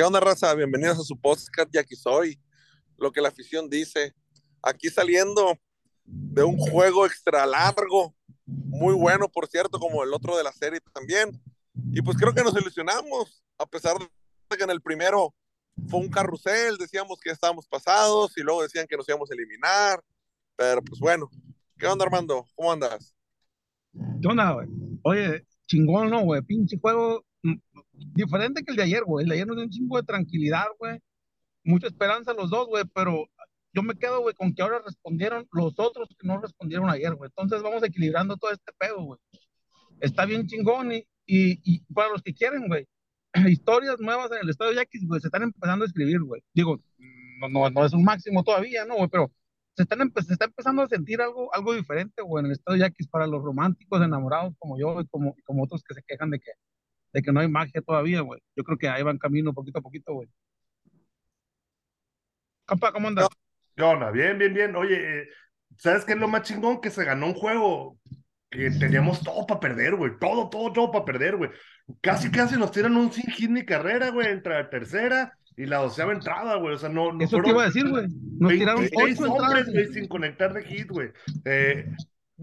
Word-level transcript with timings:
¿Qué 0.00 0.04
onda, 0.04 0.18
raza? 0.18 0.54
Bienvenidos 0.54 0.98
a 0.98 1.02
su 1.02 1.14
podcast 1.14 1.68
y 1.74 1.76
aquí 1.76 1.94
soy. 1.94 2.40
Lo 2.96 3.12
que 3.12 3.20
la 3.20 3.28
afición 3.28 3.68
dice. 3.68 4.14
Aquí 4.62 4.88
saliendo 4.88 5.58
de 6.06 6.42
un 6.42 6.56
juego 6.56 7.04
extra 7.04 7.44
largo, 7.44 8.16
muy 8.46 8.94
bueno, 8.94 9.28
por 9.28 9.46
cierto, 9.46 9.78
como 9.78 10.02
el 10.02 10.14
otro 10.14 10.38
de 10.38 10.42
la 10.42 10.52
serie 10.52 10.80
también. 10.94 11.38
Y 11.92 12.00
pues 12.00 12.16
creo 12.16 12.32
que 12.32 12.42
nos 12.42 12.58
ilusionamos, 12.58 13.44
a 13.58 13.66
pesar 13.66 13.98
de 13.98 14.56
que 14.56 14.64
en 14.64 14.70
el 14.70 14.80
primero 14.80 15.34
fue 15.90 16.00
un 16.00 16.08
carrusel, 16.08 16.78
decíamos 16.78 17.20
que 17.20 17.28
estábamos 17.28 17.68
pasados 17.68 18.32
y 18.38 18.40
luego 18.40 18.62
decían 18.62 18.86
que 18.86 18.96
nos 18.96 19.06
íbamos 19.06 19.30
a 19.30 19.34
eliminar. 19.34 20.02
Pero 20.56 20.80
pues 20.80 20.98
bueno, 20.98 21.28
¿qué 21.76 21.86
onda, 21.86 22.06
Armando? 22.06 22.46
¿Cómo 22.54 22.72
andas? 22.72 23.14
¿Qué 23.92 24.28
onda, 24.28 24.50
güey? 24.54 24.66
Oye, 25.02 25.46
chingón, 25.66 26.08
¿no, 26.08 26.22
güey? 26.22 26.40
Pinche 26.40 26.78
juego 26.80 27.22
diferente 28.14 28.62
que 28.64 28.70
el 28.72 28.76
de 28.76 28.82
ayer, 28.84 29.04
güey. 29.04 29.24
El 29.24 29.28
de 29.28 29.34
ayer 29.36 29.46
nos 29.46 29.56
dio 29.56 29.64
un 29.64 29.70
chingo 29.70 29.96
de 29.96 30.02
tranquilidad, 30.04 30.66
güey. 30.78 30.98
Mucha 31.64 31.86
esperanza 31.88 32.32
los 32.32 32.50
dos, 32.50 32.68
güey, 32.68 32.84
pero 32.94 33.26
yo 33.72 33.82
me 33.82 33.94
quedo, 33.94 34.20
güey, 34.20 34.34
con 34.34 34.54
que 34.54 34.62
ahora 34.62 34.82
respondieron 34.84 35.46
los 35.52 35.74
otros 35.78 36.08
que 36.18 36.26
no 36.26 36.40
respondieron 36.40 36.90
ayer, 36.90 37.14
güey. 37.14 37.28
Entonces 37.28 37.62
vamos 37.62 37.82
equilibrando 37.82 38.36
todo 38.36 38.50
este 38.50 38.72
pedo, 38.78 39.02
güey. 39.02 39.20
Está 40.00 40.24
bien 40.24 40.46
chingón 40.46 40.92
y, 40.92 41.06
y, 41.26 41.80
para 41.92 42.08
los 42.08 42.22
que 42.22 42.34
quieren, 42.34 42.66
güey, 42.68 42.86
historias 43.48 44.00
nuevas 44.00 44.32
en 44.32 44.38
el 44.42 44.50
Estadio 44.50 44.72
Yaquis, 44.72 45.06
güey, 45.06 45.20
se 45.20 45.28
están 45.28 45.42
empezando 45.42 45.84
a 45.84 45.88
escribir, 45.88 46.20
güey. 46.20 46.42
Digo, 46.54 46.80
no, 47.40 47.48
no, 47.48 47.70
no, 47.70 47.84
es 47.84 47.92
un 47.92 48.04
máximo 48.04 48.42
todavía, 48.42 48.84
¿no, 48.84 48.96
güey? 48.96 49.08
Pero 49.08 49.30
se, 49.76 49.84
están 49.84 50.12
se 50.26 50.32
está 50.32 50.46
empezando 50.46 50.82
a 50.82 50.88
sentir 50.88 51.20
algo, 51.20 51.54
algo 51.54 51.74
diferente, 51.74 52.22
güey, 52.22 52.42
en 52.42 52.46
el 52.46 52.52
Estadio 52.52 52.80
Yaquis 52.80 53.08
para 53.08 53.26
los 53.26 53.42
románticos 53.42 54.02
enamorados 54.02 54.54
como 54.58 54.78
yo 54.78 55.00
y 55.00 55.06
como, 55.06 55.34
y 55.38 55.42
como 55.42 55.64
otros 55.64 55.82
que 55.82 55.94
se 55.94 56.02
quejan 56.06 56.30
de 56.30 56.40
que 56.40 56.50
de 57.12 57.22
que 57.22 57.32
no 57.32 57.40
hay 57.40 57.48
magia 57.48 57.82
todavía, 57.82 58.20
güey. 58.20 58.40
Yo 58.56 58.64
creo 58.64 58.78
que 58.78 58.88
ahí 58.88 59.02
van 59.02 59.18
camino 59.18 59.52
poquito 59.52 59.78
a 59.78 59.82
poquito, 59.82 60.14
güey. 60.14 60.28
Campa, 62.66 62.92
¿cómo 62.92 63.08
andas? 63.08 63.28
¿Qué 63.76 63.82
onda? 63.82 64.10
Bien, 64.10 64.38
bien, 64.38 64.54
bien. 64.54 64.76
Oye, 64.76 65.22
eh, 65.22 65.28
¿sabes 65.76 66.04
qué 66.04 66.12
es 66.12 66.18
lo 66.18 66.28
más 66.28 66.42
chingón? 66.42 66.80
Que 66.80 66.90
se 66.90 67.04
ganó 67.04 67.26
un 67.26 67.34
juego 67.34 67.98
que 68.50 68.70
teníamos 68.70 69.22
todo 69.22 69.46
para 69.46 69.60
perder, 69.60 69.96
güey. 69.96 70.12
Todo, 70.18 70.48
todo, 70.48 70.72
todo 70.72 70.90
para 70.90 71.04
perder, 71.04 71.36
güey. 71.36 71.50
Casi, 72.00 72.30
casi 72.30 72.56
nos 72.56 72.72
tiran 72.72 72.96
un 72.96 73.12
sin 73.12 73.30
hit 73.30 73.50
ni 73.50 73.64
carrera, 73.64 74.10
güey, 74.10 74.28
entre 74.28 74.54
la 74.54 74.70
tercera 74.70 75.36
y 75.56 75.66
la 75.66 75.78
doceava 75.78 76.12
entrada, 76.12 76.56
güey. 76.56 76.74
O 76.74 76.78
sea, 76.78 76.88
no. 76.88 77.12
no 77.12 77.24
Eso 77.24 77.40
te 77.40 77.50
iba 77.50 77.62
a 77.62 77.66
decir, 77.66 77.88
güey. 77.88 78.06
Nos 78.38 78.52
tiraron 78.52 78.84
ocho 78.84 79.32
hombres, 79.32 79.72
güey, 79.72 79.86
sin 79.88 80.08
conectar 80.08 80.52
de 80.52 80.64
hit, 80.64 80.88
güey. 80.90 81.10
Eh, 81.44 81.86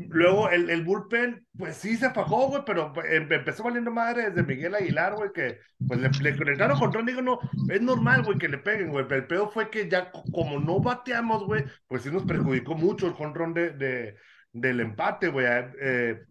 Luego 0.10 0.50
el, 0.50 0.70
el, 0.70 0.84
bullpen, 0.84 1.44
pues 1.58 1.78
sí 1.78 1.98
se 1.98 2.12
fajó, 2.12 2.50
güey, 2.50 2.62
pero 2.66 2.94
em, 3.10 3.32
empezó 3.32 3.64
valiendo 3.64 3.90
madre 3.90 4.30
desde 4.30 4.44
Miguel 4.44 4.76
Aguilar, 4.76 5.16
güey, 5.16 5.32
que 5.34 5.60
pues 5.88 6.00
le, 6.00 6.10
le 6.10 6.38
conectaron 6.38 6.78
control. 6.78 7.06
Digo, 7.06 7.22
no, 7.24 7.40
es 7.68 7.82
normal, 7.82 8.24
güey, 8.24 8.38
que 8.38 8.48
le 8.48 8.60
peguen, 8.60 8.90
güey. 8.90 9.08
Pero 9.08 9.22
el 9.22 9.28
pedo 9.28 9.50
fue 9.50 9.72
que 9.72 9.90
ya, 9.90 10.12
como 10.12 10.60
no 10.60 10.80
bateamos, 10.80 11.46
güey, 11.46 11.66
pues 11.88 12.04
sí 12.04 12.12
nos 12.12 12.26
perjudicó 12.26 12.76
mucho 12.76 13.08
el 13.08 13.14
jonrón 13.14 13.56
de, 13.56 13.72
de, 13.72 14.18
del 14.54 14.82
empate, 14.82 15.30
güey. 15.30 15.48
Eh, 15.82 16.22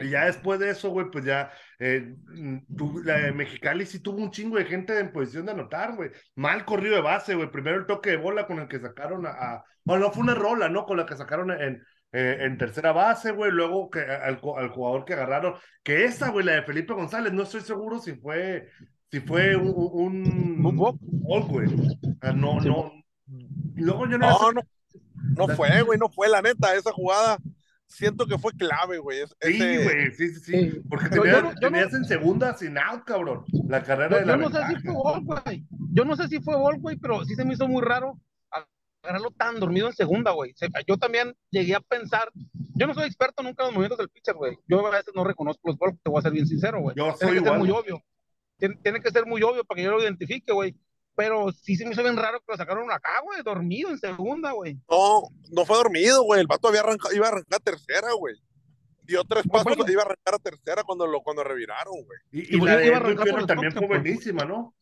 y 0.00 0.10
ya 0.10 0.26
después 0.26 0.60
de 0.60 0.70
eso, 0.70 0.90
güey, 0.90 1.06
pues 1.10 1.24
ya 1.24 1.50
eh, 1.78 2.14
tu, 2.76 3.02
la 3.02 3.32
Mexicali 3.32 3.86
sí 3.86 4.00
tuvo 4.00 4.18
un 4.18 4.30
chingo 4.30 4.58
de 4.58 4.66
gente 4.66 4.98
en 4.98 5.12
posición 5.12 5.46
de 5.46 5.52
anotar, 5.52 5.96
güey. 5.96 6.10
Mal 6.34 6.66
corrido 6.66 6.96
de 6.96 7.02
base, 7.02 7.34
güey. 7.34 7.50
Primero 7.50 7.78
el 7.78 7.86
toque 7.86 8.10
de 8.10 8.16
bola 8.18 8.46
con 8.46 8.58
el 8.58 8.68
que 8.68 8.80
sacaron 8.80 9.26
a, 9.26 9.30
a. 9.30 9.64
Bueno, 9.82 10.06
no 10.06 10.12
fue 10.12 10.24
una 10.24 10.34
rola, 10.34 10.68
¿no? 10.68 10.84
Con 10.84 10.98
la 10.98 11.06
que 11.06 11.16
sacaron 11.16 11.50
en 11.50 11.82
eh, 12.12 12.38
en 12.40 12.56
tercera 12.56 12.92
base, 12.92 13.32
güey, 13.32 13.52
luego 13.52 13.90
que, 13.90 14.00
al, 14.00 14.40
al, 14.56 14.68
jugador 14.70 15.04
que 15.04 15.12
agarraron, 15.12 15.54
que 15.82 16.04
esa, 16.04 16.30
güey, 16.30 16.44
la 16.44 16.52
de 16.52 16.62
Felipe 16.62 16.94
González, 16.94 17.32
no 17.32 17.42
estoy 17.42 17.60
seguro 17.60 17.98
si 17.98 18.14
fue, 18.14 18.68
si 19.10 19.20
fue 19.20 19.56
un, 19.56 19.74
un, 19.76 20.64
un 20.64 20.76
güey. 20.76 21.68
no, 22.34 22.60
no, 22.60 22.92
luego 23.76 24.06
yo 24.08 24.18
no, 24.18 24.52
no, 24.52 24.62
no, 25.36 25.48
fue, 25.54 25.82
güey, 25.82 25.98
no 25.98 26.08
fue, 26.08 26.28
la 26.28 26.40
neta, 26.40 26.74
esa 26.74 26.92
jugada 26.92 27.38
siento 27.88 28.26
que 28.26 28.38
fue 28.38 28.52
clave, 28.52 28.98
güey. 28.98 29.18
Sí, 29.40 29.58
güey, 29.58 30.12
sí, 30.12 30.28
sí, 30.28 30.40
sí. 30.40 30.80
Porque 30.88 31.08
tenías, 31.08 31.92
en 31.94 32.04
segunda 32.04 32.54
sin 32.54 32.78
out, 32.78 33.04
cabrón. 33.04 33.44
La 33.66 33.82
carrera 33.82 34.20
de 34.20 34.26
la 34.26 34.36
Yo 34.36 34.38
no 34.38 34.50
sé 34.50 34.66
si 34.68 34.76
fue 34.82 34.94
gol, 34.94 35.24
güey. 35.24 35.66
Yo 35.90 36.04
no 36.04 36.16
sé 36.16 36.28
si 36.28 36.40
fue 36.40 36.56
gol, 36.56 36.78
güey, 36.78 36.96
pero 36.96 37.24
sí 37.24 37.34
se 37.34 37.44
me 37.44 37.54
hizo 37.54 37.66
muy 37.66 37.82
raro 37.82 38.20
agarrarlo 39.08 39.30
tan 39.30 39.58
dormido 39.58 39.88
en 39.88 39.94
segunda, 39.94 40.32
güey. 40.32 40.54
Yo 40.86 40.96
también 40.98 41.34
llegué 41.50 41.74
a 41.74 41.80
pensar, 41.80 42.30
yo 42.74 42.86
no 42.86 42.94
soy 42.94 43.04
experto 43.04 43.42
nunca 43.42 43.62
en 43.62 43.68
los 43.68 43.74
movimientos 43.74 43.98
del 43.98 44.08
pitcher, 44.08 44.34
güey. 44.34 44.58
Yo 44.66 44.86
a 44.86 44.90
veces 44.90 45.12
no 45.14 45.24
reconozco 45.24 45.60
los 45.64 45.78
golpes, 45.78 46.00
te 46.02 46.10
voy 46.10 46.18
a 46.18 46.22
ser 46.22 46.32
bien 46.32 46.46
sincero, 46.46 46.80
güey. 46.80 46.96
Yo 46.96 47.14
tiene 47.18 47.34
que 47.34 47.44
ser 47.48 47.58
muy 47.58 47.70
obvio. 47.70 48.02
Tiene, 48.58 49.00
que 49.00 49.10
ser 49.10 49.26
muy 49.26 49.42
obvio 49.42 49.64
para 49.64 49.76
que 49.76 49.84
yo 49.84 49.92
lo 49.92 50.02
identifique, 50.02 50.52
güey. 50.52 50.74
Pero 51.14 51.50
sí 51.52 51.76
se 51.76 51.84
me 51.84 51.92
hizo 51.92 52.02
bien 52.02 52.16
raro 52.16 52.38
que 52.38 52.52
lo 52.52 52.56
sacaron 52.56 52.90
acá, 52.92 53.20
güey, 53.24 53.42
dormido 53.42 53.90
en 53.90 53.98
segunda, 53.98 54.52
güey. 54.52 54.78
No, 54.88 55.22
no 55.50 55.64
fue 55.64 55.76
dormido, 55.76 56.22
güey. 56.22 56.40
El 56.40 56.46
vato 56.46 56.68
había 56.68 56.80
arrancado, 56.80 57.14
iba 57.14 57.26
a 57.26 57.30
arrancar 57.30 57.60
a 57.60 57.64
tercera, 57.64 58.12
güey. 58.12 58.36
Dio 59.02 59.24
tres 59.24 59.44
pasos 59.50 59.76
y 59.88 59.92
iba 59.92 60.02
a 60.02 60.04
arrancar 60.04 60.34
a 60.34 60.38
tercera 60.38 60.84
cuando 60.84 61.06
lo 61.06 61.22
cuando 61.22 61.42
reviraron, 61.42 61.94
güey. 62.04 62.18
Y, 62.30 62.56
y, 62.56 62.60
la 62.60 62.76
de 62.76 62.88
Edwin 62.88 63.46
también 63.46 63.72
fue 63.72 63.86
buenísima, 63.86 64.44
¿no? 64.44 64.74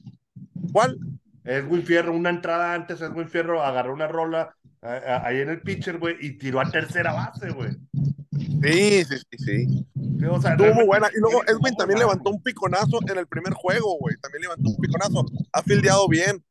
¿Cuál? 0.73 0.99
Edwin 1.47 1.83
Fierro, 1.85 2.13
una 2.13 2.31
entrada 2.31 2.75
antes, 2.75 3.01
Edwin 3.01 3.29
Fierro 3.29 3.63
agarró 3.63 3.95
una 3.95 4.09
rola 4.09 4.55
ahí 4.83 5.41
en 5.41 5.49
el 5.49 5.61
pitcher, 5.61 5.99
güey, 5.99 6.17
y 6.21 6.39
tiró 6.39 6.61
a 6.61 6.71
tercera 6.71 7.13
base, 7.13 7.51
güey. 7.51 7.71
Sí, 8.63 9.05
sí, 9.05 9.17
sí, 9.31 9.39
sí. 9.39 9.87
Estuvo 9.95 10.75
muy 10.75 10.85
buena. 10.85 11.09
Y 11.15 11.21
luego 11.21 11.43
Edwin 11.47 11.75
también 11.77 12.01
levantó 12.01 12.31
un 12.31 12.43
piconazo 12.43 13.01
en 13.09 13.19
el 13.19 13.27
primer 13.27 13.53
juego, 13.55 13.99
güey. 13.99 14.17
También 14.21 14.43
levantó 14.43 14.71
un 14.71 14.77
piconazo. 14.77 15.27
Ha 15.53 15.63
fildeado 15.63 16.09
bien. 16.09 16.43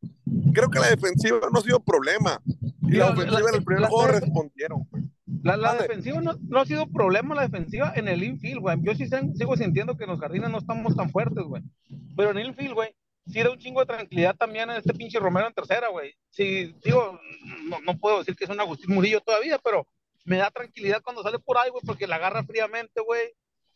Creo 0.53 0.69
que 0.69 0.79
la 0.79 0.89
defensiva 0.89 1.39
no 1.51 1.59
ha 1.59 1.63
sido 1.63 1.79
problema. 1.79 2.41
Y 2.81 2.97
la, 2.97 3.09
ofensiva 3.09 3.49
en 3.49 3.55
el 3.55 3.63
primer 3.63 3.85
juego 3.85 4.07
respondieron, 4.07 4.87
güey. 4.89 5.03
La, 5.43 5.57
la 5.57 5.75
defensiva 5.75 6.21
no, 6.21 6.37
no, 6.47 6.59
ha 6.59 6.65
sido 6.65 6.87
problema, 6.87 7.35
la 7.35 7.43
defensiva 7.43 7.93
en 7.95 8.07
el 8.07 8.23
infield, 8.23 8.61
güey. 8.61 8.77
Yo 8.81 8.95
sí 8.95 9.07
sigo 9.35 9.57
sintiendo 9.57 9.97
que 9.97 10.05
en 10.05 10.11
los 10.11 10.19
jardines 10.19 10.49
no 10.49 10.59
estamos 10.59 10.95
tan 10.95 11.09
fuertes, 11.09 11.43
güey. 11.43 11.61
Pero 12.15 12.31
en 12.31 12.37
el 12.37 12.47
infield, 12.47 12.73
güey, 12.73 12.95
sí 13.27 13.41
da 13.41 13.51
un 13.51 13.57
chingo 13.57 13.79
de 13.79 13.87
tranquilidad 13.87 14.35
también 14.35 14.69
en 14.69 14.77
este 14.77 14.93
pinche 14.93 15.19
Romero 15.19 15.47
en 15.47 15.53
tercera, 15.53 15.89
güey. 15.89 16.15
Sí, 16.29 16.75
digo, 16.83 17.19
no, 17.65 17.79
no, 17.81 17.97
puedo 17.97 18.19
decir 18.19 18.35
que 18.35 18.45
es 18.45 18.49
un 18.49 18.59
Agustín 18.59 18.93
Murillo 18.93 19.21
todavía, 19.21 19.57
pero 19.59 19.87
me 20.25 20.37
da 20.37 20.51
tranquilidad 20.51 21.01
cuando 21.03 21.23
sale 21.23 21.39
por 21.39 21.57
ahí, 21.57 21.69
güey, 21.69 21.83
porque 21.85 22.07
la 22.07 22.15
agarra 22.15 22.43
fríamente, 22.43 23.01
güey. 23.01 23.33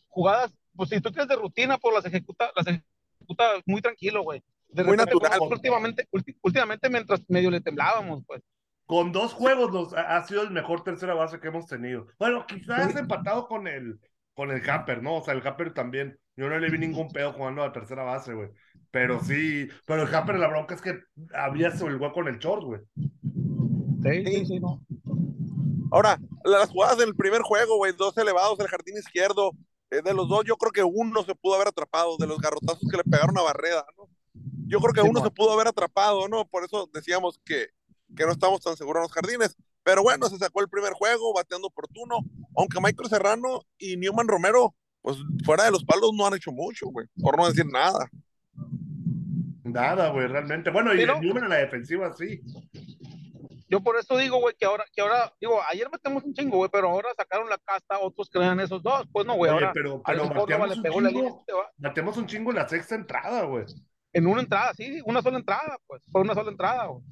Jugadas, 0.07 0.51
pues 0.75 0.89
si 0.89 1.01
tú 1.01 1.11
quieres 1.11 1.27
de 1.27 1.35
rutina, 1.35 1.77
pues 1.77 1.95
las 1.95 2.05
ejecuta, 2.05 2.51
las 2.55 2.67
ejecuta 2.67 3.61
muy 3.65 3.81
tranquilo, 3.81 4.23
güey. 4.23 4.43
muy 4.73 4.97
natural. 4.97 5.39
últimamente, 5.41 6.07
últimamente 6.41 6.89
mientras 6.89 7.21
medio 7.27 7.51
le 7.51 7.61
temblábamos, 7.61 8.23
pues. 8.25 8.41
Con 8.85 9.11
dos 9.11 9.33
juegos 9.33 9.71
nos 9.71 9.93
ha 9.93 10.19
sido 10.23 10.41
el 10.41 10.49
mejor 10.49 10.83
tercera 10.83 11.13
base 11.13 11.39
que 11.39 11.49
hemos 11.49 11.67
tenido. 11.67 12.07
Bueno, 12.17 12.47
quizás 12.47 12.95
empatado 12.95 13.47
con 13.47 13.67
el, 13.67 13.99
con 14.33 14.49
el 14.49 14.67
Hamper, 14.67 15.03
¿no? 15.03 15.17
O 15.17 15.23
sea, 15.23 15.35
el 15.35 15.45
Hamper 15.45 15.75
también. 15.75 16.17
Yo 16.35 16.49
no 16.49 16.57
le 16.57 16.71
vi 16.71 16.79
ningún 16.79 17.11
pedo 17.11 17.33
jugando 17.33 17.61
a 17.61 17.67
la 17.67 17.71
tercera 17.73 18.03
base, 18.03 18.33
güey. 18.33 18.49
Pero 18.91 19.23
sí, 19.23 19.67
pero 19.85 20.03
el 20.03 20.13
Hamper, 20.13 20.39
la 20.39 20.47
bronca 20.47 20.75
es 20.75 20.81
que 20.81 20.99
había 21.33 21.67
el 21.67 21.93
igual 21.93 22.11
con 22.11 22.27
el 22.27 22.39
short, 22.39 22.63
güey. 22.63 22.81
Sí, 24.01 24.25
sí, 24.25 24.45
sí, 24.45 24.59
no. 24.59 24.81
Ahora, 25.91 26.19
las 26.43 26.69
jugadas 26.69 26.97
del 26.97 27.15
primer 27.15 27.41
juego, 27.41 27.77
güey, 27.77 27.93
dos 27.95 28.17
elevados 28.17 28.57
del 28.57 28.67
jardín 28.67 28.97
izquierdo, 28.97 29.51
eh, 29.91 30.01
de 30.03 30.13
los 30.13 30.27
dos, 30.27 30.43
yo 30.45 30.55
creo 30.55 30.71
que 30.71 30.83
uno 30.83 31.23
se 31.23 31.35
pudo 31.35 31.55
haber 31.55 31.67
atrapado, 31.67 32.17
de 32.17 32.27
los 32.27 32.39
garrotazos 32.39 32.87
que 32.89 32.97
le 32.97 33.03
pegaron 33.03 33.37
a 33.37 33.41
Barreda, 33.41 33.85
¿no? 33.97 34.07
Yo 34.67 34.79
creo 34.79 34.93
que 34.93 35.01
uno 35.01 35.21
se 35.23 35.31
pudo 35.31 35.51
haber 35.51 35.67
atrapado, 35.67 36.27
¿no? 36.27 36.47
Por 36.47 36.63
eso 36.63 36.87
decíamos 36.93 37.39
que, 37.43 37.69
que 38.15 38.25
no 38.25 38.31
estamos 38.31 38.61
tan 38.61 38.77
seguros 38.77 38.99
en 38.99 39.03
los 39.03 39.11
jardines. 39.11 39.55
Pero 39.83 40.03
bueno, 40.03 40.29
se 40.29 40.37
sacó 40.37 40.61
el 40.61 40.69
primer 40.69 40.93
juego, 40.93 41.33
bateando 41.33 41.67
oportuno, 41.67 42.19
aunque 42.55 42.79
Michael 42.79 43.09
Serrano 43.09 43.61
y 43.79 43.97
Newman 43.97 44.27
Romero, 44.27 44.75
pues 45.01 45.17
fuera 45.43 45.63
de 45.63 45.71
los 45.71 45.83
palos 45.83 46.11
no 46.13 46.27
han 46.27 46.35
hecho 46.35 46.51
mucho, 46.51 46.87
güey, 46.87 47.07
por 47.19 47.37
no 47.37 47.47
decir 47.47 47.65
nada. 47.65 48.07
Nada, 49.73 50.09
güey, 50.09 50.27
realmente. 50.27 50.69
Bueno, 50.69 50.93
y 50.93 51.01
el 51.01 51.07
número 51.21 51.45
en 51.45 51.49
la 51.49 51.57
defensiva, 51.57 52.13
sí. 52.13 52.41
Yo 53.71 53.81
por 53.81 53.97
eso 53.97 54.17
digo, 54.17 54.39
güey, 54.39 54.55
que 54.57 54.65
ahora, 54.65 54.83
que 54.91 55.01
ahora, 55.01 55.31
digo, 55.39 55.59
ayer 55.69 55.87
metemos 55.91 56.23
un 56.23 56.33
chingo, 56.33 56.57
güey, 56.57 56.69
pero 56.73 56.89
ahora 56.89 57.09
sacaron 57.15 57.47
la 57.49 57.57
casta, 57.59 57.99
otros 57.99 58.27
crean 58.31 58.59
esos 58.59 58.81
dos. 58.81 59.05
Pues 59.11 59.27
no, 59.27 59.35
güey, 59.35 59.51
ahora. 59.51 59.71
Pero, 59.73 60.01
pero 60.03 60.27
bateamos, 60.27 60.75
un 60.77 60.83
chingo, 60.83 61.45
bateamos 61.77 62.17
un 62.17 62.25
chingo 62.25 62.49
en 62.49 62.55
la 62.57 62.67
sexta 62.67 62.95
entrada, 62.95 63.43
güey. 63.43 63.65
en 64.11 64.25
una 64.25 64.41
entrada, 64.41 64.73
sí, 64.73 65.01
una 65.05 65.21
sola 65.21 65.37
entrada, 65.37 65.77
pues, 65.85 66.01
fue 66.11 66.21
una 66.21 66.33
sola 66.33 66.49
entrada, 66.49 66.87
güey. 66.87 67.03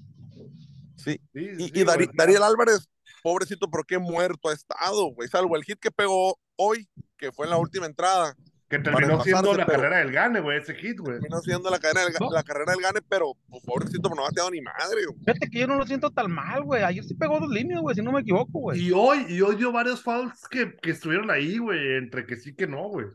Sí. 0.96 1.22
Sí, 1.32 1.40
Y, 1.60 1.66
sí, 1.68 1.72
y 1.76 1.84
Dari- 1.86 2.10
Dariel 2.12 2.42
Álvarez, 2.42 2.90
pobrecito, 3.22 3.70
¿por 3.70 3.86
qué 3.86 4.00
muerto 4.00 4.50
ha 4.50 4.54
estado, 4.54 5.06
güey? 5.14 5.30
Salvo 5.30 5.56
el 5.56 5.64
hit 5.64 5.80
que 5.80 5.92
pegó 5.92 6.40
hoy, 6.56 6.88
que 7.18 7.32
fue 7.32 7.46
en 7.46 7.52
la 7.52 7.58
última 7.58 7.86
entrada. 7.86 8.36
Que 8.70 8.80
terminó 8.80 9.22
siendo 9.24 9.42
pasarse, 9.44 9.58
la 9.60 9.66
pero- 9.66 9.80
carrera 9.82 9.98
del 10.00 10.12
Gane, 10.12 10.40
güey, 10.42 10.58
ese 10.58 10.76
hit, 10.76 11.00
güey. 11.00 11.20
Terminó 11.20 11.40
siendo 11.42 11.70
la 11.70 11.80
carrera 11.80 12.06
del, 12.06 12.14
No. 12.20 12.30
la 12.32 12.44
carrera 12.44 12.74
del 12.74 12.82
gane, 12.82 13.00
pero 13.08 13.34
pues, 13.50 13.64
pobrecito, 13.64 14.10
no 14.10 14.22
ha 14.24 14.28
bateado 14.28 14.52
ni 14.52 14.60
madre, 14.62 15.06
güey. 15.06 15.20
Fíjate 15.20 15.50
que 15.50 15.60
yo 15.60 15.68
no 15.68 15.76
lo 15.76 15.86
siento 15.86 16.12
tan 16.12 16.30
mal, 16.32 16.64
güey. 16.64 16.84
Ayer 16.84 17.04
sí 17.04 17.14
pegó 17.16 17.40
dos 17.40 17.50
líneas, 17.50 17.80
güey, 17.82 17.96
si 17.96 18.02
no 18.02 18.12
me 18.12 18.20
equivoco, 18.22 18.60
güey. 18.60 18.80
Y 18.82 18.92
hoy, 18.92 19.26
y 19.30 19.40
hoy 19.42 19.56
dio 19.56 19.72
varios 19.72 20.04
fouls 20.04 20.48
que, 20.50 20.76
que 20.82 20.92
estuvieron 20.92 21.32
ahí, 21.32 21.58
güey, 21.60 21.96
entre 21.98 22.26
que 22.26 22.36
sí 22.36 22.54
que 22.56 22.68
no, 22.68 22.90
güey. 22.90 23.06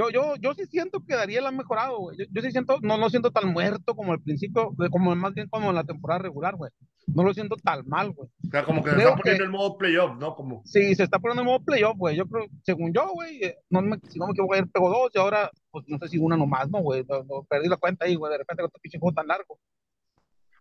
Yo, 0.00 0.10
yo, 0.10 0.36
yo 0.36 0.54
sí 0.54 0.64
siento 0.66 1.04
que 1.06 1.14
Dariel 1.14 1.44
ha 1.46 1.50
mejorado, 1.50 1.98
güey. 1.98 2.16
Yo, 2.18 2.24
yo 2.30 2.40
sí 2.42 2.50
siento, 2.50 2.78
no 2.80 2.96
lo 2.96 3.10
siento 3.10 3.30
tan 3.30 3.52
muerto 3.52 3.94
como 3.94 4.12
al 4.12 4.20
principio, 4.22 4.74
como 4.90 5.14
más 5.14 5.34
bien 5.34 5.48
como 5.48 5.68
en 5.68 5.74
la 5.76 5.84
temporada 5.84 6.22
regular, 6.22 6.56
güey. 6.56 6.70
No 7.06 7.22
lo 7.24 7.34
siento 7.34 7.56
tan 7.56 7.86
mal, 7.86 8.10
güey. 8.12 8.28
O 8.46 8.50
sea, 8.50 8.64
como 8.64 8.82
que 8.82 8.90
se 8.90 8.96
está 8.98 9.16
poniendo 9.16 9.38
que- 9.38 9.44
el 9.44 9.50
modo 9.50 9.76
playoff, 9.76 10.16
¿no? 10.18 10.34
Como, 10.34 10.62
Sí, 10.64 10.94
se 10.94 11.02
está 11.02 11.18
poniendo 11.18 11.42
en 11.42 11.46
modo 11.46 11.64
playoff, 11.64 11.96
güey. 11.98 12.16
Yo 12.16 12.26
creo, 12.26 12.46
según 12.62 12.92
yo, 12.94 13.08
güey, 13.12 13.42
eh, 13.44 13.58
no 13.68 13.82
me, 13.82 13.98
si 14.08 14.18
no 14.18 14.26
me 14.26 14.32
equivoco, 14.32 14.54
ayer 14.54 14.68
pegó 14.72 14.88
dos 14.88 15.10
y 15.14 15.18
ahora, 15.18 15.50
pues 15.70 15.84
no 15.88 15.98
sé 15.98 16.08
si 16.08 16.18
una 16.18 16.36
nomás, 16.36 16.70
¿no, 16.70 16.78
güey? 16.80 17.04
No, 17.08 17.22
no, 17.24 17.42
perdí 17.48 17.68
la 17.68 17.76
cuenta 17.76 18.06
ahí, 18.06 18.14
güey, 18.14 18.30
de 18.32 18.38
repente 18.38 18.62
con 18.62 18.68
este 18.68 18.80
pinche 18.80 18.98
juego 18.98 19.14
tan 19.14 19.26
largo. 19.26 19.58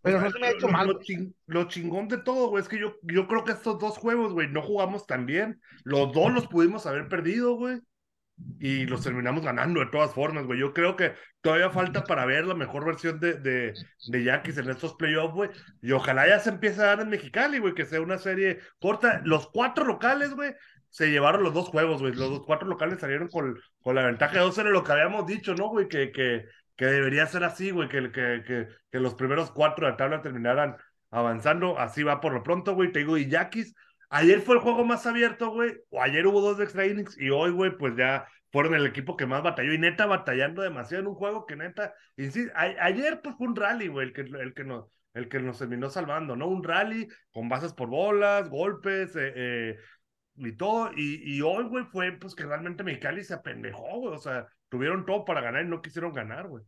Pero 0.01 0.17
O 0.17 0.19
sea, 0.21 0.29
no 0.29 0.33
se 0.33 0.39
me 0.39 0.47
ha 0.47 0.51
hecho 0.51 0.67
lo, 0.67 0.73
mal. 0.73 0.87
Lo, 0.87 0.99
ching- 1.01 1.33
lo 1.45 1.63
chingón 1.65 2.07
de 2.07 2.17
todo, 2.19 2.49
güey, 2.49 2.61
es 2.63 2.69
que 2.69 2.79
yo, 2.79 2.95
yo 3.03 3.27
creo 3.27 3.43
que 3.43 3.51
estos 3.51 3.77
dos 3.79 3.97
juegos, 3.97 4.33
güey, 4.33 4.47
no 4.49 4.61
jugamos 4.61 5.05
tan 5.05 5.25
bien. 5.25 5.59
Los 5.83 6.13
dos 6.13 6.31
los 6.33 6.47
pudimos 6.47 6.85
haber 6.85 7.09
perdido, 7.09 7.55
güey. 7.55 7.79
Y 8.59 8.85
los 8.85 9.03
terminamos 9.03 9.43
ganando 9.43 9.79
de 9.79 9.87
todas 9.87 10.13
formas, 10.13 10.45
güey. 10.45 10.59
Yo 10.59 10.73
creo 10.73 10.95
que 10.95 11.13
todavía 11.41 11.69
falta 11.69 12.03
para 12.03 12.25
ver 12.25 12.45
la 12.45 12.55
mejor 12.55 12.85
versión 12.85 13.19
de, 13.19 13.33
de, 13.35 13.73
de 14.07 14.23
Yankees 14.23 14.57
en 14.57 14.69
estos 14.69 14.95
playoffs, 14.95 15.33
güey. 15.33 15.49
Y 15.81 15.91
ojalá 15.93 16.27
ya 16.27 16.39
se 16.39 16.49
empiece 16.49 16.81
a 16.81 16.87
dar 16.87 16.99
en 17.01 17.09
Mexicali, 17.09 17.59
güey, 17.59 17.73
que 17.73 17.85
sea 17.85 18.01
una 18.01 18.17
serie 18.17 18.59
corta. 18.79 19.21
Los 19.23 19.49
cuatro 19.49 19.85
locales, 19.85 20.33
güey, 20.33 20.53
se 20.89 21.11
llevaron 21.11 21.43
los 21.43 21.53
dos 21.53 21.69
juegos, 21.69 22.01
güey. 22.01 22.13
Los 22.13 22.29
dos, 22.29 22.43
cuatro 22.45 22.67
locales 22.67 22.99
salieron 22.99 23.27
con, 23.29 23.59
con 23.81 23.95
la 23.95 24.05
ventaja 24.05 24.33
de 24.33 24.39
dos 24.39 24.57
era 24.57 24.69
lo 24.69 24.83
que 24.83 24.91
habíamos 24.91 25.25
dicho, 25.25 25.55
¿no, 25.55 25.69
güey? 25.69 25.87
Que, 25.87 26.11
que, 26.11 26.45
que 26.75 26.85
debería 26.85 27.25
ser 27.27 27.43
así, 27.43 27.71
güey, 27.71 27.87
que, 27.89 28.11
que, 28.11 28.67
que, 28.91 28.99
los 28.99 29.15
primeros 29.15 29.51
cuatro 29.51 29.85
de 29.85 29.91
la 29.91 29.97
tabla 29.97 30.21
terminaran 30.21 30.77
avanzando. 31.11 31.79
Así 31.79 32.03
va 32.03 32.19
por 32.21 32.33
lo 32.33 32.43
pronto, 32.43 32.73
güey. 32.73 32.91
Te 32.91 32.99
digo, 32.99 33.17
y 33.17 33.27
Yaquis, 33.29 33.75
ayer 34.09 34.41
fue 34.41 34.55
el 34.55 34.61
juego 34.61 34.85
más 34.85 35.05
abierto, 35.05 35.51
güey. 35.51 35.73
O 35.89 36.01
ayer 36.01 36.27
hubo 36.27 36.41
dos 36.41 36.59
extra 36.59 36.85
innings 36.85 37.17
y 37.19 37.29
hoy, 37.29 37.51
güey, 37.51 37.77
pues 37.77 37.95
ya 37.95 38.27
fueron 38.51 38.75
el 38.75 38.85
equipo 38.85 39.15
que 39.17 39.25
más 39.25 39.43
batalló. 39.43 39.73
Y 39.73 39.77
neta, 39.77 40.05
batallando 40.05 40.61
demasiado 40.61 41.01
en 41.01 41.07
un 41.07 41.15
juego 41.15 41.45
que 41.45 41.55
neta, 41.55 41.93
insisto, 42.17 42.51
ayer 42.55 43.21
pues 43.21 43.35
fue 43.37 43.47
un 43.47 43.55
rally, 43.55 43.87
güey, 43.87 44.07
el 44.07 44.13
que, 44.13 44.21
el 44.21 44.53
que 44.53 44.63
nos 44.63 44.85
el 45.13 45.27
que 45.27 45.39
nos 45.39 45.57
terminó 45.57 45.89
salvando, 45.89 46.35
¿no? 46.35 46.47
Un 46.47 46.63
rally 46.63 47.07
con 47.31 47.49
bases 47.49 47.73
por 47.73 47.89
bolas, 47.89 48.49
golpes, 48.49 49.15
eh, 49.15 49.33
eh, 49.35 49.77
y 50.35 50.51
todo. 50.53 50.91
Y, 50.95 51.35
y 51.35 51.41
hoy, 51.41 51.65
güey, 51.65 51.85
fue 51.85 52.11
pues 52.13 52.35
que 52.35 52.45
realmente 52.45 52.83
Mexicali 52.83 53.23
se 53.23 53.33
apendejó, 53.33 53.99
güey. 53.99 54.15
O 54.15 54.19
sea, 54.19 54.47
tuvieron 54.69 55.05
todo 55.05 55.25
para 55.25 55.41
ganar 55.41 55.65
y 55.65 55.67
no 55.67 55.81
quisieron 55.81 56.13
ganar, 56.13 56.47
güey. 56.47 56.63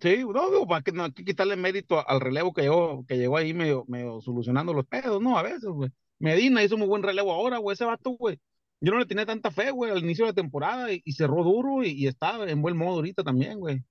Sí, 0.00 0.18
no, 0.18 0.50
digo, 0.50 0.66
para 0.66 0.82
que 0.82 0.92
no 0.92 1.04
hay 1.04 1.12
que 1.12 1.24
quitarle 1.24 1.56
mérito 1.56 2.08
al 2.08 2.20
relevo 2.20 2.52
que 2.52 2.62
llegó, 2.62 3.04
que 3.06 3.18
llegó 3.18 3.36
ahí 3.36 3.52
medio, 3.52 3.84
medio 3.88 4.20
solucionando 4.20 4.72
los 4.72 4.86
pedos, 4.86 5.20
¿no? 5.20 5.36
A 5.36 5.42
veces, 5.42 5.64
güey. 5.64 5.90
Medina 6.18 6.62
hizo 6.62 6.76
muy 6.76 6.88
buen 6.88 7.02
relevo 7.02 7.32
ahora, 7.32 7.58
güey. 7.58 7.74
Ese 7.74 7.84
vato, 7.84 8.10
güey. 8.10 8.38
Yo 8.80 8.92
no 8.92 8.98
le 8.98 9.06
tenía 9.06 9.26
tanta 9.26 9.50
fe, 9.50 9.70
güey, 9.72 9.90
al 9.90 9.98
inicio 9.98 10.24
de 10.24 10.30
la 10.30 10.34
temporada 10.34 10.92
y, 10.92 11.02
y 11.04 11.12
cerró 11.12 11.42
duro 11.42 11.82
y, 11.82 11.90
y 11.90 12.06
está 12.06 12.48
en 12.48 12.62
buen 12.62 12.76
modo 12.76 12.96
ahorita 12.96 13.24
también, 13.24 13.58
güey. 13.58 13.82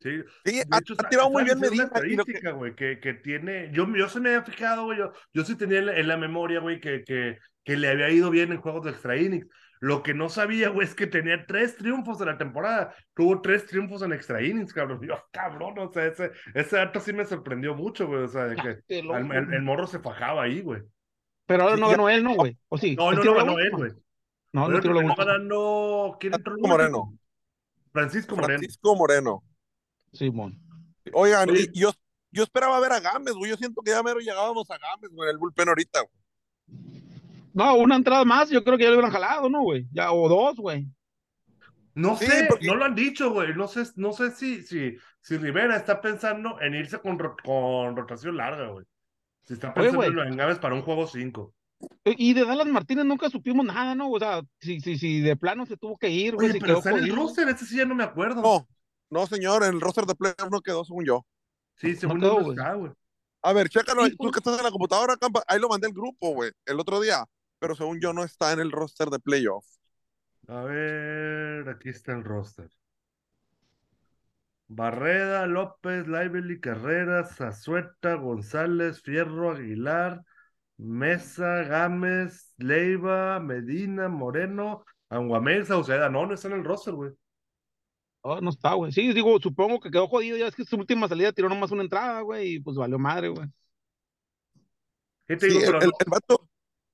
Sí, 0.00 0.10
Sí, 0.44 0.60
ha, 0.70 0.78
hecho, 0.78 0.94
ha 0.96 1.08
tirado 1.08 1.30
muy 1.30 1.42
bien 1.44 1.58
Medina. 1.58 1.88
que- 1.88 1.94
estadística, 2.14 2.52
güey, 2.52 2.74
que, 2.76 3.00
que 3.00 3.14
tiene. 3.14 3.70
Yo, 3.72 3.86
yo 3.96 4.08
se 4.08 4.20
me 4.20 4.28
había 4.28 4.42
fijado, 4.44 4.84
güey. 4.84 4.98
Yo, 4.98 5.12
yo 5.32 5.44
sí 5.44 5.56
tenía 5.56 5.78
en 5.80 5.86
la, 5.86 5.98
en 5.98 6.06
la 6.08 6.16
memoria, 6.16 6.60
güey, 6.60 6.80
que, 6.80 7.02
que, 7.04 7.38
que 7.64 7.76
le 7.76 7.88
había 7.88 8.10
ido 8.10 8.30
bien 8.30 8.52
en 8.52 8.60
juegos 8.60 8.84
de 8.84 8.90
extra 8.92 9.16
innings. 9.16 9.46
Lo 9.80 10.02
que 10.02 10.14
no 10.14 10.28
sabía, 10.28 10.70
güey, 10.70 10.86
es 10.86 10.94
que 10.94 11.06
tenía 11.06 11.46
tres 11.46 11.76
triunfos 11.76 12.18
de 12.18 12.26
la 12.26 12.38
temporada. 12.38 12.94
Tuvo 13.14 13.40
tres 13.40 13.66
triunfos 13.66 14.02
en 14.02 14.12
extra 14.12 14.42
innings, 14.42 14.72
cabrón. 14.72 15.00
Yo, 15.06 15.14
cabrón, 15.32 15.78
o 15.78 15.92
sea, 15.92 16.06
ese, 16.06 16.32
ese 16.54 16.76
dato 16.76 17.00
sí 17.00 17.12
me 17.12 17.24
sorprendió 17.24 17.74
mucho, 17.74 18.06
güey. 18.06 18.22
O 18.22 18.28
sea, 18.28 18.44
de 18.44 18.56
que 18.56 19.02
loco, 19.02 19.14
al- 19.16 19.54
el, 19.54 19.62
morro 19.62 19.86
se 19.86 19.98
fajaba 19.98 20.42
ahí, 20.44 20.60
güey. 20.60 20.82
Pero 21.46 21.62
ahora 21.62 21.76
no 21.76 21.88
ganó 21.88 22.08
él, 22.08 22.22
¿no, 22.22 22.34
güey? 22.34 22.58
¿O 22.68 22.76
sí? 22.76 22.94
No, 22.96 23.10
¿Él 23.10 23.16
no 23.16 23.24
la 23.24 23.44
ganó 23.44 23.58
él, 23.58 23.70
güey. 23.72 23.92
No, 24.52 24.68
no 24.68 24.76
última. 24.76 25.14
ganando. 25.14 26.16
¿Quién 26.20 26.34
entró? 26.34 26.56
Moreno. 26.58 27.14
Francisco 27.92 28.36
Moreno. 28.36 28.58
Francisco 28.58 28.96
Moreno. 28.96 29.44
Simón. 30.12 30.58
Oigan, 31.12 31.50
Oye. 31.50 31.70
y 31.72 31.80
yo, 31.80 31.90
yo 32.30 32.42
esperaba 32.42 32.78
ver 32.80 32.92
a 32.92 33.00
Gámez, 33.00 33.34
güey. 33.34 33.50
Yo 33.50 33.56
siento 33.56 33.82
que 33.82 33.90
ya 33.90 34.02
mero 34.02 34.20
llegábamos 34.20 34.70
a 34.70 34.78
Gámez, 34.78 35.10
güey, 35.10 35.30
el 35.30 35.38
bullpen 35.38 35.68
ahorita. 35.68 36.00
güey. 36.00 36.12
No, 37.58 37.74
una 37.76 37.96
entrada 37.96 38.24
más, 38.24 38.48
yo 38.50 38.62
creo 38.62 38.78
que 38.78 38.84
ya 38.84 38.90
lo 38.90 38.94
hubieran 38.96 39.10
jalado, 39.10 39.48
¿no, 39.50 39.62
güey? 39.62 39.86
Ya, 39.92 40.12
o 40.12 40.28
dos, 40.28 40.56
güey. 40.56 40.86
No 41.94 42.16
Sí, 42.16 42.26
sé, 42.26 42.46
porque- 42.48 42.66
no 42.68 42.76
lo 42.76 42.84
han 42.84 42.94
dicho, 42.94 43.32
güey. 43.32 43.52
No 43.56 43.66
sé, 43.66 43.82
no 43.96 44.12
sé 44.12 44.30
si, 44.30 44.62
si, 44.62 44.96
si 45.20 45.36
Rivera 45.36 45.76
está 45.76 46.00
pensando 46.00 46.60
en 46.60 46.74
irse 46.76 47.00
con, 47.00 47.18
con 47.44 47.96
rotación 47.96 48.36
larga, 48.36 48.68
güey. 48.68 48.86
Si 49.42 49.54
está 49.54 49.74
pensando 49.74 50.04
en 50.04 50.14
los 50.14 50.26
engaves 50.28 50.58
para 50.60 50.76
un 50.76 50.82
juego 50.82 51.06
5. 51.08 51.52
Y 52.04 52.32
de 52.34 52.44
Dallas 52.44 52.66
Martínez 52.68 53.04
nunca 53.04 53.28
supimos 53.28 53.66
nada, 53.66 53.94
¿no? 53.96 54.08
O 54.10 54.18
sea, 54.20 54.42
si, 54.60 54.80
si, 54.80 54.96
si 54.96 55.20
de 55.20 55.36
plano 55.36 55.66
se 55.66 55.76
tuvo 55.76 55.96
que 55.98 56.10
ir, 56.10 56.34
güey, 56.36 56.50
Oye, 56.50 56.54
si 56.54 56.60
pero 56.60 56.78
está 56.78 56.90
en 56.90 56.98
el 56.98 57.16
roster, 57.16 57.48
ese 57.48 57.66
sí 57.66 57.76
ya 57.76 57.84
no 57.86 57.94
me 57.96 58.04
acuerdo. 58.04 58.40
No, 58.42 58.68
no, 59.10 59.26
señor, 59.26 59.64
en 59.64 59.74
el 59.74 59.80
roster 59.80 60.04
de 60.06 60.14
playoff 60.14 60.50
no 60.50 60.60
quedó, 60.60 60.84
según 60.84 61.04
yo. 61.04 61.26
sí, 61.76 61.96
según 61.96 62.20
quedó, 62.20 62.34
yo 62.34 62.38
no 62.38 62.44
güey. 62.46 62.56
está, 62.56 62.74
güey. 62.74 62.92
A 63.42 63.52
ver, 63.52 63.68
chécalo, 63.68 64.04
Sí, 64.04 64.10
tú 64.12 64.16
pues. 64.18 64.32
que 64.32 64.38
estás 64.38 64.58
en 64.58 64.64
la 64.64 64.70
computadora, 64.70 65.16
Campa, 65.16 65.42
ahí 65.48 65.58
lo 65.60 65.68
mandé 65.68 65.86
al 65.88 65.92
grupo, 65.92 66.30
güey, 66.34 66.50
el 66.66 66.78
otro 66.80 67.00
día, 67.00 67.24
pero 67.58 67.74
según 67.76 68.00
yo 68.00 68.12
no 68.12 68.24
está 68.24 68.52
en 68.52 68.60
el 68.60 68.72
roster 68.72 69.08
de 69.10 69.18
playoff. 69.20 69.66
A 70.48 70.62
ver, 70.64 71.68
aquí 71.68 71.90
está 71.90 72.12
el 72.12 72.24
roster. 72.24 72.70
Barreda, 74.68 75.46
López, 75.46 76.06
Lively, 76.06 76.60
Carreras, 76.60 77.36
Zazueta, 77.36 78.14
González, 78.14 79.02
Fierro, 79.02 79.52
Aguilar, 79.52 80.22
Mesa, 80.78 81.64
Gámez, 81.64 82.52
Leiva, 82.58 83.40
Medina, 83.40 84.08
Moreno, 84.08 84.84
Anguamel, 85.10 85.66
Sauceda. 85.66 86.08
No, 86.10 86.26
no 86.26 86.34
está 86.34 86.48
en 86.48 86.54
el 86.54 86.64
roster, 86.64 86.94
güey. 86.94 87.12
Oh, 88.22 88.40
no 88.40 88.50
está, 88.50 88.74
güey. 88.74 88.92
Sí, 88.92 89.12
digo, 89.12 89.38
supongo 89.40 89.80
que 89.80 89.90
quedó 89.90 90.06
jodido. 90.08 90.36
Ya 90.36 90.48
es 90.48 90.54
que 90.56 90.64
su 90.64 90.76
última 90.76 91.08
salida 91.08 91.32
tiró 91.32 91.48
nomás 91.48 91.70
una 91.70 91.82
entrada, 91.82 92.20
güey, 92.20 92.54
y 92.56 92.60
pues 92.60 92.76
valió 92.76 92.98
madre, 92.98 93.28
güey. 93.28 93.48
¿Qué 95.26 95.36
te 95.36 95.46
Sí, 95.46 95.46
digo? 95.46 95.60
el, 95.60 95.76
el, 95.80 95.90
no- 95.90 95.98
el 95.98 96.10
vato, 96.10 96.47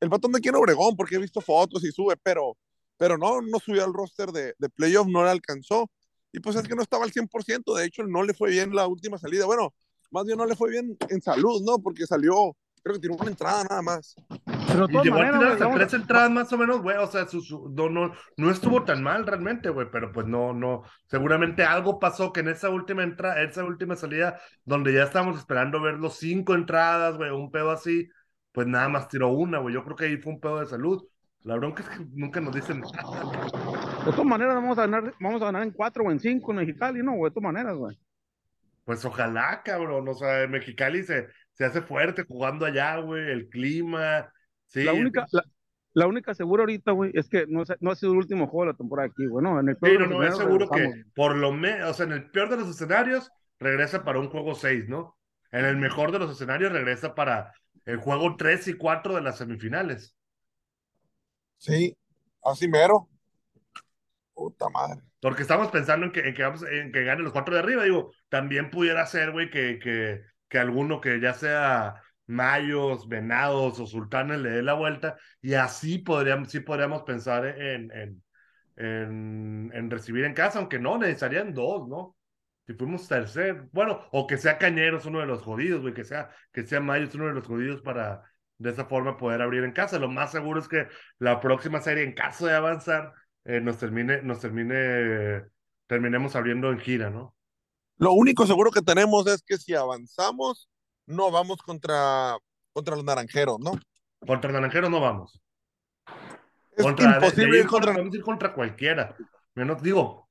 el 0.04 0.11
vato 0.11 0.26
anda 0.28 0.38
aquí 0.38 0.49
en 0.49 0.56
Obregón, 0.56 0.96
porque 0.96 1.16
he 1.16 1.18
visto 1.18 1.40
fotos 1.40 1.82
y 1.84 1.90
sube, 1.90 2.16
pero, 2.23 2.56
pero 2.96 3.16
no, 3.18 3.40
no 3.40 3.58
subió 3.58 3.84
al 3.84 3.92
roster 3.92 4.30
de, 4.30 4.54
de 4.58 4.68
playoff, 4.68 5.06
no 5.08 5.25
le 5.25 5.30
alcanzó. 5.30 5.90
Y 6.32 6.40
pues 6.40 6.56
es 6.56 6.68
que 6.68 6.75
no 6.75 6.82
estaba 6.82 7.04
al 7.04 7.12
100%, 7.12 7.75
de 7.75 7.87
hecho 7.87 8.02
no 8.04 8.23
le 8.23 8.34
fue 8.34 8.50
bien 8.50 8.75
la 8.75 8.87
última 8.87 9.18
salida. 9.18 9.46
Bueno, 9.46 9.73
más 10.11 10.25
bien 10.26 10.37
no 10.37 10.46
le 10.46 10.56
fue 10.56 10.70
bien 10.70 10.96
en 11.08 11.23
salud, 11.23 11.62
¿no? 11.64 11.78
Porque 11.78 12.06
salió, 12.06 12.56
creo 12.82 12.94
que 12.94 13.00
tiró 13.00 13.14
una 13.14 13.30
entrada 13.30 13.64
nada 13.64 13.82
más. 13.82 14.14
Pero 14.66 14.88
Y 14.88 14.92
llegó 15.04 15.16
a 15.18 15.30
tirar 15.32 15.44
hasta 15.52 15.70
tres 15.75 15.94
entradas 15.94 16.30
más 16.30 16.52
o 16.52 16.58
menos, 16.58 16.82
güey. 16.82 16.96
O 16.96 17.06
sea, 17.06 17.26
su, 17.28 17.40
su- 17.40 17.68
no, 17.70 17.88
no, 17.88 18.12
no 18.37 18.50
estuvo 18.50 18.84
tan 18.84 19.02
mal 19.02 19.26
realmente, 19.26 19.68
güey. 19.68 19.87
Pero 19.92 20.12
pues 20.12 20.26
no, 20.26 20.52
no. 20.52 20.82
Seguramente 21.06 21.62
algo 21.64 21.99
pasó 22.00 22.32
que 22.32 22.40
en 22.40 22.49
esa 22.49 22.70
última 22.70 23.04
entrada, 23.04 23.40
esa 23.42 23.64
última 23.64 23.94
salida, 23.96 24.40
donde 24.64 24.92
ya 24.92 25.04
estábamos 25.04 25.38
esperando 25.38 25.80
ver 25.80 25.94
los 25.94 26.16
cinco 26.16 26.54
entradas, 26.54 27.16
güey, 27.16 27.30
un 27.30 27.50
pedo 27.52 27.70
así, 27.70 28.08
pues 28.54 28.68
nada 28.68 28.88
más 28.88 29.08
tiró 29.08 29.30
una, 29.32 29.58
güey. 29.58 29.75
Yo 29.75 29.82
creo 29.82 29.96
que 29.96 30.04
ahí 30.04 30.16
fue 30.16 30.32
un 30.32 30.40
pedo 30.40 30.61
de 30.61 30.66
salud. 30.66 31.04
La 31.42 31.56
bronca 31.56 31.82
es 31.82 31.88
que 31.88 32.06
nunca 32.12 32.40
nos 32.40 32.54
dicen 32.54 32.80
nada. 32.80 33.32
de 34.06 34.12
todas 34.12 34.25
maneras 34.25 34.54
vamos 34.54 34.78
a 34.78 34.82
ganar, 34.82 35.12
vamos 35.18 35.42
a 35.42 35.46
ganar 35.46 35.64
en 35.64 35.73
cuatro 35.73 36.04
o 36.04 36.11
en 36.12 36.20
cinco 36.20 36.52
en 36.52 36.58
Mexicali, 36.58 37.02
¿no, 37.02 37.16
güey? 37.16 37.30
De 37.30 37.34
todas 37.34 37.52
maneras, 37.52 37.76
güey. 37.76 37.99
Pues 38.84 39.04
ojalá, 39.04 39.61
cabrón. 39.64 40.06
O 40.06 40.14
sea, 40.14 40.46
Mexicali 40.46 41.02
se, 41.02 41.26
se 41.52 41.64
hace 41.64 41.82
fuerte 41.82 42.23
jugando 42.23 42.64
allá, 42.64 42.96
güey. 42.99 43.28
El 43.28 43.49
clima. 43.49 44.32
Sí, 44.66 44.84
La 44.84 44.92
única, 44.92 45.26
la, 45.32 45.42
la 45.92 46.06
única 46.06 46.32
segura 46.32 46.62
ahorita, 46.62 46.92
güey, 46.92 47.11
es 47.12 47.28
que 47.28 47.46
no, 47.49 47.64
no 47.80 47.90
ha 47.90 47.96
sido 47.96 48.12
el 48.12 48.18
último 48.18 48.46
juego 48.46 48.66
de 48.66 48.73
la 48.73 48.78
temporada 48.78 49.08
aquí, 49.08 49.26
güey, 49.26 49.42
¿no? 49.42 49.58
En 49.58 49.68
el 49.68 49.76
peor 49.76 50.02
los 50.02 50.11
no, 50.11 50.23
es 50.23 50.37
seguro 50.37 50.70
que 50.70 51.04
por 51.16 51.37
lo 51.37 51.50
menos, 51.50 51.90
o 51.90 51.94
sea, 51.94 52.06
en 52.06 52.12
el 52.12 52.30
peor 52.30 52.50
de 52.50 52.58
los 52.58 52.68
escenarios, 52.68 53.30
regresa 53.58 54.04
para 54.04 54.20
un 54.20 54.28
juego 54.28 54.54
6, 54.54 54.88
¿no? 54.88 55.18
En 55.50 55.64
el 55.64 55.76
mejor 55.76 56.12
de 56.12 56.20
los 56.20 56.30
escenarios, 56.30 56.73
regresa 56.73 57.16
para 57.16 57.52
el 57.84 57.98
juego 57.98 58.36
3 58.36 58.68
y 58.68 58.74
4 58.74 59.14
de 59.14 59.22
las 59.22 59.38
semifinales. 59.38 60.16
Sí, 61.58 61.96
así 62.42 62.68
mero. 62.68 63.08
Puta 64.34 64.68
madre. 64.68 65.00
Porque 65.20 65.42
estamos 65.42 65.70
pensando 65.70 66.06
en 66.06 66.12
que, 66.12 66.20
en 66.20 66.34
que, 66.34 66.42
vamos, 66.42 66.62
en 66.64 66.92
que 66.92 67.04
gane 67.04 67.22
los 67.22 67.32
cuatro 67.32 67.54
de 67.54 67.60
arriba. 67.60 67.84
Digo, 67.84 68.12
también 68.28 68.70
pudiera 68.70 69.06
ser, 69.06 69.32
güey, 69.32 69.48
que, 69.48 69.78
que, 69.78 70.22
que 70.48 70.58
alguno 70.58 71.00
que 71.00 71.20
ya 71.20 71.32
sea 71.32 72.02
Mayos, 72.26 73.08
Venados 73.08 73.78
o 73.80 73.86
Sultanes 73.86 74.40
le 74.40 74.50
dé 74.50 74.62
la 74.62 74.74
vuelta 74.74 75.16
y 75.40 75.54
así 75.54 75.98
podríamos, 75.98 76.50
sí 76.50 76.60
podríamos 76.60 77.02
pensar 77.02 77.46
en, 77.46 77.90
en, 77.92 78.22
en, 78.76 79.70
en 79.72 79.90
recibir 79.90 80.24
en 80.24 80.34
casa, 80.34 80.58
aunque 80.58 80.78
no, 80.78 80.98
necesitarían 80.98 81.54
dos, 81.54 81.88
¿no? 81.88 82.16
Si 82.66 82.73
fuimos 82.75 83.06
tercer, 83.06 83.68
bueno, 83.73 84.00
o 84.11 84.26
que 84.26 84.38
sea 84.38 84.59
Cañeros 84.59 85.04
uno 85.04 85.21
de 85.21 85.26
los 85.26 85.42
jodidos, 85.42 85.83
güey, 85.83 85.92
que 85.92 86.04
sea, 86.04 86.30
que 86.52 86.66
sea 86.66 86.80
Mayos 86.80 87.14
uno 87.14 87.26
de 87.26 87.35
los 87.35 87.47
jodidos 87.47 87.83
para 87.83 88.23
de 88.59 88.71
esa 88.71 88.87
forma 88.87 89.18
poder 89.18 89.42
abrir 89.42 89.64
en 89.64 89.73
casa. 89.73 89.99
Lo 89.99 90.09
más 90.09 90.30
seguro 90.33 90.61
es 90.61 90.68
que 90.68 90.88
la 91.18 91.40
próxima 91.40 91.80
serie, 91.80 92.04
en 92.04 92.14
caso 92.14 92.47
de 92.47 92.54
avanzar, 92.54 93.12
eh, 93.44 93.61
nos 93.61 93.78
termine, 93.78 94.23
nos 94.23 94.40
termine, 94.40 95.44
terminemos 95.87 96.35
abriendo 96.37 96.71
en 96.71 96.78
gira, 96.78 97.11
¿no? 97.11 97.35
Lo 97.97 98.12
único 98.12 98.47
seguro 98.47 98.71
que 98.71 98.83
tenemos 98.83 99.26
es 99.26 99.42
que 99.42 99.59
si 99.59 99.75
avanzamos, 99.75 100.68
no 101.06 101.30
vamos 101.30 101.59
contra, 101.62 102.37
contra 102.73 102.97
los 102.97 103.04
naranjeros, 103.04 103.61
¿no? 103.61 103.73
Contra 104.26 104.50
naranjeros 104.50 104.90
no 104.90 105.00
vamos. 105.00 105.40
Es 106.76 106.83
contra, 106.83 107.16
imposible 107.16 107.59
ir 107.59 107.66
contra, 107.66 107.92
contra. 107.92 108.02
vamos 108.02 108.14
a 108.14 108.16
ir 108.16 108.23
contra 108.23 108.52
cualquiera. 108.52 109.14
Menos 109.54 109.80
digo, 109.83 110.28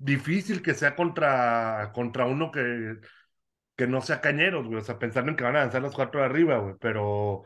difícil 0.00 0.62
que 0.62 0.74
sea 0.74 0.96
contra, 0.96 1.92
contra 1.94 2.24
uno 2.26 2.50
que, 2.50 2.96
que 3.76 3.86
no 3.86 4.00
sea 4.00 4.20
cañeros, 4.20 4.66
güey. 4.66 4.78
O 4.80 4.84
sea, 4.84 4.98
pensando 4.98 5.30
en 5.30 5.36
que 5.36 5.44
van 5.44 5.56
a 5.56 5.60
lanzar 5.60 5.82
los 5.82 5.94
cuatro 5.94 6.20
de 6.20 6.26
arriba, 6.26 6.58
güey. 6.58 6.74
Pero 6.80 7.42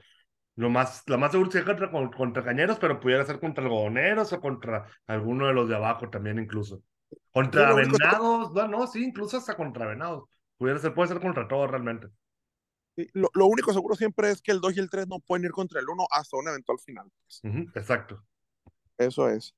lo 0.56 0.70
más, 0.70 1.02
lo 1.06 1.18
más 1.18 1.32
seguro 1.32 1.50
sería 1.50 1.66
contra, 1.66 1.90
con- 1.90 2.12
contra 2.12 2.44
cañeros, 2.44 2.78
pero 2.78 3.00
pudiera 3.00 3.25
ser 3.26 3.40
contra 3.40 3.64
algodoneros 3.64 4.32
o 4.32 4.40
contra 4.40 4.87
alguno 5.06 5.46
de 5.49 5.52
los 5.54 5.68
de 5.68 5.76
abajo 5.76 6.08
también, 6.08 6.38
incluso. 6.38 6.80
Contra 7.32 7.75
único- 7.75 7.99
venados, 7.99 8.52
no, 8.52 8.68
no, 8.68 8.87
sí, 8.87 9.04
incluso 9.04 9.37
hasta 9.37 9.56
contra 9.56 9.87
venados. 9.87 10.25
Pudiera 10.56 10.78
ser, 10.78 10.94
puede 10.94 11.08
ser 11.08 11.20
contra 11.20 11.49
todo 11.49 11.66
realmente. 11.66 12.08
Lo, 13.12 13.28
lo 13.34 13.46
único 13.46 13.73
seguro 13.73 13.96
siempre 13.96 14.30
es 14.30 14.40
que 14.40 14.52
el 14.52 14.61
2 14.61 14.76
y 14.76 14.80
el 14.80 14.88
3 14.88 15.08
no 15.08 15.18
pueden 15.18 15.44
ir 15.44 15.50
contra 15.50 15.80
el 15.80 15.88
1 15.88 16.06
hasta 16.12 16.37
un 16.37 16.46
eventual 16.46 16.78
final. 16.78 17.08
pues. 17.26 17.40
Exacto. 17.75 18.25
Eso 18.96 19.28
es. 19.28 19.52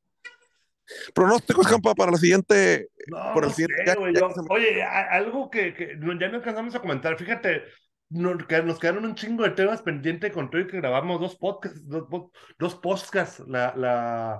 Pronósticos, 1.14 1.66
Campa, 1.66 1.94
para 1.94 2.12
la 2.12 2.18
siguiente. 2.18 2.88
No, 3.08 3.32
por 3.34 3.44
el 3.44 3.50
no 3.50 3.54
siguiente- 3.54 3.84
sé, 3.84 3.86
ya- 3.86 4.12
ya 4.12 4.20
yo- 4.20 4.28
me- 4.28 4.54
Oye, 4.54 4.82
a- 4.82 5.10
algo 5.12 5.50
que, 5.50 5.74
que 5.74 5.96
ya 6.00 6.28
no 6.28 6.36
alcanzamos 6.36 6.74
a 6.74 6.80
comentar. 6.80 7.16
Fíjate, 7.16 7.64
no- 8.10 8.36
que 8.38 8.62
nos 8.62 8.78
quedaron 8.78 9.04
un 9.04 9.14
chingo 9.14 9.44
de 9.44 9.50
temas 9.50 9.82
pendientes 9.82 10.32
con 10.32 10.50
todo 10.50 10.60
y 10.62 10.66
que 10.66 10.78
grabamos 10.78 11.20
dos 11.20 11.36
podcasts, 11.36 11.86
dos, 11.88 12.06
dos 12.58 12.74
podcasts 12.76 13.42
la, 13.46 13.74
la, 13.76 14.32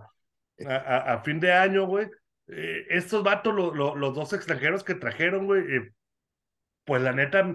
a, 0.68 0.74
a- 0.76 1.12
a 1.14 1.22
fin 1.22 1.40
de 1.40 1.52
año, 1.52 1.86
güey. 1.86 2.08
Eh, 2.48 2.86
estos 2.90 3.24
vatos, 3.24 3.52
lo- 3.54 3.74
lo- 3.74 3.96
los 3.96 4.14
dos 4.14 4.32
extranjeros 4.32 4.84
que 4.84 4.94
trajeron, 4.94 5.46
güey, 5.46 5.62
eh, 5.62 5.92
pues 6.84 7.02
la 7.02 7.12
neta, 7.12 7.52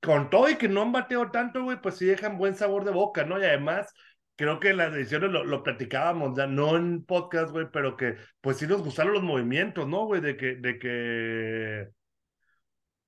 con 0.00 0.30
todo 0.30 0.48
y 0.48 0.56
que 0.56 0.68
no 0.68 0.82
han 0.82 0.92
bateado 0.92 1.30
tanto, 1.30 1.64
güey, 1.64 1.80
pues 1.80 1.96
sí 1.96 2.04
dejan 2.04 2.38
buen 2.38 2.54
sabor 2.54 2.84
de 2.84 2.92
boca, 2.92 3.24
¿no? 3.24 3.40
Y 3.40 3.44
además, 3.44 3.92
creo 4.36 4.60
que 4.60 4.72
las 4.74 4.92
decisiones 4.92 5.30
lo, 5.30 5.62
platicábamos 5.62 6.36
ya, 6.36 6.46
no 6.46 6.76
en 6.76 7.04
podcast, 7.04 7.50
güey, 7.52 7.66
pero 7.72 7.96
que 7.96 8.16
pues 8.40 8.58
sí 8.58 8.66
nos 8.66 8.82
gustaron 8.82 9.12
los 9.14 9.22
movimientos, 9.22 9.88
¿no, 9.88 10.06
güey? 10.06 10.20
De 10.20 10.36
que, 10.36 10.56
de 10.56 10.78
que, 10.78 11.88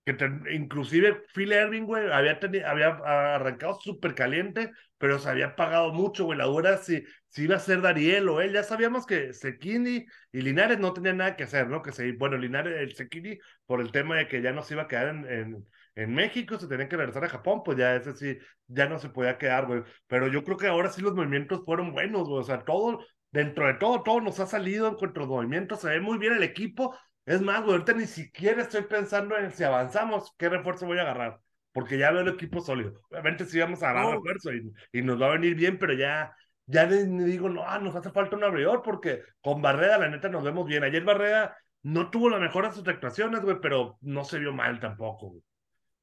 que 0.05 0.17
inclusive 0.55 1.25
Phil 1.35 1.53
Erving, 1.53 1.85
güey, 1.85 2.11
había, 2.13 2.39
teni- 2.39 2.65
había 2.65 2.91
arrancado 3.35 3.79
súper 3.81 4.15
caliente, 4.15 4.71
pero 4.99 5.19
se 5.19 5.29
había 5.29 5.57
pagado 5.57 5.93
mucho, 5.93 6.25
güey. 6.25 6.39
La 6.39 6.45
duda 6.45 6.79
si, 6.79 7.03
si 7.29 7.45
iba 7.45 7.57
a 7.57 7.59
ser 7.59 7.81
Dariel 7.81 8.29
o 8.29 8.41
él. 8.41 8.53
Ya 8.53 8.63
sabíamos 8.63 9.05
que 9.05 9.33
Sekini 9.33 10.07
y 10.33 10.41
Linares 10.43 10.79
no 10.79 10.93
tenían 10.93 11.17
nada 11.17 11.35
que 11.37 11.45
hacer, 11.45 11.69
¿no? 11.69 11.83
Que 11.83 11.91
se, 11.93 12.13
bueno, 12.13 12.37
Linares, 12.39 12.79
el 12.81 12.95
Sekini, 12.95 13.39
por 13.67 13.81
el 13.81 13.91
tema 13.91 14.17
de 14.17 14.29
que 14.29 14.43
ya 14.43 14.53
no 14.53 14.63
se 14.63 14.75
iba 14.75 14.85
a 14.85 14.89
quedar 14.89 15.09
en, 15.09 15.67
en 15.97 16.15
México, 16.15 16.59
se 16.59 16.69
tenían 16.69 16.89
que 16.89 16.97
regresar 16.97 17.25
a 17.25 17.29
Japón, 17.29 17.63
pues 17.65 17.79
ya 17.79 17.97
ese 17.97 18.15
sí, 18.15 18.39
ya 18.69 18.87
no 18.89 18.99
se 18.99 19.09
podía 19.09 19.39
quedar, 19.39 19.67
güey. 19.67 19.83
Pero 20.07 20.29
yo 20.29 20.45
creo 20.45 20.59
que 20.59 20.67
ahora 20.69 20.91
sí 20.91 21.01
los 21.03 21.15
movimientos 21.15 21.65
fueron 21.65 21.93
buenos, 21.93 22.29
güey. 22.29 22.41
O 22.41 22.45
sea, 22.45 22.65
todo, 22.65 23.01
dentro 23.33 23.67
de 23.67 23.75
todo, 23.75 24.03
todo 24.03 24.21
nos 24.21 24.39
ha 24.39 24.47
salido 24.47 24.89
en 24.89 24.97
cuanto 24.97 25.21
a 25.21 25.23
los 25.23 25.31
movimientos. 25.31 25.81
Se 25.81 25.89
ve 25.89 26.01
muy 26.01 26.19
bien 26.19 26.35
el 26.35 26.43
equipo. 26.43 26.97
Es 27.25 27.41
más, 27.41 27.63
güey, 27.63 27.73
ahorita 27.73 27.95
ni 27.95 28.07
siquiera 28.07 28.63
estoy 28.63 28.83
pensando 28.83 29.37
en 29.39 29.51
si 29.53 29.65
avanzamos, 29.65 30.35
qué 30.39 30.49
refuerzo 30.51 30.87
voy 30.87 30.99
a 30.99 31.03
agarrar. 31.03 31.41
Porque 31.73 31.99
ya 31.99 32.11
veo 32.11 32.21
el 32.23 32.29
equipo 32.29 32.61
sólido. 32.61 33.01
Obviamente 33.11 33.47
sí 33.47 33.59
vamos 33.59 33.83
a 33.83 33.91
agarrar 33.91 34.17
refuerzo 34.17 34.53
y, 34.53 34.73
y 34.93 35.03
nos 35.03 35.21
va 35.21 35.29
a 35.29 35.33
venir 35.33 35.55
bien, 35.55 35.79
pero 35.79 35.95
ya, 35.95 36.35
ya 36.67 36.87
ni, 36.87 37.25
digo, 37.25 37.49
no, 37.49 37.63
ah, 37.67 37.79
nos 37.79 37.97
hace 37.97 38.11
falta 38.11 38.37
un 38.37 38.45
abridor, 38.45 38.83
porque 38.83 39.23
con 39.41 39.63
Barreda, 39.63 39.99
la 39.99 40.09
neta, 40.09 40.29
nos 40.29 40.45
vemos 40.45 40.67
bien. 40.67 40.85
Ayer 40.85 41.05
Barreda 41.05 41.57
no 41.83 42.11
tuvo 42.11 42.29
la 42.29 42.39
mejor 42.39 42.67
de 42.67 42.75
sus 42.75 42.87
actuaciones, 42.87 43.41
güey, 43.43 43.57
pero 43.63 43.99
no 44.03 44.25
se 44.25 44.39
vio 44.39 44.53
mal 44.53 44.79
tampoco, 44.81 45.31
güey. 45.31 45.43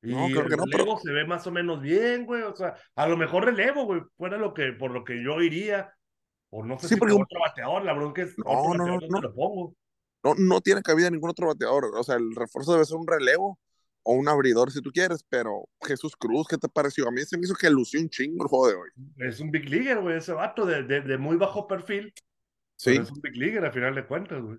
Y 0.03 0.13
No, 0.13 0.25
creo 0.27 0.47
que 0.47 0.53
el 0.53 0.57
no, 0.59 0.65
pero- 0.65 0.77
relevo 0.83 0.99
se 0.99 1.11
ve 1.11 1.25
más 1.25 1.47
o 1.47 1.51
menos 1.51 1.81
bien, 1.81 2.25
güey. 2.25 2.41
O 2.43 2.55
sea, 2.55 2.75
a 2.95 3.07
lo 3.07 3.15
mejor 3.17 3.45
relevo, 3.45 3.85
güey, 3.85 4.01
fuera 4.17 4.37
lo 4.37 4.53
que, 4.53 4.73
por 4.73 4.91
lo 4.91 5.03
que 5.03 5.23
yo 5.23 5.41
iría. 5.41 5.93
O 6.49 6.63
no 6.63 6.77
sé 6.77 6.87
Sí, 6.89 6.93
si 6.95 6.99
porque- 6.99 7.13
otro 7.15 7.39
bateador, 7.39 7.83
la 7.85 7.93
bronca 7.93 8.21
es 8.21 8.37
No, 8.37 8.43
otro 8.45 8.61
no, 8.61 8.85
no, 8.85 8.93
bateador, 8.93 8.99
¿dónde 9.01 9.15
no. 9.15 9.21
lo 9.21 9.33
pongo? 9.33 9.75
No, 10.23 10.35
no 10.37 10.61
tiene 10.61 10.81
cabida 10.81 11.09
ningún 11.09 11.29
otro 11.29 11.47
bateador. 11.47 11.85
O 11.95 12.03
sea, 12.03 12.15
el 12.15 12.35
refuerzo 12.35 12.73
debe 12.73 12.85
ser 12.85 12.97
un 12.97 13.07
relevo 13.07 13.59
o 14.03 14.13
un 14.13 14.27
abridor 14.27 14.71
si 14.71 14.81
tú 14.81 14.91
quieres, 14.91 15.23
pero 15.29 15.63
Jesús 15.81 16.15
Cruz, 16.17 16.47
¿qué 16.49 16.57
te 16.57 16.67
pareció? 16.67 17.07
A 17.07 17.11
mí 17.11 17.21
se 17.21 17.37
me 17.37 17.43
hizo 17.45 17.55
que 17.55 17.69
lució 17.69 17.99
un 18.01 18.09
chingo 18.09 18.43
el 18.43 18.49
juego 18.49 18.67
de 18.67 18.75
hoy. 18.75 18.89
Es 19.17 19.39
un 19.39 19.49
big 19.51 19.69
leaguer, 19.69 19.99
güey, 20.01 20.17
ese 20.17 20.33
vato 20.33 20.65
de, 20.65 20.83
de, 20.83 21.01
de 21.01 21.17
muy 21.17 21.37
bajo 21.37 21.65
perfil. 21.67 22.13
Sí, 22.77 22.91
Pero 22.91 23.03
es 23.03 23.11
un 23.11 23.21
big 23.21 23.37
leaguer, 23.37 23.63
al 23.65 23.71
final 23.73 23.95
de 23.95 24.05
cuentas, 24.05 24.41
güey. 24.41 24.57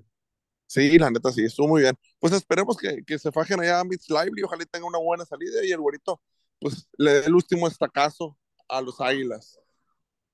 Sí, 0.75 0.99
la 0.99 1.11
neta 1.11 1.31
sí, 1.31 1.45
estuvo 1.45 1.69
muy 1.69 1.83
bien. 1.83 1.97
Pues 2.19 2.33
esperemos 2.33 2.77
que, 2.77 3.05
que 3.05 3.19
se 3.19 3.31
fajen 3.31 3.61
allá 3.61 3.81
a 3.81 3.85
Mitch 3.85 4.09
Lively, 4.09 4.43
ojalá 4.43 4.65
tenga 4.67 4.87
una 4.87 4.99
buena 4.99 5.25
salida 5.25 5.65
y 5.65 5.71
el 5.71 5.81
güerito, 5.81 6.21
pues 6.59 6.89
le 6.99 7.13
dé 7.15 7.27
el 7.27 7.35
último 7.35 7.69
estacazo 7.69 8.37
a 8.69 8.81
los 8.81 9.01
Águilas. 9.01 9.59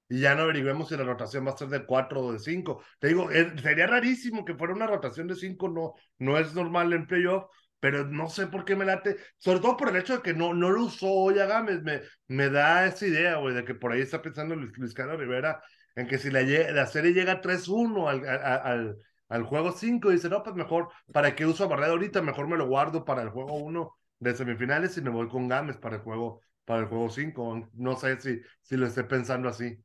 Y 0.08 0.20
ya 0.20 0.34
no 0.34 0.42
averigüemos 0.42 0.88
si 0.88 0.96
la 0.96 1.04
rotación 1.04 1.46
va 1.46 1.52
a 1.52 1.56
ser 1.56 1.68
de 1.68 1.86
4 1.86 2.20
o 2.20 2.32
de 2.32 2.40
5. 2.40 2.82
Te 2.98 3.08
digo, 3.08 3.30
eh, 3.30 3.52
sería 3.62 3.86
rarísimo 3.86 4.44
que 4.44 4.54
fuera 4.54 4.74
una 4.74 4.86
rotación 4.86 5.28
de 5.28 5.36
5, 5.36 5.68
no, 5.68 5.94
no 6.18 6.38
es 6.38 6.52
normal 6.54 6.92
en 6.92 7.06
playoff, 7.06 7.44
pero 7.78 8.06
no 8.06 8.28
sé 8.28 8.46
por 8.48 8.64
qué 8.64 8.74
me 8.74 8.84
late, 8.84 9.16
sobre 9.38 9.60
todo 9.60 9.76
por 9.76 9.90
el 9.90 9.96
hecho 9.96 10.16
de 10.16 10.22
que 10.22 10.34
no, 10.34 10.52
no 10.52 10.70
lo 10.70 10.84
usó 10.84 11.06
hoy 11.06 11.38
a 11.38 11.46
Gámez, 11.46 11.82
me, 11.82 12.00
me 12.26 12.50
da 12.50 12.86
esa 12.86 13.06
idea, 13.06 13.36
güey, 13.36 13.54
de 13.54 13.64
que 13.64 13.74
por 13.74 13.92
ahí 13.92 14.00
está 14.00 14.20
pensando 14.20 14.56
Luis, 14.56 14.72
Luis 14.76 14.94
Carlos 14.94 15.18
Rivera 15.18 15.62
en 15.94 16.06
que 16.06 16.18
si 16.18 16.30
la, 16.30 16.42
la 16.42 16.86
serie 16.86 17.12
llega 17.12 17.40
3-1 17.40 18.08
al, 18.08 18.28
al, 18.28 18.60
al, 18.64 18.96
al 19.30 19.44
juego 19.44 19.72
5, 19.72 20.10
dice, 20.10 20.28
no, 20.30 20.42
pues 20.44 20.56
mejor, 20.56 20.90
¿para 21.12 21.34
qué 21.36 21.46
uso 21.46 21.64
a 21.64 21.68
Barrera 21.68 21.92
ahorita? 21.92 22.22
Mejor 22.22 22.48
me 22.48 22.58
lo 22.58 22.68
guardo 22.68 23.04
para 23.06 23.22
el 23.22 23.30
juego 23.30 23.54
1 23.56 23.96
de 24.20 24.36
semifinales 24.36 24.98
y 24.98 25.02
me 25.02 25.10
voy 25.10 25.28
con 25.28 25.48
Gámez 25.48 25.78
para 25.78 25.96
el 25.96 26.02
juego 26.02 26.42
para 26.66 26.80
el 26.82 26.88
juego 26.88 27.10
5. 27.10 27.68
No 27.74 27.96
sé 27.96 28.20
si, 28.20 28.40
si 28.62 28.76
lo 28.76 28.86
esté 28.86 29.04
pensando 29.04 29.48
así. 29.48 29.82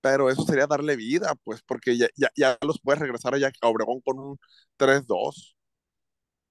Pero 0.00 0.30
eso 0.30 0.42
sería 0.44 0.66
darle 0.66 0.94
vida, 0.96 1.34
pues, 1.44 1.62
porque 1.62 1.96
ya, 1.98 2.06
ya, 2.16 2.28
ya 2.36 2.58
los 2.62 2.80
puedes 2.80 3.00
regresar 3.00 3.34
allá 3.34 3.50
a 3.60 3.68
Obregón 3.68 4.00
con 4.02 4.18
un 4.20 4.38
3-2. 4.76 5.56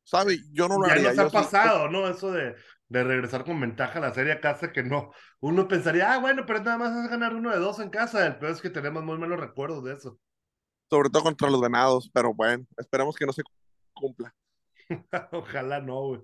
¿Sabe? 0.06 0.39
Yo 0.54 0.68
no 0.70 0.80
lo 0.80 0.88
ya 0.88 0.96
haría. 0.96 1.13
nos 1.13 1.18
yo 1.18 1.30
ha 1.30 1.32
sí- 1.32 1.50
pasado, 1.50 1.89
¿no? 1.89 2.08
Eso 2.10 2.32
de, 2.32 2.56
de 2.89 3.04
regresar 3.04 3.44
con 3.46 3.60
ventaja 3.60 4.00
a 4.00 4.01
la 4.01 4.13
serie 4.13 4.34
a 4.34 4.42
casa, 4.42 4.72
que 4.72 4.84
no. 4.84 5.12
Uno 5.39 5.68
pensaría, 5.68 6.13
ah, 6.13 6.20
bueno, 6.20 6.46
pero 6.46 6.60
nada 6.63 6.77
más 6.77 7.04
es 7.06 7.10
ganar 7.10 7.34
uno 7.36 7.51
de 7.51 7.58
dos 7.60 7.80
en 7.80 7.89
casa. 7.89 8.25
El 8.25 8.38
peor 8.38 8.51
es 8.54 8.62
que 8.62 8.70
tenemos 8.70 9.04
muy 9.04 9.18
malos 9.18 9.39
recuerdos 9.39 9.84
de 9.84 9.94
eso. 9.94 10.20
Sobre 10.89 11.10
todo 11.10 11.24
contra 11.24 11.50
los 11.50 11.62
venados, 11.62 12.10
pero 12.13 12.34
bueno, 12.34 12.65
esperemos 12.77 13.15
que 13.15 13.25
no 13.25 13.34
se 13.34 13.44
cumpla. 13.94 14.34
Ojalá 15.32 15.80
no, 15.82 16.01
güey. 16.08 16.22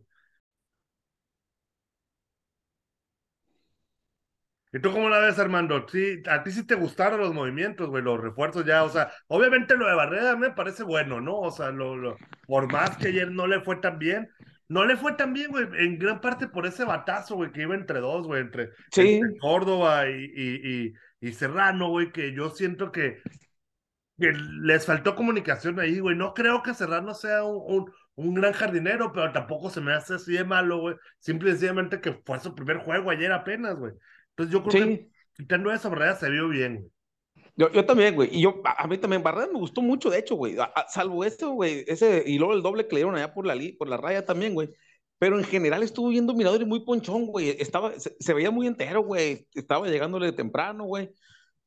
¿Y 4.74 4.80
tú 4.80 4.92
cómo 4.92 5.10
la 5.10 5.20
ves, 5.20 5.38
Armando? 5.38 5.86
Sí, 5.90 6.22
a 6.30 6.44
ti 6.44 6.52
sí 6.52 6.66
te 6.66 6.76
gustaron 6.76 7.20
los 7.20 7.34
movimientos, 7.34 7.90
güey, 7.90 8.02
los 8.04 8.20
refuerzos 8.22 8.66
ya, 8.66 8.84
o 8.86 8.90
sea, 8.90 9.12
obviamente 9.28 9.76
lo 9.76 9.86
de 9.86 9.96
Barrera 9.96 10.38
me 10.38 10.52
parece 10.52 10.84
bueno, 10.84 11.20
¿no? 11.20 11.40
O 11.40 11.52
sea, 11.52 11.72
lo, 11.72 11.98
lo, 11.98 12.16
por 12.48 12.72
más 12.72 12.96
que 12.98 13.10
ayer 13.10 13.30
no 13.32 13.48
le 13.48 13.60
fue 13.60 13.76
tan 13.78 14.00
bien, 14.00 14.30
no 14.70 14.86
le 14.86 14.96
fue 14.96 15.14
tan 15.14 15.34
bien, 15.34 15.52
güey, 15.52 15.66
en 15.78 16.00
gran 16.00 16.22
parte 16.22 16.48
por 16.48 16.66
ese 16.66 16.86
batazo, 16.86 17.36
güey, 17.36 17.52
que 17.52 17.64
iba 17.64 17.76
entre 17.76 18.00
dos, 18.00 18.26
güey, 18.26 18.42
entre, 18.42 18.70
Sí. 18.92 19.22
entre 19.22 19.38
Córdoba 19.40 20.10
y, 20.10 20.24
y, 20.34 20.86
y, 21.20 21.28
y 21.30 21.34
Serrano, 21.34 21.90
güey, 21.90 22.14
que 22.14 22.34
yo 22.34 22.50
siento 22.52 22.94
que, 22.94 23.22
que 23.51 23.51
les 24.32 24.86
faltó 24.86 25.16
comunicación 25.16 25.80
ahí, 25.80 26.00
güey. 26.00 26.16
No 26.16 26.34
creo 26.34 26.62
que 26.64 26.74
Serrano 26.74 27.14
sea 27.14 27.44
un, 27.44 27.86
un, 27.86 27.94
un 28.16 28.34
gran 28.36 28.54
jardinero, 28.54 29.12
pero 29.14 29.32
tampoco 29.32 29.70
se 29.70 29.82
me 29.82 29.94
hace 29.94 30.16
así 30.16 30.34
de 30.34 30.44
malo, 30.44 30.80
güey. 30.80 30.96
Simple 31.20 31.50
y 31.50 31.52
sencillamente 31.54 32.02
que 32.02 32.14
fue 32.26 32.40
su 32.40 32.56
primer 32.56 32.78
juego 32.80 33.10
ayer 33.12 33.32
apenas, 33.32 33.76
güey. 33.78 33.94
Entonces 34.32 34.54
yo 34.54 34.64
creo 34.64 34.76
que 34.76 34.96
Sí, 34.96 35.12
quitando 35.34 35.72
esa 35.72 35.90
barrera 35.90 36.16
se 36.16 36.30
vio 36.30 36.48
bien, 36.50 36.78
güey. 36.78 36.92
yo, 37.56 37.72
yo 37.72 37.86
también, 37.86 38.16
güey. 38.16 38.30
Y 38.32 38.42
yo, 38.42 38.62
a, 38.66 38.84
a 38.84 38.88
mí 38.88 38.98
también, 38.98 39.24
Barrera 39.24 39.48
me 39.48 39.60
gustó 39.60 39.82
mucho, 39.82 40.10
de 40.10 40.20
hecho, 40.20 40.36
güey. 40.36 40.56
Salvo 40.88 41.24
esto, 41.26 41.52
güey. 41.52 41.84
Ese, 41.88 42.24
y 42.26 42.38
luego 42.38 42.54
el 42.54 42.62
doble 42.64 42.88
que 42.88 42.96
le 42.96 43.00
dieron 43.02 43.16
allá 43.16 43.34
por 43.34 43.46
la, 43.46 43.56
por 43.78 43.88
la 43.88 43.98
raya 43.98 44.26
también, 44.26 44.54
güey. 44.54 44.70
Pero 45.20 45.38
en 45.38 45.46
general 45.46 45.84
estuvo 45.84 46.10
viendo 46.10 46.34
mirador 46.34 46.62
y 46.62 46.66
muy 46.66 46.84
ponchón, 46.84 47.28
güey. 47.28 47.50
Estaba, 47.60 48.00
se, 48.00 48.16
se 48.20 48.34
veía 48.34 48.50
muy 48.52 48.68
entero, 48.68 49.02
güey. 49.04 49.48
Estaba 49.54 49.88
llegándole 49.88 50.32
temprano, 50.32 50.86
güey. 50.86 51.12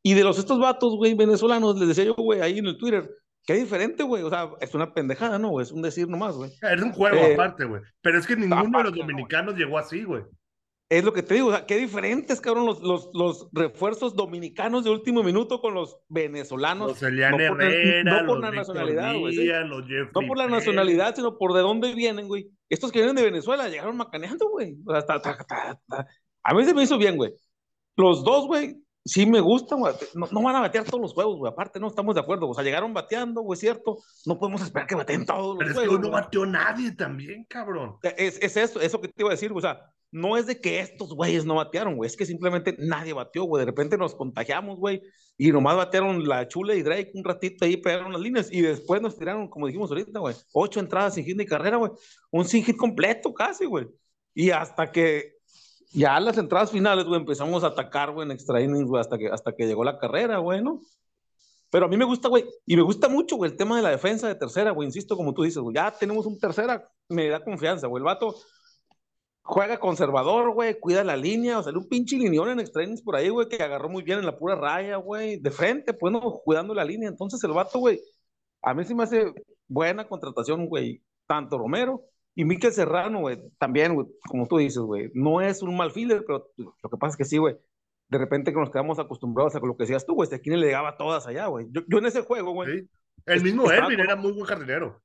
Y 0.07 0.13
de 0.15 0.23
los 0.23 0.39
estos 0.39 0.59
vatos, 0.59 0.95
güey, 0.97 1.15
venezolanos, 1.15 1.79
les 1.79 1.89
decía 1.89 2.05
yo, 2.05 2.15
güey, 2.15 2.41
ahí 2.43 2.59
en 2.59 2.67
el 2.67 2.77
Twitter, 2.77 3.11
qué 3.47 3.55
diferente, 3.55 4.03
güey. 4.03 4.23
O 4.23 4.29
sea, 4.29 4.51
es 4.61 4.75
una 4.75 4.93
pendejada, 4.93 5.39
¿no? 5.39 5.49
güey? 5.49 5.65
Es 5.65 5.73
un 5.73 5.81
decir 5.81 6.07
nomás, 6.09 6.37
güey. 6.37 6.51
Es 6.61 6.83
un 6.83 6.93
juego 6.93 7.17
Eh, 7.17 7.33
aparte, 7.35 7.65
güey. 7.65 7.81
Pero 8.03 8.19
es 8.19 8.27
que 8.27 8.37
ninguno 8.37 8.57
de 8.63 8.69
los 8.69 8.75
aparte, 8.75 8.91
¿no? 8.91 8.97
dominicanos 9.07 9.55
llegó 9.57 9.79
así, 9.79 10.05
güey. 10.05 10.23
Es 10.91 11.03
lo 11.03 11.15
que 11.15 11.23
te 11.23 11.35
digo, 11.35 11.49
o 11.49 11.51
sea, 11.51 11.65
qué 11.65 11.79
diferentes, 11.79 12.43
cabrón, 12.43 12.67
los, 12.67 12.83
los, 12.83 13.09
los 13.15 13.49
refuerzos 13.53 14.15
dominicanos 14.15 14.85
de 14.85 14.91
último 14.91 15.23
minuto 15.23 15.63
con 15.63 15.73
los 15.73 15.97
venezolanos. 16.11 16.89
Los 16.89 17.03
Elian 17.03 17.31
no 17.31 17.37
por, 17.39 17.63
Herrera, 17.63 18.21
no 18.21 18.27
por 18.27 18.37
los 18.37 18.41
la 18.41 18.51
nacionalidad, 18.51 19.15
güey. 19.19 19.35
¿sí? 19.35 19.49
No 20.15 20.27
por 20.29 20.37
la 20.37 20.47
nacionalidad, 20.49 21.17
sino 21.17 21.39
por 21.39 21.55
de 21.55 21.61
dónde 21.61 21.95
vienen, 21.95 22.29
güey. 22.29 22.51
Estos 22.69 22.93
que 22.93 22.99
vienen 22.99 23.17
de 23.17 23.23
Venezuela 23.25 23.69
llegaron 23.71 23.97
macaneando, 23.97 24.51
güey. 24.51 24.77
O 24.85 24.91
sea, 24.91 24.99
hasta- 25.01 25.15
hasta- 25.15 25.71
hasta- 25.71 26.07
A 26.43 26.55
mí 26.55 26.65
se 26.67 26.75
me 26.75 26.83
hizo 26.83 26.99
bien, 26.99 27.17
güey. 27.17 27.33
Los 27.97 28.23
dos, 28.23 28.47
güey, 28.47 28.77
sí 29.05 29.27
me 29.27 29.41
gustan, 29.41 29.81
güey. 29.81 29.95
No, 30.15 30.27
no 30.31 30.43
van 30.43 30.57
a 30.57 30.61
batear 30.61 30.85
todos 30.85 31.01
los 31.01 31.13
juegos, 31.15 31.39
güey. 31.39 31.53
Aparte, 31.53 31.79
no 31.79 31.89
estamos 31.89 32.15
de 32.15 32.21
acuerdo. 32.21 32.49
O 32.49 32.55
sea, 32.55 32.65
llegaron 32.65 32.95
bateando, 32.95 33.43
güey, 33.43 33.59
cierto. 33.59 33.99
No 34.27 34.39
podemos 34.39 34.63
esperar 34.63 34.87
que 34.89 34.95
bateen 34.95 35.27
todos 35.27 35.57
Pero 35.59 35.71
los 35.71 35.77
es 35.77 35.83
que 35.83 35.87
juegos. 35.89 36.05
hoy 36.05 36.11
no 36.11 36.11
bateó 36.11 36.47
nadie 36.47 36.93
también, 36.93 37.45
cabrón. 37.45 37.97
Es, 38.17 38.39
es 38.43 38.57
eso, 38.57 38.81
eso 38.81 39.01
que 39.01 39.09
te 39.09 39.23
iba 39.23 39.31
a 39.31 39.33
decir, 39.33 39.53
güey. 39.53 39.59
O 39.59 39.69
sea, 39.69 39.81
no 40.11 40.37
es 40.37 40.47
de 40.47 40.61
que 40.61 40.81
estos 40.81 41.13
güeyes 41.15 41.45
no 41.45 41.57
batearon, 41.57 41.97
güey. 41.97 42.07
Es 42.07 42.17
que 42.17 42.25
simplemente 42.25 42.77
nadie 42.79 43.13
bateó, 43.13 43.45
güey. 43.45 43.61
De 43.61 43.67
repente 43.67 43.99
nos 43.99 44.15
contagiamos, 44.15 44.79
güey. 44.79 45.03
Y 45.37 45.51
nomás 45.51 45.77
batearon 45.77 46.27
la 46.27 46.47
Chula 46.47 46.75
y 46.77 46.83
Drake 46.83 47.11
un 47.15 47.25
ratito 47.25 47.65
ahí, 47.65 47.77
pegaron 47.77 48.13
las 48.13 48.21
líneas. 48.21 48.49
Y 48.53 48.63
después 48.63 49.03
nos 49.03 49.19
tiraron, 49.19 49.49
como 49.49 49.67
dijimos 49.67 49.91
ahorita, 49.91 50.21
güey. 50.21 50.35
Ocho 50.53 50.79
entradas 50.81 51.15
sin 51.15 51.25
hit 51.25 51.37
ni 51.37 51.45
carrera, 51.45 51.77
güey. 51.77 51.91
Un 52.31 52.45
sin 52.45 52.65
hit 52.65 52.77
completo 52.77 53.35
casi, 53.35 53.67
güey. 53.67 53.87
Y 54.33 54.51
hasta 54.51 54.91
que 54.93 55.34
ya 55.95 56.19
las 56.19 56.37
entradas 56.39 56.73
finales, 56.73 57.05
güey, 57.05 57.21
empezamos 57.21 57.63
a 57.63 57.69
atacar, 57.69 58.11
güey, 58.13 58.27
en 58.27 58.33
extra 58.33 58.61
innings, 58.61 58.89
güey, 58.89 59.01
hasta 59.01 59.17
que, 59.17 59.29
hasta 59.29 59.55
que 59.55 59.67
llegó 59.67 59.85
la 59.85 59.99
carrera, 59.99 60.39
güey, 60.39 60.61
¿no? 60.61 60.81
Pero 61.71 61.87
a 61.87 61.89
mí 61.89 61.97
me 61.97 62.05
gusta, 62.05 62.29
güey, 62.29 62.45
y 62.67 62.77
me 62.77 62.83
gusta 62.83 63.09
mucho, 63.09 63.37
güey, 63.37 63.53
el 63.53 63.57
tema 63.57 63.77
de 63.77 63.83
la 63.83 63.91
defensa 63.91 64.27
de 64.27 64.35
tercera, 64.35 64.73
güey, 64.73 64.87
insisto, 64.87 65.17
como 65.17 65.33
tú 65.33 65.45
dices, 65.45 65.63
güey, 65.63 65.75
ya 65.77 65.93
tenemos 65.93 66.27
un 66.27 66.39
tercera, 66.39 66.91
me 67.09 67.29
da 67.29 67.43
confianza, 67.43 67.87
güey, 67.87 68.01
el 68.01 68.05
vato 68.05 68.35
juega 69.43 69.79
conservador, 69.79 70.53
güey, 70.53 70.81
cuida 70.81 71.05
la 71.05 71.17
línea, 71.17 71.59
o 71.59 71.63
sea, 71.63 71.73
un 71.73 71.89
pinche 71.89 72.17
linión 72.17 72.49
en 72.51 72.61
extra 72.61 72.83
innings 72.83 73.03
por 73.03 73.15
ahí, 73.15 73.29
güey, 73.29 73.49
que 73.49 73.63
agarró 73.63 73.89
muy 73.89 74.03
bien 74.03 74.19
en 74.19 74.27
la 74.27 74.37
pura 74.37 74.57
raya, 74.57 74.97
güey, 74.97 75.39
de 75.39 75.51
frente, 75.51 75.95
pues, 75.95 76.13
no, 76.13 76.21
cuidando 76.45 76.75
la 76.75 76.85
línea, 76.85 77.09
entonces 77.09 77.43
el 77.45 77.53
vato, 77.53 77.79
güey, 77.79 78.01
a 78.63 78.75
mí 78.75 78.85
sí 78.85 78.95
me 78.95 79.05
hace 79.05 79.33
buena 79.69 80.09
contratación, 80.09 80.67
güey, 80.67 81.03
tanto 81.27 81.57
Romero 81.57 82.03
y 82.35 82.45
Miquel 82.45 82.73
Serrano, 82.73 83.21
güey, 83.21 83.39
también, 83.59 83.95
güey, 83.95 84.07
como 84.29 84.47
tú 84.47 84.59
dices, 84.59 84.79
güey, 84.83 85.11
no 85.15 85.41
es 85.41 85.63
un 85.63 85.77
mal 85.77 85.93
fielder, 85.93 86.25
pero 86.27 86.51
lo 86.57 86.91
que 86.91 86.97
pasa 86.99 87.13
es 87.13 87.17
que 87.17 87.25
sí, 87.25 87.39
güey, 87.39 87.57
de 88.09 88.19
repente 88.19 88.53
que 88.53 88.59
nos 88.59 88.71
quedamos 88.71 88.99
acostumbrados 88.99 89.55
a 89.55 89.61
lo 89.61 89.77
que 89.77 89.85
decías 89.85 90.05
tú, 90.05 90.15
güey, 90.15 90.29
aquí 90.33 90.51
le 90.51 90.59
llegaba 90.59 90.97
todas 90.97 91.27
allá, 91.27 91.47
güey. 91.47 91.67
Yo, 91.71 91.83
yo 91.89 91.99
en 91.99 92.07
ese 92.07 92.23
juego, 92.23 92.53
güey, 92.53 92.81
¿sí? 92.81 92.89
El 93.27 93.43
mismo 93.43 93.65
con- 93.65 93.73
era 93.73 94.17
muy 94.17 94.33
buen 94.33 94.45
jardinero. 94.45 95.01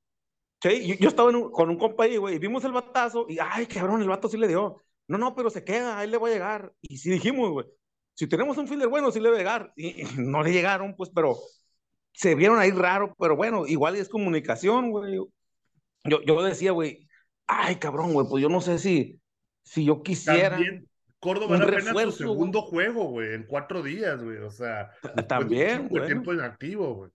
Sí, 0.62 0.86
yo, 0.86 0.94
yo 0.96 1.08
estaba 1.08 1.30
en 1.30 1.36
un- 1.36 1.50
con 1.50 1.70
un 1.70 1.78
compa 1.78 2.04
ahí, 2.04 2.16
güey, 2.16 2.34
y 2.34 2.38
vimos 2.38 2.64
el 2.64 2.72
batazo 2.72 3.26
y, 3.28 3.38
ay, 3.40 3.66
cabrón, 3.66 4.02
el 4.02 4.08
vato 4.08 4.28
sí 4.28 4.36
le 4.36 4.48
dio. 4.48 4.76
No, 5.08 5.16
no, 5.18 5.34
pero 5.34 5.50
se 5.50 5.64
queda, 5.64 5.98
ahí 5.98 6.08
le 6.10 6.18
va 6.18 6.28
a 6.28 6.30
llegar. 6.32 6.72
Y 6.82 6.98
sí 6.98 7.10
dijimos, 7.10 7.50
güey, 7.50 7.66
si 8.14 8.26
tenemos 8.28 8.58
un 8.58 8.68
fielder 8.68 8.88
bueno, 8.88 9.10
sí 9.10 9.18
le 9.20 9.30
va 9.30 9.36
a 9.36 9.38
llegar. 9.38 9.72
Y, 9.76 10.02
y 10.02 10.06
no 10.18 10.42
le 10.42 10.52
llegaron, 10.52 10.94
pues, 10.96 11.10
pero 11.14 11.36
se 12.12 12.34
vieron 12.34 12.58
ahí 12.58 12.70
raro, 12.72 13.14
pero 13.18 13.34
bueno, 13.36 13.66
igual 13.66 13.96
es 13.96 14.08
comunicación, 14.08 14.90
güey. 14.90 15.16
Yo, 16.04 16.20
yo 16.22 16.42
decía, 16.42 16.72
güey, 16.72 17.08
ay, 17.50 17.76
cabrón, 17.76 18.12
güey, 18.12 18.26
pues 18.28 18.42
yo 18.42 18.48
no 18.48 18.60
sé 18.60 18.78
si, 18.78 19.20
si 19.62 19.84
yo 19.84 20.02
quisiera. 20.02 20.50
También 20.50 20.88
Córdoba 21.18 21.56
era 21.56 21.64
apenas 21.66 21.84
refuerzo, 21.84 22.12
su 22.12 22.22
segundo 22.24 22.62
juego, 22.62 23.04
güey, 23.04 23.34
en 23.34 23.46
cuatro 23.46 23.82
días, 23.82 24.22
güey. 24.22 24.38
O 24.38 24.50
sea, 24.50 24.90
También, 25.28 25.88
bueno. 25.88 26.06
tiempo 26.06 26.32
inactivo, 26.32 26.94
güey. 26.94 27.10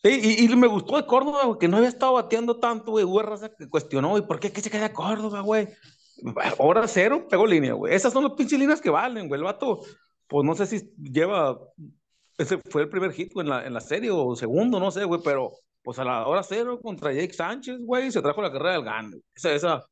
Sí, 0.00 0.20
y, 0.38 0.44
y 0.44 0.56
me 0.56 0.68
gustó 0.68 0.96
de 0.96 1.06
Córdoba, 1.06 1.44
güey, 1.44 1.58
que 1.58 1.66
no 1.66 1.78
había 1.78 1.88
estado 1.88 2.12
bateando 2.12 2.60
tanto, 2.60 2.92
güey. 2.92 3.04
Hubo 3.04 3.20
raza 3.20 3.50
que 3.52 3.68
cuestionó, 3.68 4.16
¿y 4.16 4.22
por 4.22 4.38
qué 4.38 4.52
que 4.52 4.60
se 4.60 4.70
queda 4.70 4.92
Córdoba, 4.92 5.40
güey? 5.40 5.68
Hora 6.58 6.86
cero, 6.86 7.26
pegó 7.28 7.46
línea, 7.46 7.72
güey. 7.72 7.94
Esas 7.94 8.12
son 8.12 8.24
las 8.24 8.34
pinches 8.34 8.58
líneas 8.58 8.80
que 8.80 8.90
valen, 8.90 9.26
güey. 9.26 9.40
El 9.40 9.44
vato, 9.44 9.80
pues 10.28 10.44
no 10.44 10.54
sé 10.54 10.66
si 10.66 10.92
lleva. 10.96 11.58
Ese 12.36 12.58
fue 12.70 12.82
el 12.82 12.88
primer 12.88 13.12
hit 13.12 13.32
güey, 13.32 13.44
en 13.44 13.50
la, 13.50 13.66
en 13.66 13.74
la 13.74 13.80
serie 13.80 14.10
o 14.12 14.36
segundo, 14.36 14.78
no 14.78 14.92
sé, 14.92 15.02
güey, 15.04 15.20
pero 15.24 15.50
pues 15.82 15.98
a 15.98 16.04
la 16.04 16.26
hora 16.26 16.42
cero 16.42 16.80
contra 16.82 17.12
Jake 17.12 17.32
Sánchez, 17.32 17.78
güey, 17.80 18.10
se 18.10 18.22
trajo 18.22 18.42
la 18.42 18.52
carrera 18.52 18.72
del 18.72 18.84
gane. 18.84 19.20
Esa, 19.34 19.52
esa, 19.52 19.86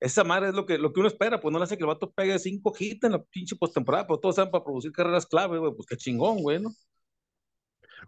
esa 0.00 0.24
madre 0.24 0.48
es 0.48 0.54
lo 0.54 0.66
que, 0.66 0.78
lo 0.78 0.92
que 0.92 1.00
uno 1.00 1.08
espera, 1.08 1.40
pues 1.40 1.52
no 1.52 1.58
le 1.58 1.64
hace 1.64 1.76
que 1.76 1.82
el 1.82 1.88
vato 1.88 2.10
pegue 2.10 2.38
cinco 2.38 2.72
hits 2.78 3.04
en 3.04 3.12
la 3.12 3.22
pinche 3.22 3.56
postemporada, 3.56 4.06
pero 4.06 4.20
todos 4.20 4.36
saben 4.36 4.50
para 4.50 4.64
producir 4.64 4.92
carreras 4.92 5.26
clave, 5.26 5.58
güey, 5.58 5.72
pues 5.74 5.86
qué 5.86 5.96
chingón, 5.96 6.38
güey, 6.42 6.60
¿no? 6.60 6.70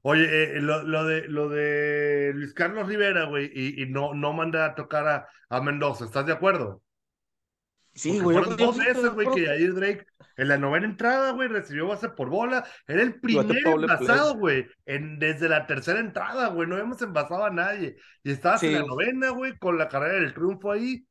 Oye, 0.03 0.24
eh, 0.24 0.61
lo, 0.61 0.83
lo 0.83 1.05
de, 1.05 1.27
lo 1.29 1.48
de 1.48 2.33
Luis 2.35 2.53
Carlos 2.53 2.87
Rivera, 2.87 3.24
güey, 3.24 3.50
y, 3.55 3.83
y 3.83 3.87
no, 3.87 4.14
no 4.14 4.33
manda 4.33 4.66
a 4.66 4.74
tocar 4.74 5.09
a, 5.09 5.29
a 5.48 5.61
Mendoza, 5.61 6.05
¿estás 6.05 6.27
de 6.27 6.33
acuerdo? 6.33 6.83
Sí, 7.96 8.20
güey. 8.20 8.37
fueron 8.37 8.56
dos 8.56 8.76
sí 8.76 8.85
veces, 8.85 9.11
güey, 9.11 9.26
que 9.35 9.46
Jair 9.46 9.74
Drake 9.74 10.06
en 10.37 10.48
la 10.48 10.59
novena 10.59 10.87
entrada, 10.87 11.32
güey, 11.32 11.48
recibió 11.48 11.87
base 11.88 12.11
por 12.11 12.28
bola. 12.28 12.64
Era 12.87 13.02
el 13.02 13.18
primer 13.20 13.56
envasado, 13.66 14.37
güey, 14.37 14.66
en, 14.85 15.18
desde 15.18 15.48
la 15.48 15.66
tercera 15.66 15.98
entrada, 15.98 16.48
güey. 16.48 16.68
No 16.68 16.74
habíamos 16.74 17.00
envasado 17.02 17.44
a 17.44 17.50
nadie. 17.50 17.96
Y 18.22 18.32
estabas 18.32 18.61
Sí. 18.61 18.66
en 18.66 18.74
la 18.74 18.87
novena, 18.87 19.30
güey, 19.30 19.59
con 19.59 19.78
la 19.78 19.88
carrera 19.88 20.20
del 20.20 20.35
triunfo 20.35 20.70
ahí. 20.72 21.06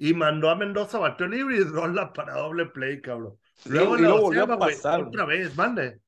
Y 0.00 0.14
mandó 0.14 0.48
a 0.48 0.54
Mendoza, 0.54 0.98
batió 0.98 1.26
libre 1.26 1.56
y 1.56 1.64
rola 1.64 2.12
para 2.12 2.34
doble 2.34 2.66
play, 2.66 3.00
cabrón. 3.00 3.34
Sí, 3.56 3.70
Luego 3.70 3.96
en 3.96 4.02
la 4.02 4.08
luego 4.10 4.22
volvió 4.26 4.44
a 4.44 4.58
pasar, 4.58 5.00
otra 5.02 5.24
vez, 5.24 5.56
mande. 5.56 5.98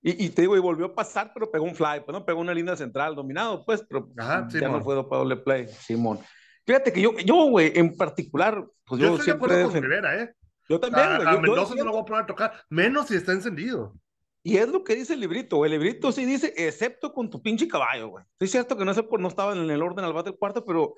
Y, 0.00 0.26
y 0.26 0.30
te 0.30 0.42
digo, 0.42 0.56
y 0.56 0.60
volvió 0.60 0.86
a 0.86 0.94
pasar, 0.94 1.32
pero 1.34 1.50
pegó 1.50 1.64
un 1.64 1.74
fly, 1.74 2.02
pues 2.04 2.12
no 2.12 2.24
pegó 2.24 2.40
una 2.40 2.54
línea 2.54 2.76
central 2.76 3.16
dominado, 3.16 3.64
pues, 3.64 3.84
pero 3.88 4.08
Ajá, 4.16 4.46
ya 4.48 4.60
Simón. 4.60 4.72
no 4.78 4.82
fue 4.84 5.08
para 5.08 5.22
doble 5.22 5.36
play, 5.38 5.66
Simón. 5.66 6.20
Fíjate 6.66 6.92
que 6.92 7.00
yo, 7.00 7.12
yo, 7.18 7.46
güey, 7.46 7.72
en 7.74 7.96
particular, 7.96 8.64
pues 8.84 9.00
Yo 9.00 9.08
yo, 9.08 9.14
estoy 9.14 9.18
de 9.18 9.24
siempre 9.24 9.46
acuerdo 9.54 9.70
he 9.70 9.72
con 9.72 9.82
Rivera, 9.82 10.22
¿eh? 10.22 10.34
Yo 10.68 10.78
también, 10.80 11.06
A, 11.06 11.16
güey. 11.16 11.28
a 11.28 11.30
yo- 11.32 11.36
yo 11.36 11.42
Mendoza 11.42 11.74
no 11.74 11.84
lo 11.84 11.92
voy 11.92 12.00
a 12.02 12.04
poner 12.04 12.22
a 12.22 12.26
tocar, 12.26 12.52
menos 12.70 13.08
si 13.08 13.16
está 13.16 13.32
encendido. 13.32 13.94
Y 14.44 14.56
es 14.56 14.68
lo 14.68 14.82
que 14.82 14.94
dice 14.96 15.14
el 15.14 15.20
librito. 15.20 15.64
El 15.64 15.72
librito 15.72 16.10
sí 16.12 16.24
dice, 16.24 16.52
excepto 16.56 17.12
con 17.12 17.30
tu 17.30 17.40
pinche 17.42 17.68
caballo, 17.68 18.08
güey. 18.08 18.24
Sí 18.40 18.44
es 18.46 18.50
cierto 18.50 18.76
que 18.76 18.84
no, 18.84 18.92
sé 18.94 19.06
no 19.18 19.28
estaba 19.28 19.52
en 19.52 19.70
el 19.70 19.82
orden 19.82 20.04
al 20.04 20.12
bate 20.12 20.30
del 20.30 20.38
cuarto, 20.38 20.64
pero 20.64 20.94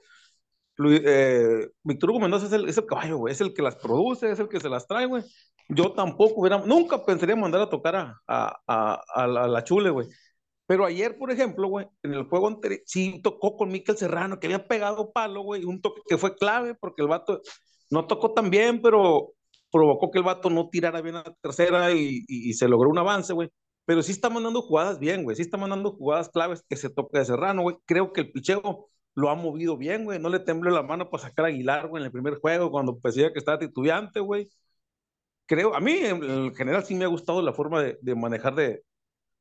eh, 0.79 1.69
Víctor 1.83 2.11
Hugo 2.11 2.21
Mendoza 2.21 2.47
es 2.47 2.53
el, 2.53 2.69
es 2.69 2.79
el 2.79 2.87
caballo, 2.87 3.19
güey. 3.19 3.33
Es 3.33 3.41
el 3.41 3.53
que 3.55 3.63
las 3.63 3.77
produce, 3.77 4.31
es 4.31 4.39
el 4.39 4.49
que 4.49 4.61
se 4.61 4.69
las 4.69 4.87
trae, 4.87 5.07
güey. 5.07 5.23
Yo 5.69 5.93
tampoco 5.93 6.41
hubiera, 6.41 6.59
nunca 6.59 7.05
pensaría 7.05 7.37
mandar 7.37 7.61
a 7.63 7.71
tocar 7.71 7.97
a, 7.97 8.21
a, 8.27 8.61
a, 8.67 9.03
a 9.15 9.27
la, 9.27 9.45
a 9.45 9.49
la 9.49 9.65
chule, 9.65 9.91
güey. 9.91 10.09
Pero 10.67 10.87
ayer, 10.87 11.19
por 11.19 11.31
ejemplo, 11.31 11.69
güey, 11.69 11.87
en 12.03 12.15
el 12.15 12.25
juego 12.25 12.49
anterior, 12.49 12.81
sí 12.87 13.21
tocó 13.23 13.57
con 13.57 13.71
Miquel 13.71 13.99
Serrano, 13.99 14.41
que 14.41 14.47
había 14.47 14.67
pegado 14.67 15.13
palo, 15.13 15.43
güey, 15.43 15.65
un 15.65 15.81
toque 15.83 16.01
que 16.09 16.17
fue 16.19 16.37
clave 16.37 16.75
porque 16.75 17.03
el 17.03 17.09
vato 17.09 17.43
no 17.91 18.07
tocó 18.07 18.33
tan 18.33 18.51
bien, 18.51 18.81
pero 18.83 19.35
provocó 19.71 20.11
que 20.11 20.19
el 20.19 20.25
vato 20.25 20.51
no 20.51 20.69
tirara 20.71 21.03
bien 21.03 21.17
a 21.17 21.25
la 21.25 21.35
tercera 21.43 21.93
y, 21.93 22.53
se 22.55 22.69
logró 22.69 22.91
un 22.91 22.99
avance, 22.99 23.33
güey. 23.35 23.51
Pero 23.87 24.03
sí 24.03 24.13
está 24.13 24.31
mandando 24.31 24.63
jugadas 24.63 24.99
bien, 24.99 25.25
güey. 25.25 25.37
Sí 25.37 25.43
está 25.43 25.59
mandando 25.59 25.93
jugadas 25.93 26.31
claves 26.31 26.63
que 26.69 26.77
se 26.77 26.91
toca 26.91 27.19
de 27.19 27.27
Serrano, 27.27 27.63
güey. 27.63 27.77
Creo 27.87 28.13
que 28.13 28.23
el 28.23 28.33
picheo 28.33 28.89
lo 29.15 29.31
ha 29.31 29.35
movido 29.35 29.77
bien, 29.77 30.05
güey. 30.05 30.19
No 30.19 30.29
le 30.31 30.41
tembló 30.41 30.71
la 30.71 30.83
mano 30.83 31.11
para 31.11 31.25
sacar 31.25 31.47
Aguilar, 31.47 31.89
güey, 31.89 32.03
en 32.03 32.07
el 32.07 32.13
primer 32.13 32.37
juego, 32.41 32.71
cuando 32.71 32.99
parecía 32.99 33.33
que 33.33 33.39
estaba 33.39 33.59
titubeante, 33.59 34.21
güey. 34.21 34.49
Creo, 35.47 35.75
a 35.75 35.81
mí 35.81 35.93
en, 35.93 36.23
en 36.25 36.55
general 36.55 36.85
sí 36.85 36.95
me 36.95 37.05
ha 37.05 37.09
gustado 37.09 37.43
la 37.43 37.53
forma 37.53 37.83
de 37.83 38.15
manejar 38.15 38.55
de, 38.55 38.83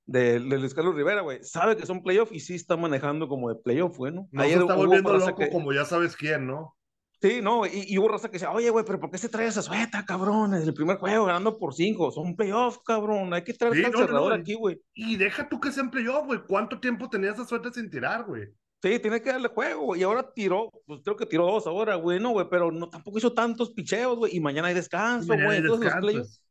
de, 0.06 0.40
de 0.40 0.60
Luis 0.60 0.74
Carlos 0.74 0.96
Rivera, 0.96 1.22
güey. 1.22 1.44
Sabe 1.44 1.78
que 1.78 1.86
son 1.86 2.04
playoff 2.04 2.32
y 2.32 2.40
sí 2.40 2.56
está 2.56 2.76
manejando 2.78 3.28
como 3.28 3.50
de 3.50 3.56
playoff, 3.56 3.98
güey, 3.98 4.14
¿no? 4.14 4.28
No 4.32 4.42
Ayer 4.42 4.60
está 4.62 4.76
volviendo 4.76 5.14
loco 5.18 5.36
que- 5.38 5.50
como 5.50 5.72
ya 5.74 5.86
sabes 5.86 6.16
quién, 6.16 6.48
¿no? 6.48 6.76
Sí, 7.22 7.40
no, 7.42 7.66
y, 7.66 7.86
y 7.88 7.98
hubo 7.98 8.10
raza 8.10 8.28
que 8.28 8.34
decía, 8.34 8.52
oye, 8.52 8.70
güey, 8.70 8.84
pero 8.84 9.00
¿por 9.00 9.10
qué 9.10 9.18
se 9.18 9.30
trae 9.30 9.48
esa 9.48 9.62
sueta, 9.62 10.04
cabrón? 10.04 10.54
En 10.56 10.62
el 10.64 10.74
primer 10.74 10.98
juego 10.98 11.24
ganando 11.26 11.58
por 11.58 11.74
cinco, 11.74 12.12
son 12.12 12.36
playoffs, 12.36 12.80
cabrón, 12.86 13.34
hay 13.34 13.46
que 13.46 13.54
traer 13.54 13.76
Sí, 13.76 13.82
no, 13.84 13.92
no, 13.92 13.98
cerrador 13.98 14.34
no, 14.36 14.42
aquí, 14.42 14.56
güey. 14.56 14.82
Y 14.94 15.16
deja 15.16 15.48
tú 15.48 15.58
que 15.62 15.72
siempre 15.72 16.04
yo, 16.04 16.26
güey. 16.26 16.42
¿Cuánto 16.46 16.82
tiempo 16.82 17.10
tenía 17.10 17.32
esa 17.32 17.46
suerte 17.46 17.72
sin 17.72 17.90
tirar, 17.90 18.26
güey? 18.26 18.50
Sí, 18.82 19.00
tiene 19.00 19.22
que 19.22 19.30
darle 19.32 19.48
juego, 19.48 19.84
güey, 19.84 20.02
y 20.02 20.04
ahora 20.04 20.34
tiró, 20.34 20.70
pues 20.86 21.00
creo 21.02 21.16
que 21.16 21.26
tiró 21.26 21.46
dos 21.46 21.66
ahora, 21.66 21.96
güey, 21.96 22.20
no, 22.20 22.32
güey, 22.32 22.46
pero 22.52 22.70
no, 22.70 22.90
tampoco 22.90 23.18
hizo 23.20 23.32
tantos 23.32 23.72
picheos, 23.72 24.18
güey, 24.18 24.36
y 24.36 24.42
mañana 24.42 24.68
hay 24.68 24.74
descanso, 24.74 25.30
Mañana 25.30 25.46
güey, 25.46 25.58
hay 25.60 25.64
entonces 25.64 25.94
los 25.94 26.02
playoffs, 26.02 26.42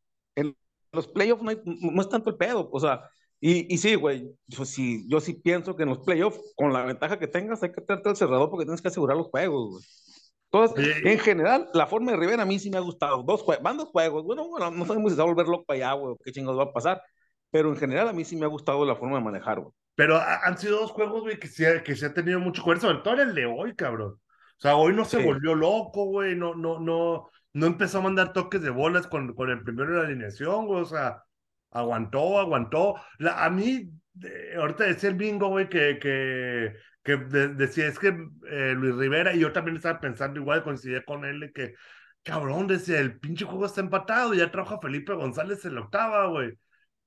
los 0.93 1.09
playoffs 1.09 1.43
no, 1.43 1.51
hay- 1.51 1.61
no 1.65 2.01
es 2.01 2.09
tanto 2.09 2.31
el 2.31 2.37
pedo, 2.37 2.71
o 2.73 2.81
sea, 2.81 3.03
y, 3.42 3.74
y 3.74 3.78
sí, 3.78 3.96
güey, 3.96 4.31
yo 4.46 4.64
sí, 4.64 5.05
yo 5.11 5.20
sí 5.20 5.35
pienso 5.35 5.76
que 5.76 5.83
en 5.85 5.90
los 5.90 5.98
playoffs, 6.00 6.40
con 6.57 6.72
la 6.72 6.85
ventaja 6.85 7.18
que 7.18 7.28
tengas, 7.28 7.62
hay 7.64 7.72
que 7.72 7.83
traerte 7.83 8.09
al 8.11 8.16
cerrador 8.16 8.50
porque 8.50 8.64
tienes 8.66 8.83
que 8.83 8.88
asegurar 8.88 9.18
los 9.18 9.28
juegos, 9.28 9.70
güey. 9.70 9.85
Entonces, 10.52 10.96
en 11.05 11.18
general, 11.18 11.68
la 11.74 11.87
forma 11.87 12.12
de 12.12 12.18
Rivera 12.18 12.42
a 12.42 12.46
mí 12.46 12.59
sí 12.59 12.70
me 12.70 12.76
ha 12.78 12.81
gustado. 12.81 13.22
Dos 13.22 13.44
van 13.62 13.78
dos 13.78 13.88
juegos. 13.88 14.22
Bueno, 14.24 14.48
bueno, 14.48 14.70
no 14.70 14.85
sabemos 14.87 15.12
si 15.12 15.16
se 15.16 15.22
va 15.22 15.28
a 15.28 15.33
volver 15.33 15.48
loco 15.48 15.72
allá, 15.72 15.92
güey, 15.94 16.16
qué 16.24 16.33
chingados 16.33 16.59
va 16.61 16.64
a 16.64 16.72
pasar. 16.72 17.02
Pero 17.50 17.70
en 17.70 17.76
general 17.76 18.09
a 18.09 18.12
mí 18.14 18.24
sí 18.24 18.37
me 18.37 18.44
ha 18.46 18.48
gustado 18.48 18.85
la 18.85 18.96
forma 18.96 19.18
de 19.18 19.24
manejar, 19.24 19.61
güey. 19.61 19.72
Pero 19.94 20.16
ha- 20.16 20.40
han 20.46 20.59
sido 20.59 20.81
dos 20.81 20.90
juegos, 20.92 21.22
güey, 21.22 21.38
que 21.38 21.48
se 21.48 21.66
ha, 21.68 21.83
que 21.83 21.96
se 21.96 22.07
ha 22.07 22.14
tenido 22.14 22.40
mucho 22.40 22.62
juego, 22.62 22.81
sobre 22.81 22.98
todo 22.98 23.22
el 23.22 23.35
de 23.35 23.46
hoy, 23.46 23.74
cabrón. 23.76 24.12
O 24.12 24.61
sea, 24.61 24.76
hoy 24.76 24.94
no 24.94 25.05
se 25.05 25.18
Sí. 25.18 25.24
volvió 25.24 25.55
loco, 25.55 26.05
güey, 26.07 26.37
no, 26.37 26.55
no, 26.55 26.78
no, 26.81 27.31
no 27.55 27.66
empezó 27.66 27.98
a 27.98 28.02
mandar 28.02 28.33
toques 28.33 28.62
de 28.62 28.70
bolas 28.70 29.07
con, 29.07 29.35
con 29.35 29.50
el 29.50 29.62
primero 29.64 29.90
de 29.92 29.98
la 29.98 30.05
alineación, 30.09 30.66
güey, 30.66 30.83
o 30.83 30.85
sea, 30.87 31.22
aguantó, 31.72 32.38
aguantó. 32.38 32.94
La, 33.18 33.44
a 33.44 33.50
mí, 33.50 33.90
ahorita 34.56 34.85
decía 34.85 35.11
el 35.11 35.16
bingo, 35.16 35.48
güey, 35.48 35.68
que, 35.68 35.98
que, 35.98 36.74
que 37.02 37.16
de- 37.16 37.48
decía, 37.54 37.87
es 37.88 37.98
que 37.98 38.08
eh, 38.48 38.74
Luis 38.76 38.94
Rivera, 38.96 39.35
y 39.35 39.40
yo 39.40 39.52
también 39.52 39.76
estaba 39.76 40.00
pensando 40.00 40.40
igual, 40.40 40.62
coincidía 40.64 41.04
con 41.04 41.24
él, 41.24 41.52
que 41.54 41.74
cabrón, 42.22 42.66
decía, 42.68 43.00
el 43.00 43.18
pinche 43.18 43.44
juego 43.44 43.66
está 43.66 43.80
empatado, 43.80 44.35
ya 44.35 44.50
trajo 44.50 44.74
a 44.76 44.80
Felipe 44.80 45.12
González 45.14 45.64
en 45.64 45.74
la 45.74 45.80
octava, 45.82 46.26
güey. 46.28 46.52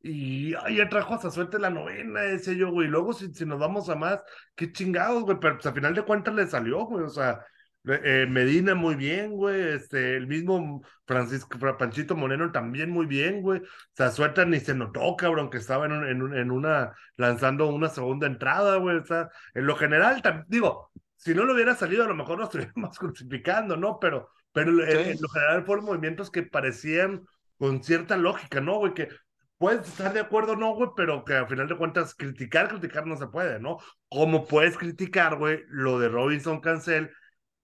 Y 0.02 0.52
ya 0.52 0.88
trajo 0.90 1.16
a 1.16 1.32
suerte 1.32 1.56
en 1.58 1.64
la 1.64 1.70
novena, 1.72 2.22
decía 2.22 2.54
yo, 2.54 2.72
güey. 2.72 2.88
Luego, 2.88 3.14
si, 3.14 3.34
si 3.34 3.46
nos 3.46 3.60
vamos 3.60 3.90
a 3.90 3.96
más, 3.96 4.20
qué 4.56 4.72
chingados, 4.72 5.24
güey. 5.24 5.38
Pero 5.42 5.58
pues, 5.58 5.74
final 5.74 5.96
de 5.96 6.04
cuentas 6.04 6.36
le 6.36 6.46
salió, 6.48 6.86
güey. 6.86 7.04
O 7.06 7.10
sea, 7.10 7.44
eh, 7.88 8.26
Medina 8.30 8.76
muy 8.76 8.96
bien, 8.96 9.32
güey. 9.32 9.74
Este, 9.74 10.16
el 10.16 10.28
mismo 10.28 10.82
Francisco 11.06 11.58
Panchito 11.78 12.16
Moreno 12.16 12.52
también 12.52 12.90
muy 12.90 13.06
bien, 13.06 13.42
güey. 13.42 13.62
O 13.62 13.66
sea, 13.94 14.12
suerte 14.12 14.46
ni 14.46 14.60
se 14.60 14.74
notó, 14.74 15.16
cabrón, 15.16 15.50
que 15.50 15.58
estaba 15.58 15.86
en, 15.86 15.92
en, 15.94 16.34
en 16.36 16.52
una, 16.52 16.94
lanzando 17.16 17.68
una 17.68 17.90
segunda 17.90 18.28
entrada, 18.28 18.78
güey. 18.78 18.98
O 18.98 19.06
sea, 19.06 19.30
en 19.54 19.66
lo 19.66 19.76
general, 19.76 20.22
digo, 20.48 20.92
si 21.16 21.34
no 21.34 21.46
lo 21.46 21.54
hubiera 21.54 21.76
salido, 21.76 22.04
a 22.04 22.08
lo 22.08 22.16
mejor 22.16 22.38
nos 22.38 22.50
estuviéramos 22.50 22.98
crucificando, 23.00 23.78
¿no? 23.78 24.00
Pero, 24.00 24.30
pero 24.52 24.72
en, 24.72 25.22
lo 25.22 25.30
general 25.30 25.66
fueron 25.66 25.86
movimientos 25.86 26.30
que 26.32 26.44
parecían 26.44 27.26
con 27.58 27.84
cierta 27.84 28.18
lógica, 28.18 28.62
¿no, 28.62 28.78
güey? 28.78 28.94
Que 28.94 29.10
puedes 29.58 29.88
estar 29.88 30.14
de 30.14 30.20
acuerdo, 30.20 30.56
no, 30.56 30.76
güey, 30.76 30.90
pero 30.96 31.24
que 31.26 31.34
al 31.34 31.48
final 31.48 31.68
de 31.68 31.78
cuentas 31.78 32.16
criticar, 32.16 32.68
criticar 32.68 33.08
no 33.08 33.18
se 33.18 33.28
puede, 33.28 33.60
¿no? 33.60 33.78
Como 34.10 34.46
puedes 34.46 34.78
criticar, 34.78 35.38
güey, 35.38 35.64
lo 35.68 36.00
de 36.00 36.10
Robinson 36.10 36.60
Cancel, 36.62 37.12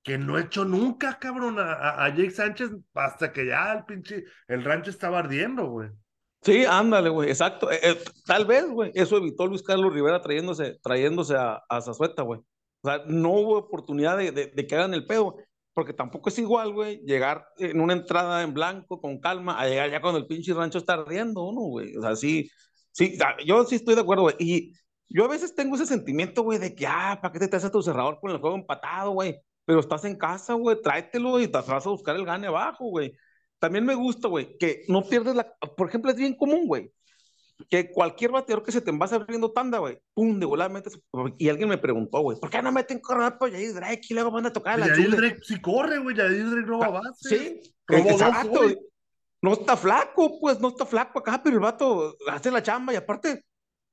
que 0.03 0.17
no 0.17 0.37
he 0.37 0.41
hecho 0.41 0.65
nunca, 0.65 1.19
cabrón, 1.19 1.59
a, 1.59 2.03
a, 2.03 2.09
Jake 2.09 2.31
Sánchez 2.31 2.71
hasta 2.93 3.31
que 3.31 3.45
ya 3.45 3.73
el 3.73 3.85
pinche, 3.85 4.25
el 4.47 4.63
rancho 4.63 4.89
estaba 4.89 5.19
ardiendo, 5.19 5.67
güey. 5.67 5.89
Sí, 6.41 6.65
ándale, 6.65 7.09
güey, 7.09 7.29
exacto. 7.29 7.71
Eh, 7.71 7.79
eh, 7.83 7.97
tal 8.25 8.45
vez, 8.45 8.67
güey, 8.67 8.91
eso 8.95 9.17
evitó 9.17 9.45
Luis 9.45 9.61
Carlos 9.61 9.93
Rivera 9.93 10.21
trayéndose, 10.21 10.79
trayéndose 10.81 11.35
a, 11.35 11.61
a 11.69 11.81
Zazueta, 11.81 12.23
güey. 12.23 12.39
O 12.81 12.87
sea, 12.87 13.03
no 13.05 13.29
hubo 13.31 13.57
oportunidad 13.57 14.17
de, 14.17 14.31
de, 14.31 14.47
de 14.47 14.67
que 14.67 14.75
hagan 14.75 14.95
el 14.95 15.05
pedo 15.05 15.37
porque 15.73 15.93
tampoco 15.93 16.29
es 16.29 16.37
igual, 16.39 16.73
güey, 16.73 17.01
llegar 17.05 17.45
en 17.57 17.79
una 17.79 17.93
entrada 17.93 18.43
en 18.43 18.53
blanco 18.53 18.99
con 18.99 19.19
calma 19.19 19.59
a 19.59 19.67
llegar 19.67 19.89
ya 19.89 20.01
cuando 20.01 20.19
el 20.19 20.27
pinche 20.27 20.53
rancho 20.53 20.77
está 20.77 20.93
ardiendo 20.93 21.43
uno, 21.43 21.61
güey. 21.61 21.95
O 21.95 22.01
sea, 22.01 22.15
sí, 22.15 22.49
sí, 22.91 23.17
yo 23.45 23.63
sí 23.65 23.75
estoy 23.75 23.95
de 23.95 24.01
acuerdo, 24.01 24.23
güey. 24.23 24.35
Y 24.39 24.73
yo 25.07 25.25
a 25.25 25.29
veces 25.29 25.55
tengo 25.55 25.75
ese 25.75 25.85
sentimiento, 25.85 26.43
güey, 26.43 26.59
de 26.59 26.75
que, 26.75 26.87
ah, 26.87 27.19
¿para 27.21 27.31
qué 27.31 27.47
te 27.47 27.55
haces 27.55 27.71
tu 27.71 27.81
cerrador 27.81 28.19
con 28.19 28.31
el 28.31 28.39
juego 28.39 28.55
empatado, 28.55 29.11
güey? 29.11 29.39
Pero 29.71 29.79
estás 29.79 30.03
en 30.03 30.17
casa, 30.17 30.53
güey, 30.55 30.81
tráetelo 30.81 31.39
y 31.39 31.47
te 31.47 31.57
vas 31.57 31.87
a 31.87 31.89
buscar 31.89 32.13
el 32.17 32.25
gane 32.25 32.47
abajo, 32.47 32.87
güey. 32.89 33.15
También 33.57 33.85
me 33.85 33.95
gusta, 33.95 34.27
güey, 34.27 34.57
que 34.57 34.83
no 34.89 35.01
pierdes 35.01 35.33
la. 35.33 35.49
Por 35.77 35.87
ejemplo, 35.87 36.11
es 36.11 36.17
bien 36.17 36.35
común, 36.35 36.67
güey, 36.67 36.91
que 37.69 37.89
cualquier 37.89 38.31
bateador 38.31 38.65
que 38.65 38.73
se 38.73 38.81
te 38.81 38.91
vas 38.91 39.13
abriendo 39.13 39.53
tanda, 39.53 39.77
güey, 39.77 39.97
pum, 40.13 40.37
de 40.41 40.45
voladamente. 40.45 40.89
Y 41.37 41.47
alguien 41.47 41.69
me 41.69 41.77
preguntó, 41.77 42.19
güey, 42.19 42.37
¿por 42.37 42.49
qué 42.49 42.61
no 42.61 42.69
meten 42.73 42.99
corredor 42.99 43.37
por 43.37 43.49
Jair 43.49 43.73
Drake 43.73 44.01
y 44.09 44.13
luego 44.13 44.31
van 44.31 44.47
a 44.47 44.51
tocar 44.51 44.73
a 44.73 44.77
la 44.79 44.87
Jair 44.87 45.15
Drake 45.15 45.39
sí 45.41 45.61
corre, 45.61 45.99
güey, 45.99 46.17
Jair 46.17 46.49
Drake 46.49 46.67
roba 46.67 46.87
Ah, 46.87 46.89
base. 46.89 47.29
Sí, 47.29 47.61
Robó 47.87 48.03
dos, 48.09 48.21
exacto. 48.21 48.49
güey. 48.49 48.77
No 49.41 49.53
está 49.53 49.77
flaco, 49.77 50.37
pues, 50.41 50.59
no 50.59 50.67
está 50.67 50.85
flaco 50.85 51.19
acá, 51.19 51.39
pero 51.41 51.55
el 51.55 51.61
vato 51.61 52.17
hace 52.29 52.51
la 52.51 52.61
chamba 52.61 52.91
y 52.91 52.97
aparte, 52.97 53.45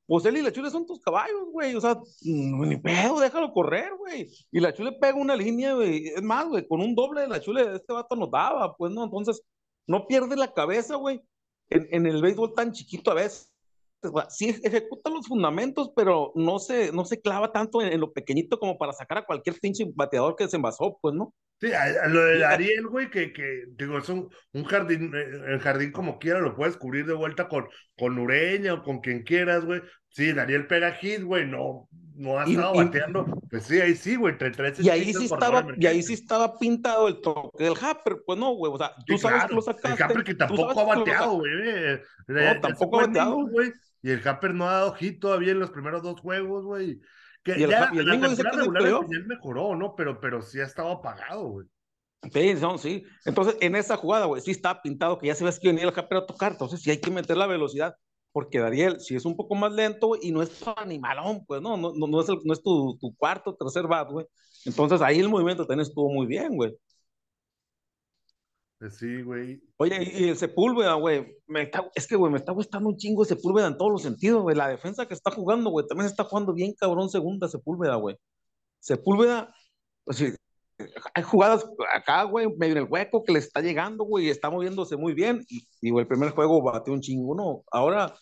pues 0.08 0.24
él 0.24 0.38
y 0.38 0.42
la 0.42 0.50
chule 0.50 0.70
son 0.70 0.86
tus 0.86 1.00
caballos, 1.00 1.50
güey. 1.52 1.74
O 1.74 1.80
sea, 1.82 2.00
ni 2.22 2.78
pedo, 2.78 3.20
déjalo 3.20 3.52
correr, 3.52 3.92
güey. 3.98 4.30
Y 4.50 4.58
la 4.58 4.72
chule 4.72 4.92
pega 4.92 5.18
una 5.18 5.36
línea, 5.36 5.74
güey. 5.74 6.08
Es 6.08 6.22
más, 6.22 6.48
güey, 6.48 6.66
con 6.66 6.80
un 6.80 6.94
doble 6.94 7.20
de 7.20 7.28
la 7.28 7.40
chule 7.42 7.76
este 7.76 7.92
vato 7.92 8.16
nos 8.16 8.30
daba, 8.30 8.74
pues, 8.74 8.90
¿no? 8.90 9.04
Entonces, 9.04 9.42
no 9.86 10.06
pierde 10.06 10.34
la 10.34 10.54
cabeza, 10.54 10.96
güey, 10.96 11.20
en, 11.68 11.88
en 11.90 12.06
el 12.06 12.22
béisbol 12.22 12.54
tan 12.54 12.72
chiquito 12.72 13.10
a 13.10 13.14
veces. 13.14 13.47
Sí 14.30 14.54
ejecuta 14.62 15.10
los 15.10 15.26
fundamentos, 15.26 15.90
pero 15.96 16.32
no 16.34 16.58
se, 16.58 16.92
no 16.92 17.04
se 17.04 17.20
clava 17.20 17.52
tanto 17.52 17.82
en, 17.82 17.92
en 17.92 18.00
lo 18.00 18.12
pequeñito 18.12 18.58
como 18.58 18.78
para 18.78 18.92
sacar 18.92 19.18
a 19.18 19.24
cualquier 19.26 19.58
pinche 19.60 19.84
bateador 19.94 20.36
que 20.36 20.48
se 20.48 20.56
envasó, 20.56 20.98
pues, 21.02 21.14
¿no? 21.14 21.34
Sí, 21.60 21.72
a, 21.72 21.82
a 22.04 22.08
lo 22.08 22.24
de 22.24 22.44
Ariel, 22.44 22.86
güey, 22.86 23.10
que, 23.10 23.32
que 23.32 23.64
digo, 23.76 23.98
es 23.98 24.08
un, 24.08 24.28
un 24.52 24.64
jardín, 24.64 25.12
eh, 25.14 25.24
el 25.48 25.58
jardín 25.58 25.90
como 25.90 26.18
quiera 26.20 26.38
lo 26.38 26.54
puedes 26.54 26.76
cubrir 26.76 27.04
de 27.06 27.14
vuelta 27.14 27.48
con, 27.48 27.66
con 27.98 28.16
Ureña 28.18 28.74
o 28.74 28.82
con 28.84 29.00
quien 29.00 29.24
quieras, 29.24 29.64
güey. 29.64 29.80
Sí, 30.10 30.30
Ariel 30.30 30.68
pega 30.68 30.92
hit, 30.92 31.22
güey, 31.22 31.46
no, 31.46 31.88
no 32.14 32.38
ha 32.38 32.44
estado 32.44 32.74
y- 32.76 32.78
bateando. 32.84 33.26
Pues 33.50 33.64
sí, 33.64 33.80
ahí 33.80 33.94
sí, 33.96 34.14
güey, 34.14 34.32
entre 34.34 34.52
tres 34.52 34.78
Y 34.80 34.88
ahí 34.88 35.12
sí 35.12 35.24
estaba, 35.24 35.66
y 35.76 35.86
ahí 35.86 36.02
sí 36.04 36.14
estaba 36.14 36.56
pintado 36.58 37.08
el 37.08 37.20
toque 37.20 37.64
del 37.64 37.74
Happer, 37.80 38.18
pues 38.24 38.38
no, 38.38 38.54
güey, 38.54 38.72
o 38.72 38.78
sea, 38.78 38.92
tú 39.06 39.14
Sí, 39.14 39.18
sabes 39.18 39.38
claro. 39.38 39.48
que 39.48 39.54
lo 39.56 39.62
sacaste. 39.62 39.88
El 39.88 40.02
Happer 40.10 40.24
que 40.24 40.34
tampoco 40.36 40.80
ha 40.80 40.84
bateado, 40.96 41.32
güey. 41.38 41.52
eh, 41.66 42.00
No, 42.28 42.40
ya 42.40 42.60
tampoco 42.60 43.00
ha 43.00 43.06
bateado. 43.08 43.34
Güey. 43.48 43.72
Y 44.02 44.10
el 44.10 44.26
Happer 44.26 44.54
no 44.54 44.68
ha 44.68 44.74
dado 44.74 44.94
hit 44.94 45.20
todavía 45.20 45.52
en 45.52 45.60
los 45.60 45.70
primeros 45.70 46.02
dos 46.02 46.20
juegos, 46.20 46.64
güey. 46.64 47.00
Que 47.42 47.52
Y 47.58 47.62
el 47.64 47.70
ya 47.70 47.90
y 47.92 47.98
el 47.98 48.06
la 48.06 48.14
Mingo 48.14 48.28
dice 48.30 48.42
que 48.42 48.50
regular 48.56 49.00
mejoró, 49.26 49.76
¿no? 49.76 49.94
Pero, 49.96 50.20
pero 50.20 50.42
sí 50.42 50.60
ha 50.60 50.64
estado 50.64 50.90
apagado, 50.90 51.48
güey. 51.48 51.66
Sí, 52.32 52.54
no, 52.54 52.78
sí. 52.78 53.04
Entonces, 53.24 53.56
en 53.60 53.76
esa 53.76 53.96
jugada, 53.96 54.26
güey, 54.26 54.42
sí 54.42 54.50
está 54.50 54.82
pintado 54.82 55.18
que 55.18 55.28
ya 55.28 55.34
se 55.34 55.44
ve 55.44 55.52
que 55.60 55.68
venía 55.68 55.84
el 55.84 55.94
Happer 55.96 56.18
a 56.18 56.26
tocar, 56.26 56.52
entonces 56.52 56.80
sí 56.82 56.90
hay 56.90 57.00
que 57.00 57.10
meter 57.12 57.36
la 57.36 57.46
velocidad, 57.46 57.94
porque 58.32 58.58
Dariel, 58.58 59.00
si 59.00 59.14
es 59.14 59.24
un 59.24 59.36
poco 59.36 59.54
más 59.54 59.72
lento, 59.72 60.12
y 60.20 60.32
no 60.32 60.42
es 60.42 60.50
tu 60.58 60.70
animalón, 60.76 61.44
pues 61.46 61.62
no, 61.62 61.76
no, 61.76 61.92
no, 61.94 62.06
no 62.08 62.20
es, 62.20 62.28
el- 62.28 62.40
no 62.44 62.52
es 62.52 62.62
tu, 62.62 62.98
tu 63.00 63.14
cuarto, 63.16 63.54
tercer 63.54 63.86
bat, 63.86 64.10
güey. 64.10 64.26
Entonces 64.64 65.00
ahí 65.00 65.20
el 65.20 65.28
movimiento 65.28 65.64
también 65.64 65.86
estuvo 65.86 66.12
muy 66.12 66.26
bien, 66.26 66.56
güey. 66.56 66.76
Pues 68.78 68.96
sí, 68.96 69.22
güey. 69.22 69.60
Oye, 69.78 69.98
y, 70.14 70.28
el 70.28 70.36
Sepúlveda, 70.36 70.94
güey, 70.94 71.36
me 71.48 71.62
está- 71.62 71.90
es 71.96 72.06
que, 72.06 72.14
güey, 72.16 72.30
me 72.30 72.38
está 72.38 72.52
gustando 72.52 72.88
un 72.88 72.96
chingo 72.96 73.24
Sepúlveda 73.24 73.66
en 73.66 73.76
todos 73.76 73.90
los 73.90 74.02
sentidos, 74.02 74.42
güey. 74.42 74.54
La 74.56 74.68
defensa 74.68 75.06
que 75.06 75.14
está 75.14 75.30
jugando, 75.32 75.70
güey, 75.70 75.86
también 75.86 76.06
está 76.06 76.22
jugando 76.24 76.52
bien 76.54 76.74
cabrón 76.78 77.08
segunda 77.10 77.48
Sepúlveda, 77.48 77.96
güey. 77.96 78.16
Sepúlveda, 78.80 79.52
pues 80.04 80.18
sí, 80.18 80.32
hay 81.14 81.22
jugadas 81.24 81.66
acá, 81.92 82.22
güey, 82.22 82.46
medio 82.56 82.72
en 82.76 82.78
el 82.84 82.88
hueco 82.88 83.24
que 83.24 83.32
le 83.32 83.40
está 83.40 83.60
llegando, 83.60 84.04
güey, 84.04 84.26
y 84.26 84.30
está 84.30 84.48
moviéndose 84.48 84.96
muy 84.96 85.12
bien. 85.12 85.44
Y, 85.48 85.66
y, 85.80 85.90
güey, 85.90 86.02
el 86.04 86.08
primer 86.08 86.30
juego 86.30 86.62
batió 86.62 86.92
un 86.92 87.00
chingo, 87.00 87.34
¿no? 87.34 87.64
Ahora, 87.72 88.14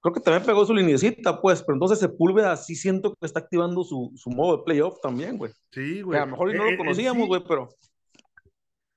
creo 0.00 0.14
que 0.14 0.20
también 0.20 0.46
pegó 0.46 0.64
su 0.64 0.72
linecita, 0.74 1.38
pues, 1.42 1.62
pero 1.62 1.74
entonces 1.76 1.98
Sepúlveda 1.98 2.56
sí 2.56 2.74
siento 2.76 3.10
que 3.14 3.26
está 3.26 3.40
activando 3.40 3.84
su, 3.84 4.10
su 4.16 4.30
modo 4.30 4.56
de 4.56 4.62
playoff 4.64 4.98
también, 5.02 5.36
güey. 5.36 5.52
Sí, 5.70 5.96
Que 5.96 6.02
güey. 6.02 6.18
a 6.18 6.24
lo 6.24 6.30
mejor 6.32 6.46
no 6.48 6.52
En- 6.54 6.58
lo 6.60 6.68
en 6.70 6.76
conocíamos, 6.78 7.22
sí- 7.24 7.28
güey, 7.28 7.42
pero 7.46 7.68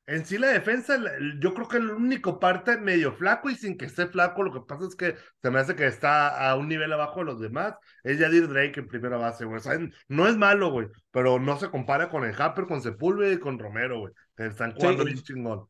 En 0.07 0.25
sí 0.25 0.37
la 0.37 0.47
defensa, 0.47 0.99
yo 1.39 1.53
creo 1.53 1.67
que 1.67 1.77
el 1.77 1.89
único 1.91 2.39
parte 2.39 2.77
medio 2.77 3.13
flaco 3.13 3.49
y 3.49 3.55
sin 3.55 3.77
que 3.77 3.85
esté 3.85 4.07
flaco, 4.07 4.43
lo 4.43 4.51
que 4.51 4.59
pasa 4.67 4.85
es 4.87 4.95
que 4.95 5.15
se 5.41 5.51
me 5.51 5.59
hace 5.59 5.75
que 5.75 5.85
está 5.85 6.49
a 6.49 6.55
un 6.55 6.67
nivel 6.67 6.91
abajo 6.91 7.19
de 7.19 7.25
los 7.27 7.39
demás, 7.39 7.75
es 8.03 8.17
Yadir 8.19 8.47
Drake 8.49 8.79
en 8.79 8.87
primera 8.87 9.17
base, 9.17 9.45
güey. 9.45 9.57
O 9.57 9.61
sea, 9.61 9.77
no 10.09 10.27
es 10.27 10.35
malo, 10.35 10.71
güey, 10.71 10.87
pero 11.11 11.39
no 11.39 11.57
se 11.57 11.69
compara 11.69 12.09
con 12.09 12.25
el 12.25 12.35
Happer, 12.39 12.65
con 12.65 12.81
Sepúlveda 12.81 13.31
y 13.33 13.39
con 13.39 13.59
Romero, 13.59 13.99
güey, 13.99 14.13
que 14.35 14.47
están 14.47 14.73
jugando 14.73 15.03
Sí. 15.03 15.09
bien 15.13 15.23
chingón. 15.23 15.65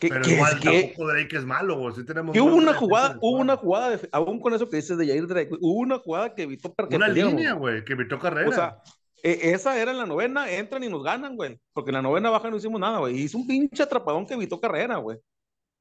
que, 0.00 0.08
Pero 0.08 0.22
que- 0.22 0.32
igual 0.34 0.58
que- 0.58 0.82
tampoco 0.82 1.08
Drake 1.08 1.36
es 1.36 1.44
malo, 1.44 1.76
güey. 1.78 1.94
Sí 1.94 2.04
tenemos 2.06 2.34
hubo 2.36 2.54
una 2.56 2.72
jugada, 2.72 3.18
hubo 3.20 3.36
una 3.38 3.56
jugada, 3.56 3.90
de, 3.90 4.08
aún 4.12 4.40
con 4.40 4.54
eso 4.54 4.66
que 4.68 4.76
dices 4.76 4.96
de 4.96 5.06
Jair 5.06 5.26
Drake, 5.26 5.50
hubo 5.60 5.80
una 5.80 5.98
jugada 5.98 6.34
que 6.34 6.44
evitó 6.44 6.74
Una 6.90 7.08
línea, 7.08 7.52
güey, 7.52 7.84
que 7.84 7.92
evitó 7.92 8.18
carrera. 8.18 8.48
O 8.48 8.52
sea, 8.52 8.76
e- 9.22 9.52
esa 9.52 9.78
era 9.80 9.90
en 9.92 9.98
la 9.98 10.06
novena, 10.06 10.50
entran 10.50 10.84
y 10.84 10.88
nos 10.88 11.02
ganan, 11.02 11.36
güey. 11.36 11.58
Porque 11.72 11.90
en 11.90 11.94
la 11.96 12.02
novena 12.02 12.30
baja 12.30 12.50
no 12.50 12.56
hicimos 12.56 12.80
nada, 12.80 12.98
güey. 12.98 13.18
Hizo 13.20 13.38
un 13.38 13.46
pinche 13.46 13.82
atrapadón 13.82 14.26
que 14.26 14.34
evitó 14.34 14.60
carrera, 14.60 14.96
güey. 14.96 15.18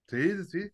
sí, 0.08 0.32
sí, 0.38 0.46
sí. 0.46 0.70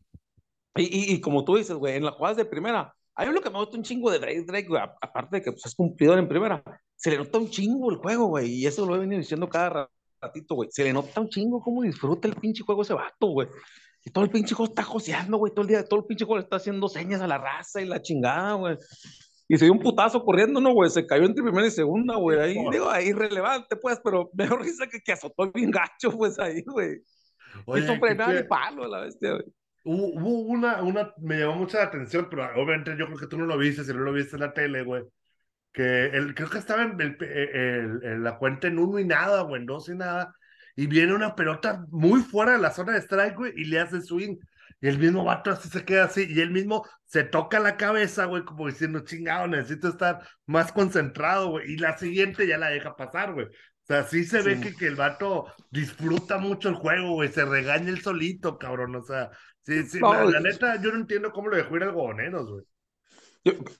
Y, 0.75 0.83
y, 0.83 1.15
y 1.15 1.21
como 1.21 1.43
tú 1.43 1.55
dices, 1.57 1.75
güey, 1.75 1.95
en 1.95 2.05
las 2.05 2.13
jugadas 2.15 2.37
de 2.37 2.45
primera, 2.45 2.93
hay 3.15 3.31
lo 3.31 3.41
que 3.41 3.49
me 3.49 3.57
gusta 3.57 3.77
un 3.77 3.83
chingo 3.83 4.11
de 4.11 4.19
Drake, 4.19 4.43
Drake, 4.43 4.67
güey, 4.67 4.81
aparte 5.01 5.37
de 5.37 5.41
que 5.41 5.51
pues, 5.51 5.65
es 5.65 5.73
cumplidor 5.73 6.19
en 6.19 6.27
primera, 6.27 6.63
se 6.95 7.09
le 7.09 7.17
nota 7.17 7.39
un 7.39 7.49
chingo 7.49 7.89
el 7.89 7.97
juego, 7.97 8.27
güey. 8.27 8.51
Y 8.53 8.67
eso 8.67 8.85
lo 8.85 8.95
he 8.95 8.99
venido 8.99 9.17
diciendo 9.19 9.49
cada 9.49 9.69
ra- 9.69 9.89
ratito, 10.21 10.53
güey. 10.55 10.69
Se 10.71 10.83
le 10.83 10.93
nota 10.93 11.19
un 11.21 11.29
chingo 11.29 11.61
cómo 11.61 11.81
disfruta 11.81 12.27
el 12.27 12.35
pinche 12.35 12.63
juego 12.63 12.83
ese 12.83 12.93
vato, 12.93 13.27
güey. 13.27 13.47
Y 14.05 14.11
todo 14.11 14.23
el 14.23 14.29
pinche 14.29 14.53
juego 14.53 14.69
está 14.69 14.83
joseando, 14.83 15.37
güey. 15.37 15.51
Todo 15.51 15.63
el 15.63 15.67
día, 15.67 15.83
todo 15.83 15.99
el 16.01 16.05
pinche 16.05 16.25
juego 16.25 16.37
le 16.37 16.43
está 16.43 16.57
haciendo 16.57 16.87
señas 16.87 17.21
a 17.21 17.27
la 17.27 17.39
raza 17.39 17.81
y 17.81 17.85
la 17.85 17.99
chingada, 18.01 18.53
güey. 18.53 18.77
Y 19.47 19.57
se 19.57 19.65
dio 19.65 19.73
un 19.73 19.79
putazo 19.79 20.23
corriendo, 20.23 20.59
¿no, 20.59 20.73
güey? 20.73 20.89
Se 20.89 21.05
cayó 21.05 21.23
entre 21.25 21.43
primera 21.43 21.65
y 21.67 21.71
segunda, 21.71 22.15
güey. 22.17 22.39
Ahí, 22.39 22.55
Por- 22.55 22.73
digo, 22.73 22.89
ahí 22.89 23.07
irrelevante, 23.07 23.75
pues, 23.77 23.99
pero 24.03 24.29
mejor 24.33 24.61
risa 24.61 24.87
que, 24.87 24.99
que 24.99 25.13
azotó 25.13 25.51
bien 25.51 25.71
gacho, 25.71 26.11
pues, 26.11 26.37
ahí, 26.39 26.61
güey. 26.65 26.97
Hizo 27.77 27.93
¿qué 27.93 27.99
frenar 27.99 28.35
el 28.35 28.47
palo 28.47 28.83
a 28.83 28.87
la 28.87 28.99
bestia, 29.01 29.31
güey. 29.31 29.45
Hubo, 29.83 30.41
una, 30.41 30.83
una, 30.83 31.13
me 31.21 31.39
llamó 31.39 31.55
mucha 31.55 31.77
la 31.79 31.85
atención, 31.85 32.27
pero 32.29 32.43
obviamente 32.55 32.95
yo 32.97 33.05
creo 33.05 33.17
que 33.17 33.27
tú 33.27 33.37
no 33.37 33.45
lo 33.45 33.57
viste, 33.57 33.85
si 33.85 33.93
no 33.93 33.99
lo 33.99 34.11
viste 34.11 34.35
en 34.35 34.41
la 34.41 34.53
tele, 34.53 34.83
güey. 34.83 35.03
Que 35.71 36.07
él, 36.07 36.35
creo 36.35 36.49
que 36.49 36.57
estaba 36.57 36.83
en, 36.83 36.99
el- 36.99 37.17
el- 37.21 37.99
en 38.03 38.23
la 38.23 38.37
cuenta 38.37 38.67
en 38.67 38.79
uno 38.79 38.99
y 38.99 39.05
nada, 39.05 39.43
güey, 39.43 39.61
en 39.61 39.65
dos 39.65 39.87
y 39.87 39.95
nada. 39.95 40.35
Y 40.75 40.87
viene 40.87 41.13
una 41.13 41.35
pelota 41.35 41.85
muy 41.89 42.21
fuera 42.21 42.51
de 42.51 42.59
la 42.59 42.71
zona 42.71 42.93
de 42.93 42.99
strike, 42.99 43.35
güey, 43.37 43.53
y 43.55 43.65
le 43.65 43.79
hace 43.79 44.01
swing. 44.01 44.37
Y 44.81 44.87
el 44.87 44.99
mismo 44.99 45.23
vato 45.23 45.51
así 45.51 45.69
se 45.69 45.83
queda 45.85 46.05
así, 46.05 46.25
y 46.29 46.39
él 46.39 46.51
mismo 46.51 46.85
se 47.05 47.23
toca 47.23 47.59
la 47.59 47.77
cabeza, 47.77 48.25
güey, 48.25 48.43
como 48.45 48.67
diciendo, 48.67 48.99
chingado, 49.01 49.47
necesito 49.47 49.87
estar 49.89 50.19
más 50.45 50.71
concentrado, 50.71 51.49
güey. 51.51 51.73
Y 51.73 51.77
la 51.77 51.97
siguiente 51.97 52.47
ya 52.47 52.57
la 52.57 52.69
deja 52.69 52.95
pasar, 52.95 53.33
güey. 53.33 53.47
O 53.47 53.49
sea, 53.87 54.03
sí 54.03 54.23
se 54.25 54.41
ve 54.41 54.57
Sí. 54.57 54.61
que, 54.61 54.75
que 54.75 54.85
el 54.87 54.95
vato 54.95 55.45
disfruta 55.71 56.37
mucho 56.37 56.69
el 56.69 56.75
juego, 56.75 57.13
güey, 57.13 57.29
se 57.31 57.45
regaña 57.45 57.89
el 57.89 58.01
solito, 58.01 58.57
cabrón, 58.59 58.95
o 58.97 59.01
sea, 59.03 59.31
sí, 59.63 59.83
sí, 59.87 59.99
No, 59.99 60.13
la, 60.25 60.39
neta, 60.41 60.79
yo 60.81 60.91
no 60.91 60.97
entiendo 60.99 61.31
cómo 61.31 61.47
lo 61.49 61.57
dejó 61.57 61.75
ir 61.77 61.83
al 61.83 61.93
Goboneros, 61.93 62.47
güey. 62.49 62.65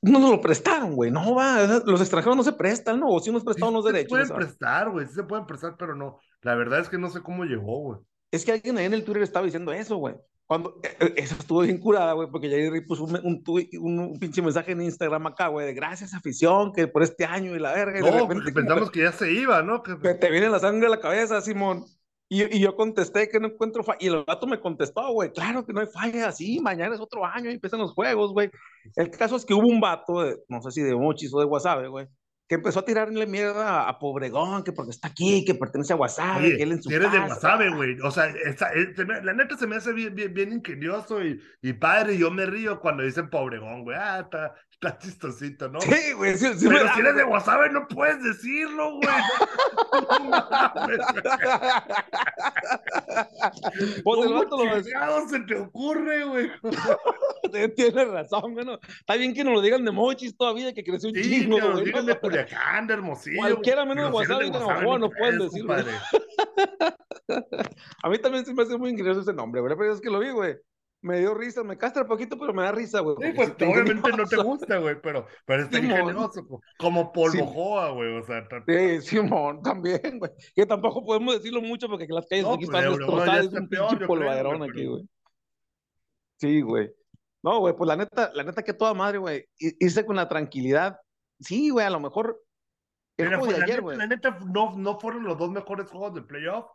No 0.02 0.20
nos 0.20 0.30
lo 0.32 0.42
prestaron, 0.42 0.96
güey. 0.96 1.12
No 1.12 1.36
va. 1.36 1.82
Los 1.86 2.00
extranjeros 2.02 2.38
no 2.38 2.44
se 2.44 2.54
prestan, 2.54 3.00
¿no? 3.00 3.10
O 3.10 3.20
si 3.20 3.32
nos 3.32 3.44
Sí 3.44 3.46
prestaron 3.46 3.74
los 3.74 3.86
se 3.86 3.92
derechos. 3.92 4.10
pueden 4.10 4.28
¿sabes? 4.28 4.48
prestar, 4.48 4.90
güey, 4.92 5.06
sí 5.08 5.14
se 5.14 5.24
pueden 5.24 5.46
prestar, 5.46 5.76
pero 5.78 5.96
no, 5.96 6.20
la 6.42 6.56
verdad 6.56 6.80
es 6.80 6.90
que 6.90 6.98
no 6.98 7.10
sé 7.10 7.22
cómo 7.22 7.44
llegó, 7.46 7.80
güey. 7.82 8.00
es 8.32 8.46
que 8.46 8.52
alguien 8.54 8.78
ahí 8.78 8.86
en 8.86 8.94
el 8.94 9.04
Twitter 9.04 9.24
estaba 9.24 9.46
diciendo 9.46 9.72
eso, 9.74 9.98
güey. 9.98 10.16
Cuando, 10.48 10.80
eh, 10.82 10.96
eh, 11.02 11.14
eso 11.18 11.36
estuvo 11.38 11.62
bien 11.62 11.78
curada, 11.78 12.14
güey, 12.14 12.30
porque 12.32 12.50
Jair 12.50 12.86
puso 12.88 13.04
un, 13.04 13.18
un, 13.18 13.44
un, 13.82 14.00
un, 14.00 14.20
pinche 14.20 14.42
mensaje 14.42 14.72
en 14.72 14.82
Instagram 14.82 15.28
acá, 15.28 15.50
güey, 15.50 15.68
de 15.68 15.74
gracias 15.74 16.14
afición, 16.14 16.72
que 16.72 16.88
por 16.88 17.04
este 17.04 17.26
año 17.26 17.54
y 17.54 17.60
la 17.60 17.74
verga. 17.74 18.00
Y 18.00 18.02
no, 18.02 18.12
de 18.12 18.20
repente, 18.22 18.54
pensamos 18.54 18.90
que 18.90 19.02
ya 19.02 19.12
se 19.12 19.30
iba, 19.30 19.62
¿no? 19.62 19.84
Que... 19.84 19.96
te 19.96 20.32
viene 20.32 20.50
la 20.50 20.60
sangre 20.60 20.88
a 20.88 20.90
la 20.90 21.02
cabeza, 21.02 21.42
Simón. 21.42 21.84
Y, 22.30 22.44
y, 22.56 22.60
yo 22.62 22.78
contesté 22.78 23.28
que 23.28 23.42
no 23.42 23.48
encuentro 23.48 23.84
falla. 23.84 23.98
Y 24.00 24.08
el 24.08 24.24
gato 24.24 24.48
me 24.48 24.62
contestó, 24.62 25.12
güey, 25.12 25.34
claro 25.34 25.66
que 25.66 25.74
no 25.74 25.82
hay 25.82 25.88
falla, 25.88 26.32
sí, 26.32 26.62
mañana 26.62 26.96
es 26.96 27.02
otro 27.02 27.26
año 27.26 27.50
y 27.50 27.54
empiezan 27.54 27.82
los 27.82 27.92
juegos, 27.92 28.32
güey. 28.32 28.50
El 28.96 29.12
caso 29.12 29.36
es 29.36 29.46
que 29.46 29.54
hubo 29.54 29.68
un 29.68 29.82
vato, 29.82 30.22
de, 30.22 30.38
no 30.48 30.62
sé 30.62 30.72
si 30.72 30.82
de 30.82 30.96
Mochis 30.96 31.34
o 31.34 31.40
de 31.40 31.46
Wasabe, 31.46 31.90
güey, 31.90 32.08
que 32.48 32.56
empezó 32.56 32.80
a 32.80 32.86
tirarle 32.86 33.28
mierda 33.28 33.90
a 33.90 34.00
Pobregón, 34.00 34.64
que 34.64 34.72
porque 34.72 34.92
está 34.92 35.10
aquí, 35.10 35.44
que 35.46 35.56
pertenece 35.56 35.94
a 35.94 35.98
Wasabe, 35.98 36.48
Oye, 36.48 36.58
que 36.58 36.64
él 36.64 36.72
en 36.72 36.82
su 36.84 36.90
eres 36.90 37.10
casa. 37.10 37.20
de 37.20 37.30
Wasabe, 37.30 37.70
güey. 37.76 38.00
O 38.02 38.12
sea, 38.12 38.28
esta, 38.28 38.72
este, 38.74 39.06
la 39.06 39.34
neta 39.34 39.58
se 39.58 39.68
me 39.68 39.76
hace 39.76 39.92
bien, 39.94 40.16
bien, 40.16 40.34
bien 40.34 40.54
ingenioso 40.54 41.24
y, 41.24 41.42
y 41.62 41.74
padre. 41.74 42.14
Y 42.14 42.20
yo 42.20 42.32
me 42.32 42.46
río 42.46 42.80
cuando 42.80 43.04
dicen 43.04 43.30
Pobregón, 43.30 43.84
güey. 43.84 43.98
Ah, 44.00 44.22
está, 44.22 44.56
está 44.80 44.98
chistosito, 45.00 45.70
¿no? 45.70 45.82
Sí, 45.82 46.14
güey. 46.14 46.38
Sí, 46.38 46.48
sí 46.56 46.68
Pero 46.68 46.86
me- 46.86 46.94
si 46.94 47.00
eres 47.00 47.16
de 47.16 47.24
Wasabe 47.24 47.70
no 47.72 47.88
puedes 47.88 48.22
decirlo, 48.24 48.96
güey. 48.98 49.10
No 50.12 50.20
mames, 50.30 51.00
Pues 54.04 54.20
el 54.20 54.26
¿Cómo 54.28 54.34
vato 54.36 54.66
lo 54.66 54.76
decía. 54.76 55.00
se 55.30 55.40
te 55.42 55.56
ocurre, 55.60 56.24
güey? 56.26 56.52
Tienes 57.76 58.08
razón, 58.08 58.54
güey. 58.54 58.66
no. 58.66 58.78
Está 59.00 59.16
bien 59.16 59.34
que 59.34 59.44
nos 59.44 59.54
lo 59.56 59.62
digan 59.62 59.84
de 59.84 59.92
Mochis 59.92 60.36
todavía, 60.38 60.74
que 60.74 60.84
creció 60.84 61.10
un 61.10 61.16
Sí, 61.16 61.24
chingo, 61.24 61.60
güey. 61.60 61.86
digan 61.86 62.06
de 62.06 62.20
Culiacán, 62.20 62.86
de 62.88 62.94
Hermosillo. 62.94 63.38
Cualquiera 63.40 63.84
menos 63.86 64.06
de 64.06 64.12
Pero 64.12 64.16
Wasabe 64.18 64.48
y 64.48 64.52
de 64.52 64.60
no 64.60 64.66
pueden 64.66 65.12
puedes, 65.18 65.40
decir, 65.40 65.66
güey. 65.66 65.84
compadre. 65.86 65.98
A 68.04 68.10
mí 68.10 68.20
también 68.20 68.46
se 68.46 68.54
me 68.54 68.64
hace 68.64 68.78
muy 68.78 68.92
ingenioso 68.92 69.22
ese 69.22 69.34
nombre, 69.34 69.60
güey. 69.62 69.74
Primera 69.74 69.94
vez 69.94 70.02
que 70.02 70.10
lo 70.10 70.20
vi, 70.20 70.30
güey. 70.30 70.56
Me 71.08 71.20
dio 71.20 71.34
risa, 71.34 71.64
me 71.64 71.78
castra 71.78 72.06
poquito, 72.06 72.38
pero 72.38 72.54
me 72.54 72.64
da 72.64 72.72
risa, 72.72 73.00
güey. 73.00 73.16
Sí, 73.22 73.34
pues 73.36 73.48
sí 73.48 73.52
está 73.54 73.70
obviamente 73.70 74.12
no 74.12 74.26
te 74.26 74.36
gusta, 74.38 74.78
güey, 74.78 75.02
pero, 75.02 75.26
pero 75.46 75.64
está 75.64 75.80
ingenioso, 75.80 76.46
co- 76.48 76.62
como 76.78 77.12
polvo 77.12 77.32
Sí. 77.32 77.40
joa, 77.44 77.92
güey, 77.92 78.18
o 78.18 78.24
sea, 78.24 78.46
Sí, 78.68 79.02
Simón, 79.02 79.62
también, 79.62 80.20
güey. 80.20 80.32
Que 80.56 80.66
tampoco 80.66 81.06
podemos 81.06 81.36
decirlo 81.36 81.62
mucho 81.62 81.88
porque 81.88 82.06
las 82.10 82.28
calles 82.28 82.46
No, 82.46 82.54
aquí 82.54 82.66
pues, 82.66 82.78
están 82.78 82.94
Obregón 82.94 83.00
ya 83.00 83.26
destrozadas. 83.26 83.46
Es 83.46 83.54
un 83.54 83.70
pinche 83.70 84.06
polvaderón 84.06 84.64
aquí, 84.64 84.86
güey. 84.86 85.10
Sí, 86.38 86.62
güey. 86.62 86.92
No, 87.44 87.60
güey, 87.60 87.76
pues 87.76 87.88
la 87.88 87.96
neta, 87.96 88.32
la 88.34 88.44
neta 88.44 88.64
que 88.64 88.74
toda 88.74 88.94
madre, 88.94 89.18
güey. 89.18 89.46
Irse 89.58 90.06
con 90.06 90.16
la 90.18 90.28
tranquilidad. 90.28 91.00
Sí, 91.40 91.70
güey, 91.70 91.86
a 91.86 91.90
lo 91.90 92.00
mejor. 92.00 92.42
El 93.18 93.28
Mira, 93.28 93.38
juego 93.40 93.54
de 93.54 93.60
la, 93.60 93.66
ayer, 93.66 93.82
güey. 93.82 93.98
la 93.98 94.08
neta, 94.08 94.38
no, 94.54 94.76
no 94.78 95.00
fueron 95.00 95.24
los 95.24 95.38
dos 95.38 95.50
mejores 95.50 95.90
juegos 95.90 96.14
de 96.14 96.22
playoff. 96.22 96.66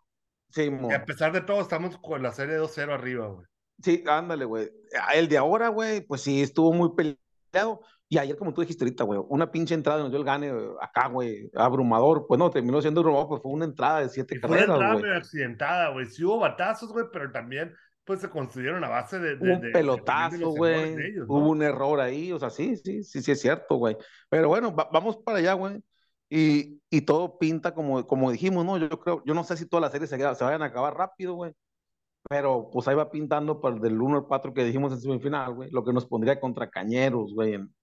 Simón. 0.50 0.90
Y 0.90 0.94
a 0.94 1.04
pesar 1.04 1.32
de 1.32 1.40
todo, 1.42 1.60
estamos 1.60 1.96
con 1.98 2.22
la 2.22 2.32
serie 2.32 2.56
2-0 2.58 2.92
arriba, 2.92 3.26
güey. 3.28 3.46
Sí, 3.82 4.02
ándale, 4.06 4.44
güey. 4.44 4.70
Ah, 5.00 5.14
El 5.14 5.28
de 5.28 5.38
ahora, 5.38 5.68
güey, 5.68 6.00
pues 6.02 6.20
sí, 6.22 6.40
estuvo 6.42 6.72
muy 6.72 6.90
peleado. 6.94 7.80
Y 8.08 8.18
ayer, 8.18 8.36
como 8.36 8.52
tú 8.52 8.60
dijiste 8.60 8.84
ahorita, 8.84 9.04
güey, 9.04 9.20
una 9.28 9.50
pinche 9.50 9.74
entrada 9.74 10.00
nos 10.02 10.10
dio 10.10 10.18
el 10.18 10.24
gane 10.26 10.48
eh, 10.48 10.68
acá, 10.80 11.08
güey, 11.08 11.50
abrumador. 11.54 12.26
Pues 12.28 12.38
no, 12.38 12.50
terminó 12.50 12.80
siendo 12.82 13.00
abrumador, 13.00 13.28
pues 13.28 13.42
fue 13.42 13.52
una 13.52 13.64
entrada 13.64 14.00
de 14.00 14.08
siete 14.10 14.38
fue 14.38 14.48
una 14.50 14.56
carreras, 14.58 14.74
entrada 14.74 14.92
güey. 14.92 15.02
medio 15.04 15.16
accidentada, 15.16 15.88
güey. 15.92 16.06
Sí 16.06 16.22
hubo 16.24 16.38
batazos, 16.38 16.92
güey, 16.92 17.06
pero 17.10 17.32
también, 17.32 17.74
pues, 18.04 18.20
se 18.20 18.28
construyeron 18.28 18.84
a 18.84 18.88
base 18.90 19.18
de... 19.18 19.36
de- 19.36 19.52
un 19.54 19.60
de- 19.62 19.70
pelotazo, 19.70 20.50
güey. 20.50 20.94
Hubo 21.26 21.48
un 21.48 21.62
error 21.62 22.00
ahí, 22.00 22.32
o 22.32 22.38
sea, 22.38 22.50
sí, 22.50 22.76
sí, 22.76 23.02
sí, 23.02 23.22
sí 23.22 23.32
es 23.32 23.40
cierto, 23.40 23.76
güey. 23.76 23.96
Pero 24.28 24.48
bueno, 24.48 24.74
va- 24.74 24.90
vamos 24.92 25.16
para 25.24 25.38
allá, 25.38 25.54
güey. 25.54 25.82
Y, 26.28 26.80
y 26.90 27.02
todo 27.02 27.38
pinta 27.38 27.74
como, 27.74 28.06
como 28.06 28.30
dijimos, 28.30 28.64
¿no? 28.64 28.76
Yo 28.78 28.88
creo, 29.00 29.22
yo 29.24 29.32
no 29.34 29.44
sé 29.44 29.56
si 29.56 29.66
todas 29.66 29.82
las 29.82 29.92
series 29.92 30.10
se, 30.10 30.16
se 30.18 30.44
vayan 30.44 30.62
a 30.62 30.66
acabar 30.66 30.94
rápido, 30.96 31.34
güey. 31.34 31.52
Pero 32.28 32.70
pues 32.72 32.88
ahí 32.88 32.94
va 32.94 33.10
pintando 33.10 33.60
para 33.60 33.76
del 33.76 34.00
1 34.00 34.18
al 34.18 34.26
4 34.26 34.54
que 34.54 34.64
dijimos 34.64 34.92
en 34.92 35.00
semifinal, 35.00 35.54
güey. 35.54 35.70
Lo 35.70 35.84
que 35.84 35.92
nos 35.92 36.06
pondría 36.06 36.40
contra 36.40 36.70
Cañeros, 36.70 37.34
güey, 37.34 37.54
en, 37.54 37.74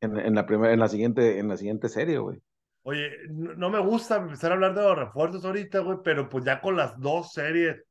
en, 0.00 0.18
en 0.18 0.34
la 0.34 0.46
primera, 0.46 0.72
en 0.72 0.80
la 0.80 0.88
siguiente, 0.88 1.38
en 1.38 1.48
la 1.48 1.56
siguiente 1.56 1.88
serie, 1.88 2.18
güey. 2.18 2.40
Oye, 2.88 3.10
no, 3.28 3.68
me 3.68 3.80
gusta 3.80 4.16
empezar 4.16 4.52
a 4.52 4.54
hablar 4.54 4.72
de 4.72 4.82
los 4.82 4.96
refuerzos 4.96 5.44
ahorita, 5.44 5.80
güey, 5.80 5.98
pero 6.04 6.28
pues 6.28 6.44
ya 6.44 6.60
con 6.60 6.76
las 6.76 6.98
dos 7.00 7.32
series, 7.32 7.82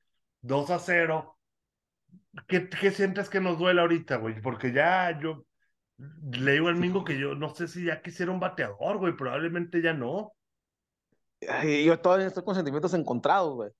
2 0.41 0.69
a 0.69 0.79
0, 0.79 1.37
¿qué, 2.47 2.69
qué 2.69 2.91
sientes 2.91 3.29
que 3.29 3.41
nos 3.41 3.59
duele 3.59 3.81
ahorita, 3.81 4.15
güey? 4.15 4.41
Porque 4.41 4.71
ya 4.71 5.19
yo 5.19 5.45
le 6.31 6.53
digo 6.53 6.69
al 6.69 6.77
Mingo 6.77 7.03
que 7.03 7.19
yo 7.19 7.35
no 7.35 7.53
sé 7.53 7.67
si 7.67 7.83
ya 7.83 8.01
quisiera 8.01 8.31
un 8.31 8.39
bateador, 8.39 8.97
güey, 8.97 9.15
probablemente 9.17 9.81
ya 9.81 9.93
no. 9.93 10.31
Ay, 11.45 11.83
yo 11.83 11.99
todavía 11.99 12.27
estoy 12.27 12.45
con 12.45 12.55
sentimientos 12.55 12.93
encontrados, 12.93 13.53
güey. 13.53 13.71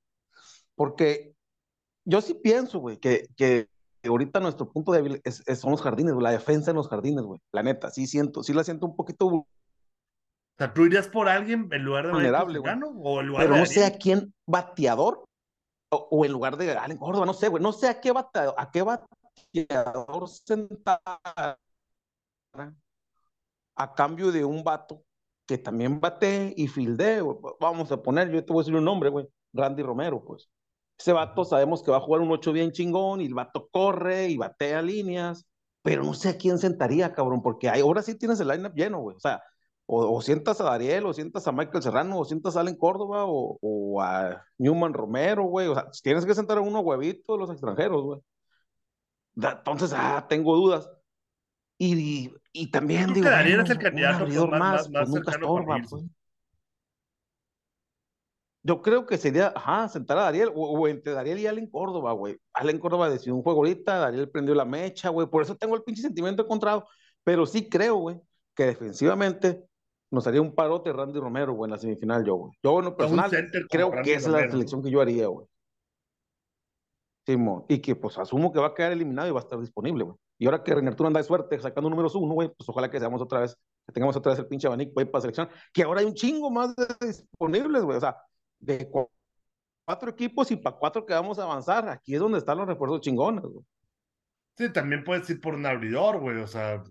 Porque 0.75 1.33
yo 2.05 2.21
sí 2.21 2.35
pienso, 2.35 2.79
güey, 2.79 2.97
que, 2.97 3.27
que 3.35 3.67
ahorita 4.03 4.39
nuestro 4.39 4.69
punto 4.71 4.91
débil 4.91 5.21
es, 5.23 5.43
es- 5.47 5.59
son 5.59 5.71
los 5.71 5.81
jardines, 5.81 6.13
güey, 6.13 6.23
la 6.23 6.31
defensa 6.31 6.71
en 6.71 6.77
los 6.77 6.87
jardines, 6.87 7.23
güey. 7.23 7.39
La 7.51 7.63
neta, 7.63 7.89
sí 7.89 8.07
siento, 8.07 8.43
sí 8.43 8.53
la 8.53 8.63
siento 8.63 8.85
un 8.85 8.95
poquito, 8.95 9.25
O 9.27 9.47
sea, 10.57 10.73
¿tú 10.73 10.85
irías 10.85 11.07
por 11.07 11.27
alguien 11.27 11.67
en 11.71 11.83
lugar 11.83 12.07
de 12.07 12.13
Vulnerable, 12.13 12.59
güey. 12.59 12.73
O 13.03 13.19
en 13.21 13.27
lugar 13.27 13.43
pero 13.43 13.55
de 13.55 13.59
no 13.59 13.65
sé 13.65 13.85
a 13.85 13.97
quién 13.97 14.33
bateador 14.45 15.25
o, 15.89 16.07
o 16.11 16.25
en 16.25 16.31
lugar 16.31 16.57
de 16.57 16.71
Allen 16.71 16.97
Córdoba, 16.97 17.25
no 17.25 17.33
sé, 17.33 17.47
güey, 17.47 17.61
no 17.61 17.73
sé 17.73 17.87
a 17.87 17.99
qué 17.99 18.11
bateador, 18.11 18.55
a 18.57 18.71
qué 18.71 18.81
bateador 18.81 20.29
sentar 20.29 21.01
a 23.75 23.93
cambio 23.93 24.31
de 24.31 24.45
un 24.45 24.63
vato 24.63 25.03
que 25.45 25.57
también 25.57 25.99
bate 25.99 26.53
y 26.55 26.67
fildee, 26.67 27.21
güey. 27.21 27.37
vamos 27.59 27.91
a 27.91 28.01
poner, 28.01 28.31
yo 28.31 28.43
te 28.43 28.51
voy 28.51 28.61
a 28.61 28.63
decir 28.63 28.75
un 28.75 28.85
nombre, 28.85 29.09
güey, 29.09 29.27
Randy 29.53 29.83
Romero, 29.83 30.23
pues. 30.23 30.49
Ese 30.97 31.11
vato 31.13 31.43
sabemos 31.43 31.83
que 31.83 31.91
va 31.91 31.97
a 31.97 32.01
jugar 32.01 32.21
un 32.21 32.31
8 32.31 32.51
bien 32.53 32.71
chingón 32.71 33.21
y 33.21 33.25
el 33.25 33.33
vato 33.33 33.67
corre 33.71 34.29
y 34.29 34.37
batea 34.37 34.81
líneas, 34.81 35.45
pero 35.81 36.03
no 36.03 36.13
sé 36.13 36.29
a 36.29 36.37
quién 36.37 36.57
sentaría, 36.57 37.13
cabrón, 37.13 37.41
porque 37.41 37.69
hay, 37.69 37.81
ahora 37.81 38.01
sí 38.01 38.15
tienes 38.17 38.39
el 38.39 38.47
lineup 38.47 38.73
lleno, 38.75 38.99
güey. 39.01 39.17
O 39.17 39.19
sea, 39.19 39.41
o, 39.87 40.15
o 40.15 40.21
sientas 40.21 40.59
a 40.61 40.63
Dariel, 40.63 41.05
o 41.05 41.13
sientas 41.13 41.47
a 41.47 41.51
Michael 41.51 41.83
Serrano, 41.83 42.17
o 42.19 42.25
sientas 42.25 42.55
a 42.57 42.61
Allen 42.61 42.75
Córdoba, 42.77 43.25
o, 43.25 43.57
o 43.61 44.01
a 44.01 44.43
Newman 44.57 44.93
Romero, 44.93 45.43
güey. 45.43 45.67
O 45.67 45.75
sea, 45.75 45.89
tienes 46.01 46.25
que 46.25 46.33
sentar 46.33 46.57
a 46.57 46.61
uno 46.61 46.79
huevito 46.79 47.33
de 47.33 47.39
los 47.39 47.51
extranjeros, 47.51 48.01
güey. 48.03 48.21
Entonces, 49.35 49.93
ah, 49.95 50.25
tengo 50.29 50.55
dudas. 50.55 50.89
Y, 51.77 52.31
y 52.53 52.71
también 52.71 53.03
Creo 53.03 53.15
digo, 53.15 53.29
Dariel 53.29 53.59
es 53.59 53.69
el 53.69 53.79
candidato 53.79 54.23
abridor 54.23 54.49
más- 54.51 54.59
más, 54.59 54.71
más- 54.71 54.83
pues 54.83 54.93
más 54.93 55.09
nunca 55.09 55.31
estorba, 55.31 55.75
pues. 55.89 56.03
Yo 58.67 58.81
creo 58.81 59.05
que 59.05 59.19
sería, 59.19 59.53
ajá, 59.55 59.87
sentar 59.89 60.17
a 60.17 60.23
Dariel, 60.23 60.49
o, 60.55 60.71
o 60.71 60.87
entre 60.87 61.13
Dariel 61.13 61.37
y 61.37 61.45
Allen 61.45 61.69
Córdoba, 61.69 62.13
güey. 62.13 62.35
Allen 62.51 62.79
Córdoba 62.79 63.11
decidió 63.11 63.35
un 63.35 63.43
juego 63.43 63.59
ahorita, 63.59 63.99
Dariel 63.99 64.27
prendió 64.31 64.55
la 64.55 64.65
mecha, 64.65 65.09
güey. 65.09 65.27
Por 65.27 65.43
eso 65.43 65.55
tengo 65.55 65.75
el 65.75 65.83
pinche 65.83 66.01
sentimiento 66.01 66.41
encontrado. 66.41 66.87
Pero 67.23 67.45
sí 67.45 67.69
creo, 67.69 67.97
güey, 67.97 68.19
que 68.55 68.65
defensivamente 68.65 69.63
nos 70.09 70.25
haría 70.25 70.41
un 70.41 70.55
parote 70.55 70.91
Randy 70.91 71.19
Romero, 71.19 71.53
güey, 71.53 71.67
en 71.67 71.73
la 71.73 71.77
semifinal, 71.77 72.25
yo, 72.25 72.35
güey. 72.35 72.53
Yo, 72.63 72.79
en 72.79 72.85
lo 72.85 72.97
personal, 72.97 73.29
creo 73.69 73.91
Randy 73.91 74.09
que 74.09 74.15
esa 74.15 74.29
es 74.29 74.33
la 74.33 74.49
selección 74.49 74.81
que 74.81 74.89
yo 74.89 74.99
haría, 74.99 75.27
güey. 75.27 75.45
Simón, 77.27 77.65
y 77.67 77.79
que 77.79 77.95
pues 77.95 78.17
asumo 78.17 78.51
que 78.51 78.59
va 78.59 78.67
a 78.67 78.73
quedar 78.73 78.93
eliminado 78.93 79.27
y 79.27 79.31
va 79.31 79.41
a 79.41 79.43
estar 79.43 79.59
disponible, 79.59 80.05
güey. 80.05 80.17
Y 80.39 80.45
ahora 80.47 80.63
que 80.63 80.73
René 80.73 80.89
Arturo 80.89 81.07
anda 81.07 81.19
de 81.19 81.23
suerte 81.23 81.59
sacando 81.59 81.89
números 81.89 82.15
uno, 82.15 82.33
güey, 82.33 82.49
pues 82.49 82.67
ojalá 82.67 82.89
que 82.89 82.99
seamos 82.99 83.21
otra 83.21 83.41
vez, 83.41 83.55
que 83.85 83.93
tengamos 83.93 84.15
otra 84.15 84.31
vez 84.31 84.39
el 84.39 84.47
pinche 84.47 84.65
abanico 84.65 84.93
güey, 84.93 85.05
para 85.05 85.21
selección, 85.21 85.49
que 85.71 85.83
ahora 85.83 86.01
hay 86.01 86.07
un 86.07 86.15
chingo 86.15 86.49
más 86.49 86.75
de 86.75 86.87
disponibles, 86.99 87.83
güey. 87.83 87.97
O 87.97 88.01
sea, 88.01 88.17
de 88.65 88.89
cu- 88.89 89.09
cuatro 89.85 90.09
equipos 90.09 90.49
y 90.51 90.55
para 90.55 90.75
cuatro 90.75 91.05
que 91.05 91.13
vamos 91.13 91.39
a 91.39 91.43
avanzar, 91.43 91.87
aquí 91.89 92.13
es 92.15 92.19
donde 92.19 92.39
están 92.39 92.57
los 92.57 92.67
refuerzos 92.67 93.01
chingones, 93.01 93.43
güey. 93.43 93.63
Sí, 94.57 94.71
también 94.71 95.03
puedes 95.03 95.29
ir 95.29 95.41
por 95.41 95.53
un 95.55 95.65
abridor, 95.65 96.19
güey, 96.19 96.37
o 96.39 96.47
sea, 96.47 96.81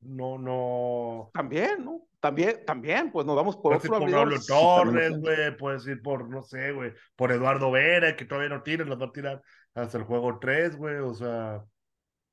no, 0.00 0.38
no... 0.38 1.30
También, 1.32 1.84
¿no? 1.84 2.02
También, 2.20 2.64
también, 2.66 3.10
pues 3.10 3.24
nos 3.26 3.36
vamos 3.36 3.56
por 3.56 3.72
Puedes 3.72 3.84
ir 3.84 3.90
por 3.90 4.02
abridor. 4.02 4.38
Sí, 4.38 4.52
Torres, 4.52 5.08
pienso. 5.10 5.20
güey, 5.20 5.56
puedes 5.56 5.86
ir 5.86 6.02
por, 6.02 6.28
no 6.28 6.42
sé, 6.42 6.72
güey, 6.72 6.92
por 7.14 7.32
Eduardo 7.32 7.70
Vera, 7.70 8.16
que 8.16 8.24
todavía 8.24 8.50
no 8.50 8.62
tira, 8.62 8.84
los 8.84 9.00
va 9.00 9.06
a 9.06 9.12
tirar 9.12 9.42
hasta 9.74 9.98
el 9.98 10.04
juego 10.04 10.38
3, 10.38 10.76
güey, 10.76 10.96
o 10.96 11.14
sea... 11.14 11.64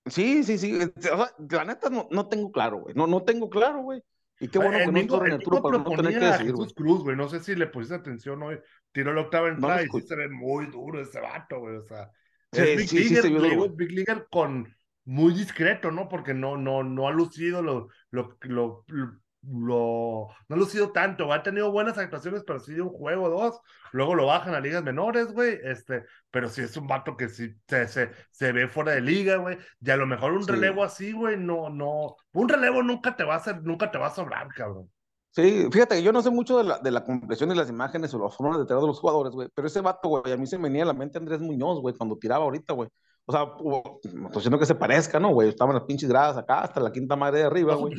Sí, 0.05 0.43
sí, 0.43 0.57
sí. 0.57 0.77
O 0.81 1.01
sea, 1.01 1.33
la 1.49 1.63
neta 1.63 1.89
no, 1.89 2.09
no 2.11 2.27
tengo 2.27 2.51
claro, 2.51 2.79
güey. 2.79 2.93
No, 2.93 3.07
no 3.07 3.23
tengo 3.23 3.49
claro, 3.49 3.83
güey. 3.83 4.03
Y 4.43 4.49
qué 4.49 4.59
bueno 4.59 4.81
que 4.83 4.91
no 4.91 4.99
estuvo 4.99 5.19
René 5.19 5.35
el 5.35 5.39
Mingo 5.39 5.61
para 5.61 5.77
no 5.77 5.93
tener 5.93 6.17
que 6.17 6.25
decidir. 6.25 6.51
Jesús 6.51 6.73
Cruz, 6.73 7.03
güey, 7.03 7.15
no 7.15 7.29
sé 7.29 7.39
si 7.39 7.55
le 7.55 7.67
pusiste 7.67 7.95
atención 7.95 8.43
hoy, 8.43 8.59
tiró 8.91 9.13
la 9.13 9.21
octava 9.21 9.47
entrada 9.49 9.83
y 9.83 9.89
sí 9.89 10.01
se 10.01 10.15
ve 10.15 10.29
muy 10.29 10.67
duro 10.67 11.01
ese 11.01 11.19
vato, 11.19 11.59
güey, 11.59 11.77
o 11.77 11.83
sea... 11.83 12.11
Sí, 12.51 12.61
es 12.61 12.77
Big 12.77 12.89
sí, 12.89 13.03
sí 13.15 13.29
digo 13.29 13.55
güey. 13.55 13.69
Big 13.75 13.91
Leaguer 13.91 14.27
con 14.29 14.75
muy 15.05 15.33
discreto, 15.33 15.91
¿no? 15.91 16.07
Porque 16.07 16.33
no, 16.33 16.55
no, 16.57 16.83
no 16.83 17.07
ha 17.07 17.11
lucido 17.11 17.61
lo, 17.61 17.87
lo, 18.11 18.37
lo, 18.41 18.83
lo- 18.87 19.19
no 19.43 20.29
ha 20.49 20.55
lucido 20.55 20.91
tanto, 20.91 21.31
ha 21.33 21.43
tenido 21.43 21.71
buenas 21.71 21.97
actuaciones, 21.97 22.43
pero 22.45 22.59
sí 22.59 22.73
de 22.73 22.81
un 22.81 22.89
juego 22.89 23.25
o 23.25 23.29
dos, 23.29 23.59
luego 23.91 24.15
lo 24.15 24.25
bajan 24.27 24.55
a 24.55 24.59
ligas 24.59 24.83
menores, 24.83 25.31
güey, 25.33 25.59
este, 25.63 26.05
pero 26.31 26.49
sí 26.49 26.61
es 26.61 26.75
un 26.77 26.87
vato 26.87 27.17
que 27.17 27.29
sí 27.29 27.53
se, 27.67 27.87
se, 27.87 28.11
se 28.31 28.51
ve 28.51 28.67
fuera 28.67 28.93
de 28.93 29.01
liga, 29.01 29.37
güey, 29.37 29.57
y 29.81 29.89
a 29.91 29.97
lo 29.97 30.05
mejor 30.07 30.33
un 30.33 30.47
Sí. 30.47 30.53
relevo 30.53 30.83
así, 30.83 31.11
güey, 31.11 31.37
no, 31.37 31.69
no, 31.69 32.15
un 32.33 32.49
relevo 32.49 32.81
nunca 32.83 33.15
te 33.15 33.23
va 33.23 33.35
a 33.35 33.37
hacer, 33.37 33.61
nunca 33.63 33.91
te 33.91 33.97
va 33.97 34.07
a 34.07 34.15
sobrar, 34.15 34.47
cabrón. 34.53 34.89
Sí, 35.31 35.67
fíjate 35.71 35.95
que 35.95 36.03
yo 36.03 36.11
no 36.11 36.21
sé 36.21 36.29
mucho 36.29 36.59
de 36.59 36.63
la, 36.63 36.77
de 36.77 36.91
la 36.91 37.03
compresión 37.03 37.49
de 37.49 37.55
las 37.55 37.67
imágenes 37.67 38.13
o 38.13 38.19
las 38.19 38.35
formas 38.35 38.59
de 38.59 38.65
tirar 38.65 38.81
de 38.81 38.87
los 38.87 38.99
jugadores, 38.99 39.33
güey, 39.33 39.49
pero 39.55 39.67
ese 39.67 39.81
vato, 39.81 40.07
güey, 40.09 40.31
a 40.31 40.37
mí 40.37 40.45
se 40.45 40.57
me 40.59 40.65
venía 40.69 40.83
a 40.83 40.85
la 40.85 40.93
mente 40.93 41.17
Andrés 41.17 41.39
Muñoz, 41.41 41.79
güey, 41.81 41.95
cuando 41.95 42.17
tiraba 42.19 42.43
ahorita, 42.45 42.73
güey. 42.73 42.87
O 43.25 43.31
sea, 43.31 43.45
no 43.45 44.27
estoy 44.27 44.31
diciendo 44.35 44.59
que 44.59 44.65
se 44.65 44.75
parezca, 44.75 45.19
¿no, 45.19 45.29
güey? 45.29 45.47
Estaban 45.49 45.73
las 45.75 45.85
pinches 45.85 46.09
gradas 46.09 46.35
acá 46.37 46.59
hasta 46.61 46.81
la 46.81 46.91
quinta 46.91 47.15
madre 47.15 47.39
de 47.39 47.45
arriba, 47.45 47.73
güey. 47.75 47.93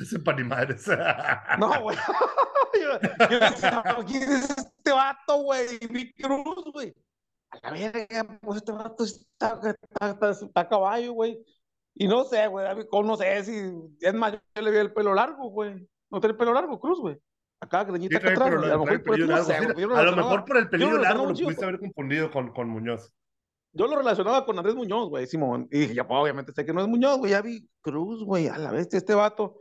No, 1.59 1.69
güey. 1.83 1.97
yo, 2.75 3.29
yo 3.31 3.41
decía, 3.41 3.83
¿quién 4.07 4.23
es 4.23 4.51
este 4.51 4.93
vato, 4.93 5.39
güey? 5.43 5.67
Mi 5.91 6.13
Cruz, 6.13 6.65
güey. 6.73 6.95
A 7.51 7.59
la 7.63 7.71
verga, 7.71 8.39
pues 8.43 8.57
este 8.59 8.73
vato 8.73 9.05
está, 9.05 9.61
está, 9.65 10.11
está- 10.11 10.31
está 10.31 10.61
a 10.61 10.69
caballo, 10.69 11.13
güey. 11.13 11.39
Y 11.95 12.09
no 12.09 12.25
sé, 12.25 12.47
güey, 12.49 12.67
no 13.05 13.17
sé 13.17 13.45
si. 13.45 13.73
Es 14.01 14.13
más, 14.15 14.33
yo 14.55 14.63
le 14.63 14.71
vi 14.73 14.79
el 14.79 14.93
pelo 14.93 15.15
largo, 15.15 15.49
güey. 15.51 15.89
No 16.11 16.21
tiene 16.21 16.33
el 16.33 16.37
pelo 16.37 16.53
largo, 16.53 16.79
Cruz, 16.81 17.01
güey. 17.01 17.17
Acá, 17.63 17.85
Sí, 17.85 17.93
greñita 17.93 18.19
acá 18.19 18.35
trae 18.35 18.49
atrás. 18.49 18.65
A 18.65 18.75
lo 18.75 18.85
mejor 18.85 19.03
por 19.05 19.15
eso 19.17 19.27
no 19.27 19.33
largo. 19.33 19.47
sé, 19.47 19.59
Sí, 19.59 19.65
güey. 19.65 19.77
Yo 19.81 19.87
lo 19.87 19.95
A 19.95 19.99
lo 19.99 20.03
relacionaba- 20.03 20.31
mejor 20.33 20.45
por 20.45 20.57
el 20.59 20.69
pelillo 20.69 20.91
yo 20.91 20.97
lo 20.97 21.03
largo 21.03 21.23
relacionaba 21.23 21.25
lo 21.25 21.31
un 21.31 21.35
chingo 21.37 21.47
pudiste 21.49 21.65
haber 21.65 21.79
confundido 21.81 22.31
con, 22.31 22.53
con 22.53 22.69
Muñoz. 22.69 23.13
Yo 23.75 23.87
lo 23.89 23.97
relacionaba 23.97 24.47
con 24.47 24.57
Andrés 24.57 24.77
Muñoz, 24.77 25.09
güey, 25.09 25.27
Simón. 25.27 25.69
Y 25.71 25.81
dije, 25.81 25.95
ya, 25.95 26.07
pues, 26.07 26.19
obviamente 26.21 26.53
sé 26.53 26.65
que 26.65 26.73
no 26.73 26.81
es 26.81 26.89
Muñoz, 26.89 27.19
güey. 27.19 27.33
Ya 27.33 27.43
vi 27.43 27.69
Cruz, 27.81 28.25
güey, 28.25 28.49
a 28.49 28.57
la 28.57 28.71
vez 28.71 28.89
este 28.95 29.15
vato. 29.15 29.57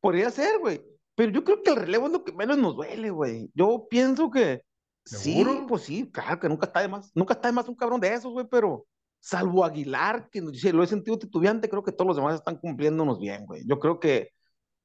Podría 0.00 0.30
ser, 0.30 0.58
güey. 0.58 0.82
Pero 1.14 1.30
yo 1.32 1.44
creo 1.44 1.62
que 1.62 1.70
el 1.70 1.76
relevo 1.76 2.06
es 2.06 2.12
lo 2.12 2.24
que 2.24 2.32
menos 2.32 2.58
nos 2.58 2.74
duele, 2.76 3.10
güey. 3.10 3.50
Yo 3.54 3.86
pienso 3.88 4.30
que 4.30 4.62
sí, 5.04 5.34
¿Seguro? 5.34 5.66
pues 5.68 5.82
sí, 5.82 6.10
claro 6.10 6.40
que 6.40 6.48
nunca 6.48 6.66
está 6.66 6.80
de 6.80 6.88
más. 6.88 7.12
Nunca 7.14 7.34
está 7.34 7.48
de 7.48 7.52
más 7.54 7.68
un 7.68 7.76
cabrón 7.76 8.00
de 8.00 8.12
esos, 8.12 8.32
güey, 8.32 8.46
pero 8.50 8.86
salvo 9.20 9.64
Aguilar, 9.64 10.28
que 10.30 10.42
sí, 10.54 10.72
lo 10.72 10.82
he 10.82 10.86
sentido 10.88 11.18
titubeante, 11.18 11.68
creo 11.68 11.84
que 11.84 11.92
todos 11.92 12.08
los 12.08 12.16
demás 12.16 12.34
están 12.34 12.56
cumpliéndonos 12.58 13.20
bien, 13.20 13.46
güey. 13.46 13.62
Yo 13.66 13.78
creo 13.78 14.00
que, 14.00 14.30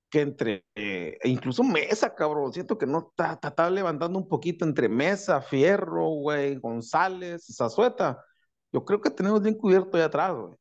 que 0.10 0.22
entre, 0.22 0.66
eh, 0.76 1.18
incluso 1.24 1.64
Mesa, 1.64 2.14
cabrón, 2.14 2.54
siento 2.54 2.78
que 2.78 2.86
no 2.86 3.10
está, 3.10 3.34
está, 3.34 3.48
está 3.50 3.70
levantando 3.72 4.20
un 4.20 4.28
poquito 4.28 4.66
entre 4.66 4.90
Mesa, 4.90 5.42
Fierro, 5.42 6.10
güey, 6.10 6.58
González, 6.58 7.48
Zazueta. 7.58 8.24
Yo 8.72 8.84
creo 8.86 9.02
que 9.02 9.10
tenemos 9.10 9.42
bien 9.42 9.56
cubierto 9.56 9.98
ahí 9.98 10.04
atrás, 10.04 10.34
güey. 10.36 10.54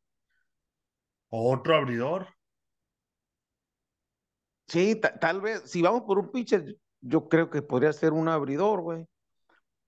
Otro 1.29 1.75
abridor. 1.77 2.29
Sí, 4.69 4.97
ta- 4.97 5.19
tal 5.19 5.41
vez, 5.41 5.63
si 5.71 5.83
vamos 5.83 6.03
por 6.03 6.19
un 6.19 6.31
pitcher, 6.31 6.77
yo 7.01 7.29
creo 7.29 7.51
que 7.51 7.63
podría 7.63 7.93
ser 7.93 8.13
un 8.13 8.29
abridor, 8.29 8.81
güey. 8.81 9.07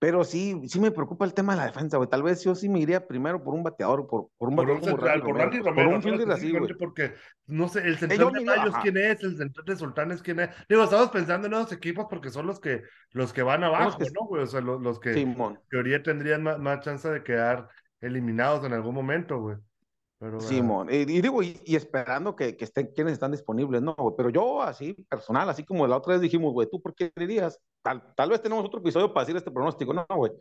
Pero 0.01 0.23
sí, 0.23 0.61
sí 0.69 0.79
me 0.79 0.93
preocupa 0.93 1.25
el 1.25 1.35
tema 1.35 1.55
de 1.55 1.59
la 1.59 1.67
defensa, 1.67 1.97
güey. 1.97 2.09
Tal 2.09 2.23
vez 2.23 2.45
yo 2.45 2.55
sí 2.55 2.69
me 2.69 2.79
iría 2.79 3.09
primero 3.09 3.43
por 3.43 3.53
un 3.55 3.65
bateador, 3.65 4.07
por, 4.07 4.29
por 4.39 4.49
un 4.49 4.55
Por 4.55 4.67
bateador 4.67 4.75
un 4.77 4.81
como 4.81 4.97
central, 5.03 5.23
por 5.23 5.37
Randy 5.37 5.59
Romero. 5.59 5.75
por 5.75 5.97
un 5.97 6.03
fielder 6.03 6.31
así, 6.31 6.57
güey. 6.57 6.75
Porque, 6.79 7.15
no 7.47 7.69
sé, 7.69 7.81
el 7.81 7.95
yo 7.95 7.99
central 8.07 8.33
de 8.33 8.41
iría- 8.43 8.57
Mayos, 8.57 8.75
ajá. 8.75 8.83
¿quién 8.83 8.97
es? 8.97 9.25
El 9.25 9.37
central 9.37 9.65
de 9.67 9.77
Sultanes, 9.77 10.23
¿quién 10.23 10.39
es? 10.39 10.51
Digo, 10.69 10.85
estamos 10.85 11.09
pensando 11.11 11.49
en 11.49 11.55
esos 11.55 11.73
equipos 11.73 12.07
porque 12.09 12.31
son 12.31 12.47
los 12.47 12.61
que, 12.61 12.85
los 13.11 13.33
que 13.33 13.43
van 13.43 13.65
abajo, 13.65 13.99
que- 13.99 14.05
¿no, 14.13 14.27
güey? 14.29 14.45
O 14.45 14.47
sea, 14.47 14.61
los, 14.61 14.81
los 14.81 15.01
que 15.01 15.21
en 15.21 15.37
teoría 15.69 16.01
tendrían 16.01 16.45
más, 16.45 16.61
más 16.61 16.79
chance 16.85 17.11
de 17.11 17.25
quedar 17.25 17.69
eliminados 18.01 18.65
en 18.65 18.73
algún 18.73 18.95
momento, 18.95 19.41
güey. 19.41 19.57
Pero, 20.19 20.39
ah, 20.39 20.41
Simón. 20.41 20.89
Y, 20.91 20.97
y 20.97 21.21
digo, 21.21 21.43
y, 21.43 21.61
y 21.65 21.77
esperando 21.77 22.35
que, 22.35 22.57
que 22.57 22.65
estén 22.65 22.89
quienes 22.89 23.13
están 23.13 23.31
disponibles, 23.31 23.83
¿no? 23.83 23.95
güey? 23.95 24.15
Pero 24.17 24.31
yo, 24.31 24.63
así, 24.63 24.95
personal, 25.09 25.49
así 25.49 25.65
como 25.65 25.87
la 25.87 25.97
otra 25.97 26.15
vez 26.15 26.21
dijimos, 26.21 26.53
güey, 26.53 26.69
¿tú 26.69 26.83
por 26.83 26.95
qué 26.95 27.13
dirías? 27.15 27.61
Tal, 27.83 28.03
tal 28.17 28.31
vez 28.31 28.43
tenemos 28.43 28.65
otro 28.65 28.81
episodio 28.81 29.13
para 29.13 29.25
decir 29.25 29.37
este 29.37 29.51
pronóstico, 29.51 29.95
¿no, 29.95 30.07
güey? 30.09 30.33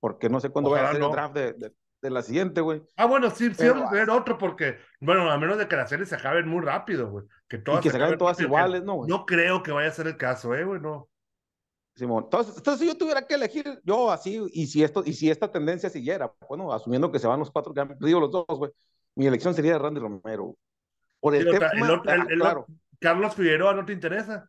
Porque 0.00 0.30
no 0.30 0.40
sé 0.40 0.48
cuándo 0.48 0.70
vaya 0.70 0.88
a 0.88 0.92
ser 0.92 1.00
no. 1.00 1.08
el 1.08 1.12
draft 1.12 1.34
de, 1.34 1.52
de, 1.52 1.72
de 2.00 2.10
la 2.10 2.22
siguiente, 2.22 2.62
güey. 2.62 2.82
Ah, 2.96 3.04
bueno, 3.04 3.28
sí, 3.30 3.52
sí 3.54 3.68
vamos 3.68 3.88
a 3.88 3.90
tener 3.90 4.08
otro 4.08 4.38
porque, 4.38 4.78
bueno, 5.00 5.30
a 5.30 5.36
menos 5.36 5.58
de 5.58 5.68
que 5.68 5.76
las 5.76 5.90
series 5.90 6.08
se 6.08 6.14
acaben 6.14 6.48
muy 6.48 6.64
rápido, 6.64 7.10
güey. 7.10 7.26
Que 7.46 7.58
todas 7.58 7.82
que 7.82 7.90
se 7.90 7.96
acaben 7.96 8.16
todas 8.16 8.38
rápido, 8.38 8.48
que 8.48 8.54
iguales, 8.54 8.84
¿no, 8.84 8.94
güey? 8.94 9.10
No 9.10 9.26
creo 9.26 9.62
que 9.62 9.72
vaya 9.72 9.88
a 9.88 9.92
ser 9.92 10.06
el 10.06 10.16
caso, 10.16 10.54
eh, 10.54 10.64
güey, 10.64 10.80
no. 10.80 11.10
Simón. 12.00 12.24
Entonces, 12.24 12.56
entonces, 12.56 12.80
si 12.80 12.86
yo 12.92 12.98
tuviera 12.98 13.26
que 13.26 13.34
elegir, 13.34 13.80
yo 13.84 14.10
así, 14.10 14.44
y 14.52 14.66
si, 14.66 14.82
esto, 14.82 15.02
y 15.06 15.12
si 15.12 15.30
esta 15.30 15.50
tendencia 15.50 15.88
siguiera, 15.88 16.32
bueno, 16.48 16.72
asumiendo 16.72 17.12
que 17.12 17.18
se 17.20 17.26
van 17.28 17.38
los 17.38 17.50
cuatro 17.50 17.72
que 17.72 17.80
han 17.80 17.88
perdido 17.88 18.18
los 18.20 18.30
dos, 18.32 18.46
güey, 18.48 18.72
mi 19.14 19.26
elección 19.26 19.54
sería 19.54 19.78
Randy 19.78 20.00
Romero. 20.00 20.56
Por 21.20 21.34
el 21.34 21.42
Sí, 21.42 21.48
o 21.48 21.58
sea, 21.58 21.70
tema, 21.70 21.86
el 21.86 21.92
otro- 21.92 22.12
el- 22.12 22.32
el 22.32 22.38
claro. 22.40 22.66
Carlos 22.98 23.34
Figueroa, 23.34 23.74
¿no 23.74 23.84
te 23.84 23.92
interesa? 23.92 24.48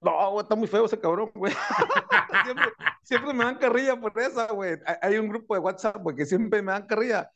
No, 0.00 0.30
güey, 0.32 0.42
está 0.42 0.54
muy 0.54 0.68
feo 0.68 0.84
ese 0.84 1.00
cabrón, 1.00 1.30
güey. 1.34 1.52
siempre, 2.44 2.64
siempre 3.02 3.32
me 3.34 3.44
dan 3.44 3.56
carrilla 3.58 3.98
por 3.98 4.16
esa, 4.20 4.46
güey. 4.52 4.78
Hay 5.02 5.16
un 5.16 5.28
grupo 5.28 5.54
de 5.54 5.60
WhatsApp, 5.60 5.96
güey, 6.02 6.14
que 6.14 6.26
siempre 6.26 6.62
me 6.62 6.72
dan 6.72 6.86
carrilla. 6.86 7.30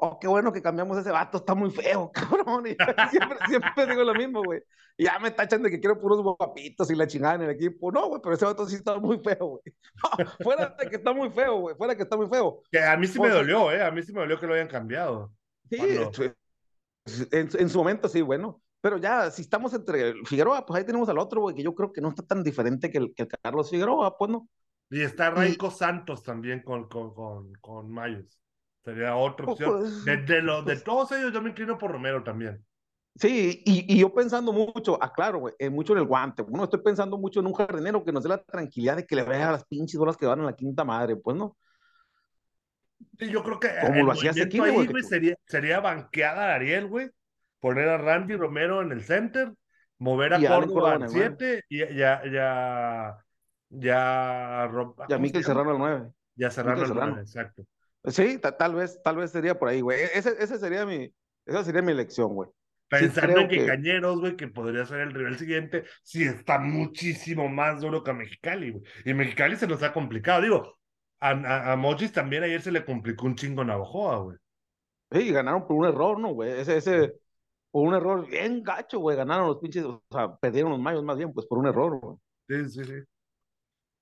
Oh, 0.00 0.16
qué 0.20 0.28
bueno 0.28 0.52
que 0.52 0.62
cambiamos 0.62 0.96
ese 0.96 1.10
vato, 1.10 1.38
está 1.38 1.54
muy 1.56 1.70
feo, 1.70 2.10
cabrón. 2.14 2.66
Y 2.66 2.76
siempre, 3.10 3.38
siempre 3.48 3.86
digo 3.86 4.04
lo 4.04 4.14
mismo, 4.14 4.42
güey. 4.44 4.60
Y 4.96 5.04
ya 5.04 5.18
me 5.18 5.30
tachan 5.30 5.62
de 5.62 5.70
que 5.70 5.78
quiero 5.80 5.98
puros 6.00 6.20
guapitos 6.22 6.90
y 6.90 6.94
la 6.94 7.06
chingada 7.06 7.34
en 7.36 7.42
el 7.42 7.50
equipo. 7.50 7.90
No, 7.92 8.08
güey, 8.08 8.20
pero 8.22 8.34
ese 8.34 8.44
vato 8.44 8.66
sí 8.66 8.76
está 8.76 8.98
muy 8.98 9.18
feo, 9.18 9.46
güey. 9.46 9.62
No, 10.18 10.26
fuera 10.44 10.74
de 10.78 10.88
que 10.88 10.96
está 10.96 11.12
muy 11.12 11.30
feo, 11.30 11.58
güey. 11.60 11.76
Fuera 11.76 11.92
de 11.92 11.96
que 11.96 12.02
está 12.04 12.16
muy 12.16 12.28
feo. 12.28 12.62
Que 12.70 12.80
a 12.80 12.96
mí 12.96 13.06
sí 13.06 13.18
me 13.20 13.26
O 13.26 13.30
sea- 13.30 13.38
dolió, 13.38 13.72
eh. 13.72 13.82
A 13.82 13.90
mí 13.90 14.02
sí 14.02 14.12
me 14.12 14.20
dolió 14.20 14.38
que 14.38 14.46
lo 14.46 14.54
hayan 14.54 14.68
cambiado. 14.68 15.32
Sí, 15.70 15.78
en, 17.30 17.48
en 17.58 17.68
su 17.68 17.78
momento 17.78 18.08
sí, 18.08 18.22
bueno. 18.22 18.60
Pero 18.80 18.96
ya, 18.98 19.30
si 19.32 19.42
estamos 19.42 19.74
entre 19.74 20.14
Figueroa, 20.24 20.64
pues 20.64 20.78
ahí 20.78 20.86
tenemos 20.86 21.08
al 21.08 21.18
otro, 21.18 21.40
güey, 21.40 21.54
que 21.56 21.64
yo 21.64 21.74
creo 21.74 21.92
que 21.92 22.00
no 22.00 22.10
está 22.10 22.22
tan 22.22 22.44
diferente 22.44 22.90
que 22.90 22.98
el, 22.98 23.12
que 23.14 23.24
el 23.24 23.28
Carlos 23.28 23.70
Figueroa, 23.70 24.16
pues 24.16 24.30
no. 24.30 24.48
Y 24.90 25.02
está 25.02 25.30
Raico 25.30 25.70
Santos 25.70 26.22
también 26.22 26.62
con, 26.62 26.88
con, 26.88 27.12
con, 27.12 27.52
con 27.60 27.90
Mayos. 27.90 28.38
Sería 28.88 29.16
otra 29.16 29.46
opción. 29.46 30.04
De, 30.04 30.16
de, 30.18 30.40
lo- 30.42 30.62
de 30.62 30.76
todos 30.80 31.12
ellos, 31.12 31.32
yo 31.32 31.42
me 31.42 31.50
inclino 31.50 31.76
por 31.76 31.90
Romero 31.92 32.22
también. 32.22 32.64
Sí, 33.16 33.62
y, 33.66 33.92
y 33.92 33.98
yo 33.98 34.14
pensando 34.14 34.52
mucho, 34.52 35.02
aclaro, 35.02 35.40
güey, 35.40 35.54
eh, 35.58 35.68
mucho 35.68 35.92
en 35.92 35.98
el 35.98 36.04
guante. 36.06 36.42
Uno, 36.42 36.64
estoy 36.64 36.80
pensando 36.80 37.18
mucho 37.18 37.40
en 37.40 37.46
un 37.46 37.52
jardinero 37.52 38.04
que 38.04 38.12
nos 38.12 38.22
dé 38.22 38.28
la 38.28 38.42
tranquilidad 38.42 38.96
de 38.96 39.06
que 39.06 39.16
le 39.16 39.24
vea 39.24 39.50
las 39.50 39.64
pinches 39.66 39.98
bolas 39.98 40.16
que 40.16 40.24
van 40.24 40.40
a 40.40 40.44
la 40.44 40.54
quinta 40.54 40.84
madre, 40.84 41.16
pues 41.16 41.36
no. 41.36 41.56
Sí, 43.18 43.28
yo 43.30 43.42
creo 43.42 43.58
que 43.58 43.68
Como 43.80 43.94
el 43.94 44.06
lo 44.06 44.12
hacía 44.12 44.32
güey, 44.32 44.42
ahí, 44.44 44.86
que 44.86 44.92
güey, 44.92 45.02
sería, 45.02 45.34
sería 45.46 45.80
banqueada 45.80 46.52
a 46.52 46.54
Ariel, 46.54 46.86
güey. 46.86 47.10
Poner 47.60 47.88
a 47.88 47.98
Randy 47.98 48.36
Romero 48.36 48.82
en 48.82 48.92
el 48.92 49.02
center, 49.02 49.52
mover 49.98 50.34
a 50.34 50.38
Y 50.40 50.46
Córdoba 50.46 50.92
al 50.92 50.96
en 50.98 51.02
el 51.08 51.12
nueve. 51.12 51.36
7 51.38 51.64
y 51.68 51.78
ya, 51.96 52.22
ya, 52.24 53.24
ya, 53.70 54.66
Ro- 54.68 54.94
Y 54.96 55.02
a 55.02 55.06
¿cómo 55.06 55.16
se 55.16 55.18
Miquel? 55.18 55.44
Serrano 55.44 55.70
al 55.72 55.78
9. 55.78 56.12
Ya 56.36 56.50
Serrano. 56.52 56.84
nueve, 56.86 57.20
exacto. 57.22 57.64
Sí, 58.04 58.38
ta- 58.38 58.56
tal 58.56 58.74
vez, 58.74 59.00
tal 59.02 59.16
vez 59.16 59.30
sería 59.30 59.58
por 59.58 59.68
ahí, 59.68 59.80
güey. 59.80 60.00
E, 60.00 60.04
Ese, 60.14 60.34
ese 60.38 60.58
sería 60.58 60.86
mi, 60.86 61.12
esa 61.46 61.64
sería 61.64 61.82
mi 61.82 61.92
elección, 61.92 62.34
güey. 62.34 62.48
Sí 62.50 62.54
Pensando 62.90 63.40
en 63.40 63.48
que, 63.48 63.56
que- 63.58 63.66
Cañeros, 63.66 64.18
güey, 64.20 64.36
que 64.36 64.48
podría 64.48 64.86
ser 64.86 65.00
el 65.00 65.12
rival 65.12 65.36
siguiente, 65.38 65.84
sí 66.02 66.24
está 66.24 66.58
muchísimo 66.58 67.48
más 67.48 67.80
duro 67.80 68.02
que 68.02 68.10
a 68.12 68.14
Mexicali, 68.14 68.70
güey. 68.70 68.84
Y 69.04 69.12
Mexicali 69.14 69.56
se 69.56 69.66
nos 69.66 69.82
ha 69.82 69.92
complicado. 69.92 70.40
Digo, 70.42 70.78
a, 71.20 71.30
a, 71.30 71.72
a 71.72 71.76
Mochis 71.76 72.12
también 72.12 72.44
ayer 72.44 72.62
se 72.62 72.72
le 72.72 72.84
complicó 72.84 73.26
un 73.26 73.34
chingo 73.34 73.62
Navajoa, 73.64 74.18
güey. 74.18 74.38
Sí, 75.10 75.32
ganaron 75.32 75.66
por 75.66 75.76
un 75.76 75.86
error, 75.86 76.18
¿no, 76.18 76.28
güey? 76.32 76.52
Ese, 76.52 76.76
ese, 76.78 77.14
por 77.70 77.86
un 77.88 77.94
error 77.94 78.26
bien 78.26 78.62
gacho, 78.62 79.00
güey. 79.00 79.16
Ganaron 79.16 79.48
los 79.48 79.58
pinches, 79.58 79.84
o 79.84 80.02
sea, 80.10 80.34
perdieron 80.36 80.70
los 80.70 80.80
mayos 80.80 81.02
más 81.04 81.18
bien, 81.18 81.32
pues 81.32 81.46
por 81.46 81.58
un 81.58 81.66
error, 81.66 81.98
güey. 81.98 82.16
Sí, 82.48 82.70
sí, 82.70 82.84
sí. 82.84 82.94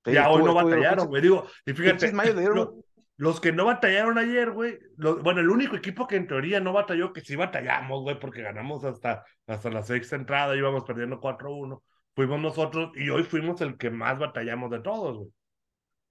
Sí, 0.05 0.13
ya 0.13 0.31
hoy 0.31 0.43
no 0.43 0.53
los 0.53 0.55
batallaron, 0.65 1.09
güey. 1.09 1.23
Digo, 1.23 1.45
y 1.65 1.73
fíjate, 1.73 1.91
pinches 1.93 2.13
mayos 2.13 2.35
le 2.37 2.41
dieron 2.43 2.83
los 3.17 3.41
que 3.41 3.53
no 3.53 3.65
batallaron 3.65 4.19
ayer, 4.19 4.51
güey, 4.51 4.79
los- 4.97 5.23
bueno, 5.23 5.41
el 5.41 5.49
único 5.51 5.77
equipo 5.77 6.07
que 6.07 6.17
en 6.17 6.27
teoría 6.27 6.61
no 6.61 6.73
batalló, 6.73 7.13
que 7.13 7.21
sí 7.23 7.37
batallamos, 7.37 8.03
güey, 8.03 8.19
porque 8.19 8.43
ganamos 8.43 8.85
hasta, 8.85 9.25
hasta 9.47 9.71
la 9.71 9.83
sexta 9.83 10.17
entrada, 10.17 10.55
íbamos 10.57 10.85
perdiendo 10.85 11.21
4-1, 11.21 11.83
fuimos 12.15 12.41
nosotros 12.41 12.91
y 12.95 13.09
hoy 13.11 13.23
fuimos 13.25 13.61
el 13.61 13.79
que 13.79 13.91
más 13.91 14.19
batallamos 14.19 14.71
de 14.71 14.81
todos, 14.81 15.17
güey. 15.19 15.31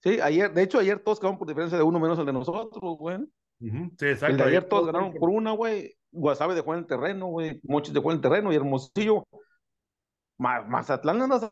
Sí, 0.04 0.20
ayer, 0.22 0.54
de 0.54 0.62
hecho, 0.64 0.80
ayer 0.80 1.00
todos 1.00 1.20
quedaron 1.20 1.38
por 1.40 1.48
diferencia 1.48 1.78
de 1.78 1.84
uno 1.84 2.00
menos 2.00 2.20
el 2.20 2.26
de 2.26 2.34
nosotros, 2.34 2.98
güey. 2.98 3.18
Sí, 3.60 4.06
exacto. 4.08 4.28
El 4.28 4.38
de 4.38 4.44
ayer 4.44 4.64
todos 4.66 4.86
ganaron 4.86 5.14
por 5.14 5.30
una, 5.30 5.52
güey. 5.52 5.96
Guasave 6.12 6.54
dejó 6.54 6.74
en 6.74 6.82
el 6.82 6.86
terreno, 6.86 7.28
güey. 7.28 7.60
Mochis 7.64 7.94
dejó 7.94 8.12
en 8.12 8.18
el 8.18 8.22
terreno 8.22 8.52
y 8.52 8.56
Hermosillo. 8.56 9.24
Ma- 10.38 10.62
Mazatlán 10.62 11.22
a 11.22 11.28
los, 11.28 11.44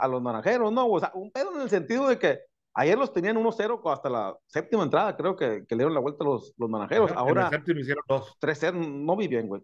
a 0.00 0.08
los 0.08 0.22
naranjeros, 0.22 0.72
¿no? 0.72 0.86
O 0.86 1.00
sea, 1.00 1.10
un 1.14 1.30
pedo 1.32 1.54
en 1.54 1.62
el 1.62 1.70
sentido 1.70 2.06
de 2.08 2.18
que 2.18 2.40
ayer 2.74 2.98
los 2.98 3.12
tenían 3.12 3.36
1-0 3.36 3.92
hasta 3.92 4.10
la 4.10 4.36
séptima 4.46 4.82
entrada, 4.82 5.16
creo 5.16 5.36
que, 5.36 5.64
que 5.66 5.74
le 5.74 5.80
dieron 5.80 5.94
la 5.94 6.00
vuelta 6.00 6.24
a 6.24 6.26
los, 6.26 6.54
los 6.58 6.68
naranjeros. 6.68 7.10
Ajá, 7.10 7.20
en 7.20 7.28
Ahora 7.28 7.44
el 7.44 7.50
séptimo 7.50 7.80
hicieron 7.80 8.04
dos. 8.08 8.36
3-0 8.40 8.74
no 9.04 9.16
vi 9.16 9.28
bien, 9.28 9.48
güey. 9.48 9.62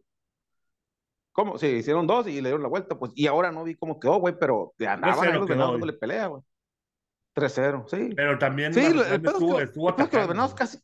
¿Cómo? 1.32 1.58
Sí, 1.58 1.66
hicieron 1.66 2.06
dos 2.06 2.26
y 2.26 2.34
le 2.40 2.48
dieron 2.48 2.62
la 2.62 2.68
vuelta, 2.68 2.98
pues. 2.98 3.12
Y 3.14 3.26
ahora 3.26 3.52
no 3.52 3.64
vi 3.64 3.74
cómo 3.76 4.00
quedó, 4.00 4.16
güey, 4.16 4.36
pero 4.38 4.74
andaban 4.80 5.18
3-0 5.18 5.32
ahí 5.32 5.38
los 5.38 5.48
venados 5.48 5.72
dándole 5.72 5.92
pelea, 5.92 6.26
güey. 6.26 6.42
3-0, 7.34 7.84
sí. 7.88 8.10
Pero 8.16 8.38
también 8.38 8.74
Sí, 8.74 8.80
Mazatlán 8.80 9.12
el 9.12 9.20
pedo 9.20 9.30
es 9.30 9.38
que, 9.38 9.44
estuvo, 9.44 9.60
estuvo 9.60 9.88
el 9.88 10.08
que 10.08 10.16
los 10.18 10.28
venados 10.28 10.54
casi, 10.54 10.78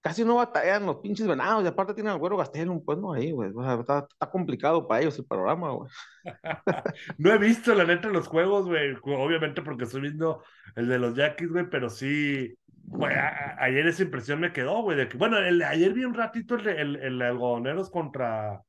casi 0.00 0.24
no 0.24 0.36
batallan 0.36 0.86
los 0.86 0.96
pinches 0.98 1.26
venados, 1.26 1.64
y 1.64 1.66
aparte 1.68 1.94
tienen 1.94 2.12
al 2.12 2.18
güero 2.18 2.36
Gastelum, 2.36 2.84
pues 2.84 2.98
no 2.98 3.12
ahí, 3.12 3.32
güey. 3.32 3.50
O 3.54 3.62
sea, 3.62 3.74
está, 3.80 4.06
está 4.10 4.30
complicado 4.30 4.86
para 4.88 5.00
ellos 5.02 5.18
el 5.18 5.26
panorama, 5.26 5.70
güey. 5.72 5.90
No 7.18 7.32
he 7.32 7.38
visto 7.38 7.74
la 7.74 7.84
neta 7.84 8.08
los 8.08 8.26
juegos, 8.28 8.66
güey. 8.66 8.94
Obviamente 9.02 9.62
porque 9.62 9.84
estoy 9.84 10.02
viendo 10.02 10.42
el 10.76 10.88
de 10.88 10.98
los 10.98 11.14
Yaquis, 11.16 11.48
güey, 11.48 11.68
pero 11.70 11.90
sí. 11.90 12.54
güey, 12.84 13.14
ayer 13.58 13.86
esa 13.86 14.02
impresión 14.02 14.40
me 14.40 14.52
quedó, 14.52 14.82
güey. 14.82 14.96
De 14.96 15.08
que, 15.08 15.16
bueno, 15.16 15.38
el, 15.38 15.62
ayer 15.62 15.92
vi 15.92 16.04
un 16.04 16.14
ratito 16.14 16.54
el, 16.56 16.64
de- 16.64 16.80
el, 16.80 16.96
el 16.96 17.22
algodoneros 17.22 17.90
contra, 17.90 18.62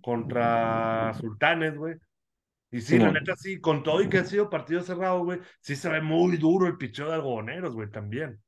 contra 0.00 1.12
Sultanes, 1.14 1.76
güey. 1.76 1.96
Y 2.70 2.80
sí, 2.80 2.98
la 2.98 3.10
neta, 3.12 3.36
sí, 3.36 3.60
con 3.60 3.82
todo 3.84 4.02
y 4.02 4.08
que 4.08 4.18
ha 4.18 4.24
sido 4.24 4.50
partido 4.50 4.82
cerrado, 4.82 5.24
güey, 5.24 5.40
sí 5.60 5.76
se 5.76 5.88
ve 5.88 6.00
muy 6.00 6.36
duro 6.38 6.66
el 6.66 6.76
picheo 6.76 7.08
de 7.08 7.14
algodoneros, 7.14 7.74
güey, 7.74 7.90
también. 7.90 8.42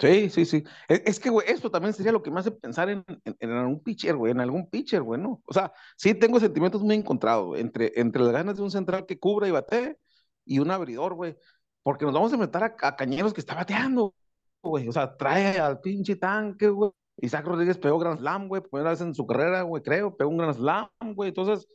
Sí, 0.00 0.28
sí, 0.30 0.44
sí. 0.44 0.64
Es, 0.88 1.02
es 1.04 1.20
que, 1.20 1.30
güey, 1.30 1.48
esto 1.50 1.70
también 1.70 1.92
sería 1.94 2.12
lo 2.12 2.22
que 2.22 2.30
me 2.30 2.40
hace 2.40 2.50
pensar 2.50 2.88
en, 2.90 3.04
en, 3.24 3.36
en 3.38 3.50
algún 3.50 3.82
pitcher, 3.82 4.16
güey, 4.16 4.32
en 4.32 4.40
algún 4.40 4.68
pitcher, 4.68 5.02
güey, 5.02 5.20
¿no? 5.20 5.42
O 5.46 5.52
sea, 5.52 5.72
sí 5.96 6.14
tengo 6.14 6.40
sentimientos 6.40 6.82
muy 6.82 6.94
encontrados, 6.96 7.58
entre, 7.58 7.92
entre 7.96 8.22
las 8.22 8.32
ganas 8.32 8.56
de 8.56 8.62
un 8.62 8.70
central 8.70 9.06
que 9.06 9.18
cubra 9.18 9.46
y 9.46 9.50
batee 9.52 9.96
y 10.44 10.58
un 10.58 10.70
abridor, 10.70 11.14
güey, 11.14 11.36
porque 11.82 12.04
nos 12.04 12.14
vamos 12.14 12.32
a 12.32 12.34
enfrentar 12.36 12.64
a, 12.64 12.88
a 12.88 12.96
Cañeros 12.96 13.32
que 13.34 13.40
está 13.40 13.54
bateando, 13.54 14.14
güey, 14.62 14.88
o 14.88 14.92
sea, 14.92 15.16
trae 15.16 15.58
al 15.58 15.80
pinche 15.80 16.16
tanque, 16.16 16.68
güey. 16.68 16.90
Isaac 17.20 17.44
Rodríguez 17.46 17.78
pegó 17.78 17.98
Grand 17.98 18.18
Slam, 18.20 18.48
güey, 18.48 18.62
primera 18.62 18.90
vez 18.90 19.00
en 19.00 19.14
su 19.14 19.26
carrera, 19.26 19.62
güey, 19.62 19.82
creo, 19.82 20.16
pegó 20.16 20.30
un 20.30 20.38
Grand 20.38 20.54
Slam, 20.56 20.88
güey, 21.14 21.28
entonces 21.30 21.66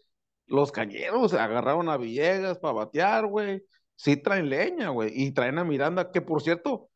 los 0.48 0.72
Cañeros 0.72 1.34
agarraron 1.34 1.90
a 1.90 1.98
Villegas 1.98 2.60
para 2.60 2.74
batear, 2.74 3.28
güey, 3.28 3.64
sí 3.96 4.18
traen 4.18 4.50
leña, 4.50 4.90
güey, 4.90 5.12
y 5.14 5.32
traen 5.32 5.58
a 5.60 5.64
Miranda, 5.64 6.12
que 6.12 6.22
por 6.22 6.42
cierto 6.42 6.90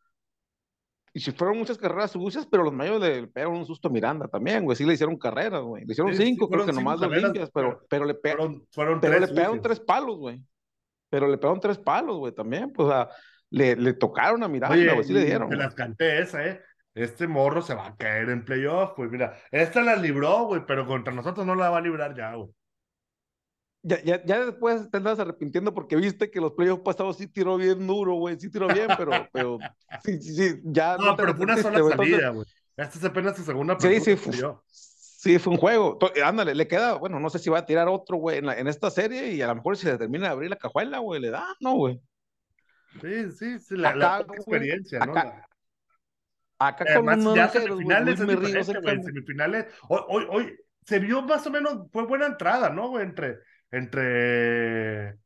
y 1.18 1.20
si 1.20 1.32
fueron 1.32 1.58
muchas 1.58 1.78
carreras 1.80 2.12
sucias, 2.12 2.46
pero 2.46 2.64
los 2.64 2.72
mayos 2.74 3.02
le 3.02 3.26
pegaron 3.28 3.56
un 3.58 3.66
susto 3.66 3.88
a 3.88 3.92
Miranda 3.92 4.28
también, 4.28 4.64
güey. 4.64 4.78
Sí 4.78 4.86
le 4.86 4.94
hicieron 4.94 5.18
carreras, 5.18 5.62
güey. 5.64 5.84
Le 5.84 5.92
hicieron 5.92 6.12
Sí, 6.14 6.20
sí, 6.20 6.26
cinco, 6.26 6.48
creo 6.48 6.66
que 6.66 6.72
nomás 6.74 7.00
cinco 7.00 7.06
dos 7.06 7.10
carreras, 7.10 7.24
limpias, 7.24 7.50
pero, 7.52 7.82
pero 7.90 8.06
le, 8.06 8.14
pe- 8.14 8.32
Fueron, 8.36 8.68
fueron 8.72 9.00
pero 9.02 9.18
tres 9.18 9.30
le 9.30 9.36
pegaron 9.36 9.62
tres 9.62 9.80
palos, 9.80 10.18
güey. 10.18 10.44
Pero 11.10 11.28
le 11.28 11.38
pegaron 11.38 11.60
tres 11.60 11.80
palos, 11.80 12.18
güey, 12.18 12.34
también. 12.34 12.72
Pues, 12.72 12.88
o 12.88 12.92
sea, 12.92 13.10
le, 13.50 13.76
le 13.76 13.94
tocaron 13.94 14.44
a 14.44 14.48
Miranda, 14.48 14.76
Oye, 14.76 14.94
güey. 14.94 15.04
Sí 15.04 15.14
le 15.14 15.26
dieron. 15.26 15.50
te 15.50 15.56
las 15.56 15.74
canté 15.74 16.20
esa, 16.22 16.46
¿eh? 16.46 16.62
Este 16.94 17.28
morro 17.28 17.62
se 17.62 17.74
va 17.76 17.88
a 17.88 17.96
caer 17.96 18.30
en 18.30 18.44
playoff, 18.46 18.96
güey. 18.96 19.10
Mira, 19.10 19.38
esta 19.52 19.82
la 19.82 19.96
libró, 19.96 20.46
güey, 20.46 20.62
pero 20.68 20.86
contra 20.86 21.14
nosotros 21.14 21.46
no 21.46 21.56
la 21.56 21.70
va 21.70 21.78
a 21.78 21.82
librar 21.82 22.16
ya, 22.16 22.36
güey. 22.36 22.50
Ya, 23.84 24.02
ya, 24.04 24.24
ya 24.26 24.46
después 24.46 24.90
te 24.90 24.98
andas 24.98 25.20
arrepintiendo 25.20 25.74
porque 25.74 25.96
viste 25.96 26.30
que 26.30 26.42
los 26.42 26.54
playoffs 26.54 26.84
pasados 26.84 27.18
sí 27.18 27.28
tiró 27.28 27.58
bien 27.58 27.86
duro, 27.88 28.16
güey. 28.16 28.40
Sí 28.40 28.50
tiró 28.50 28.68
bien, 28.68 28.88
pero, 28.98 29.12
pero 29.32 29.60
sí, 30.04 30.22
sí, 30.22 30.34
sí, 30.34 30.60
ya 30.64 30.98
No, 30.98 31.16
te 31.16 31.24
pero 31.24 31.36
fue 31.36 31.46
una 31.46 31.58
sola 31.58 31.82
salida, 31.84 32.30
güey. 32.30 32.48
Esta 32.76 32.98
es 33.00 33.04
apenas 33.06 33.36
su 33.38 33.44
segunda 33.44 33.78
Sí, 33.80 34.00
sí, 34.00 34.12
que 34.12 34.18
fu- 34.18 34.32
dio. 34.32 34.64
Sí, 34.70 35.40
fue 35.40 35.54
un 35.54 35.60
juego. 35.60 35.98
To- 35.98 36.12
Ándale, 36.24 36.54
le 36.54 36.68
queda, 36.68 36.94
bueno, 36.96 37.20
no 37.20 37.30
sé 37.30 37.40
si 37.40 37.50
va 37.50 37.60
a 37.60 37.66
tirar 37.66 37.88
otro, 37.88 38.18
güey, 38.18 38.38
en, 38.40 38.46
la- 38.46 38.60
en 38.60 38.68
esta 38.68 38.90
serie 38.92 39.32
y 39.34 39.42
a 39.42 39.48
lo 39.48 39.56
mejor 39.56 39.78
si 39.78 39.88
se 39.88 39.98
termina 39.98 40.26
de 40.28 40.32
abrir 40.34 40.50
la 40.50 40.58
cajuela, 40.58 41.00
güey, 41.00 41.20
le 41.22 41.30
da, 41.32 41.46
no, 41.60 41.74
güey. 41.76 42.00
Sí, 43.02 43.32
sí, 43.32 43.60
sí, 43.60 43.76
la, 43.78 43.96
la 43.96 44.16
Acá, 44.18 44.26
güey, 44.28 44.38
experiencia, 44.40 45.00
¿no? 45.00 45.12
acá- 45.12 45.24
La- 45.26 45.48
Acá 46.60 46.86
con 46.96 47.10
Además, 47.10 47.36
ya 47.36 47.50
semifinales 47.50 48.20
Luis 48.20 48.56
es. 48.56 48.68
Semifinales. 48.68 49.66
Hoy, 49.90 50.02
hoy, 50.08 50.28
hoy 50.30 50.60
se 50.86 51.00
vio 51.00 51.22
más 51.22 51.46
o 51.46 51.52
menos, 51.52 51.88
fue 51.92 52.06
buena 52.06 52.26
entrada, 52.26 52.70
¿no, 52.72 52.90
güey? 52.90 53.04
Entre, 53.04 53.38
entre, 53.72 55.18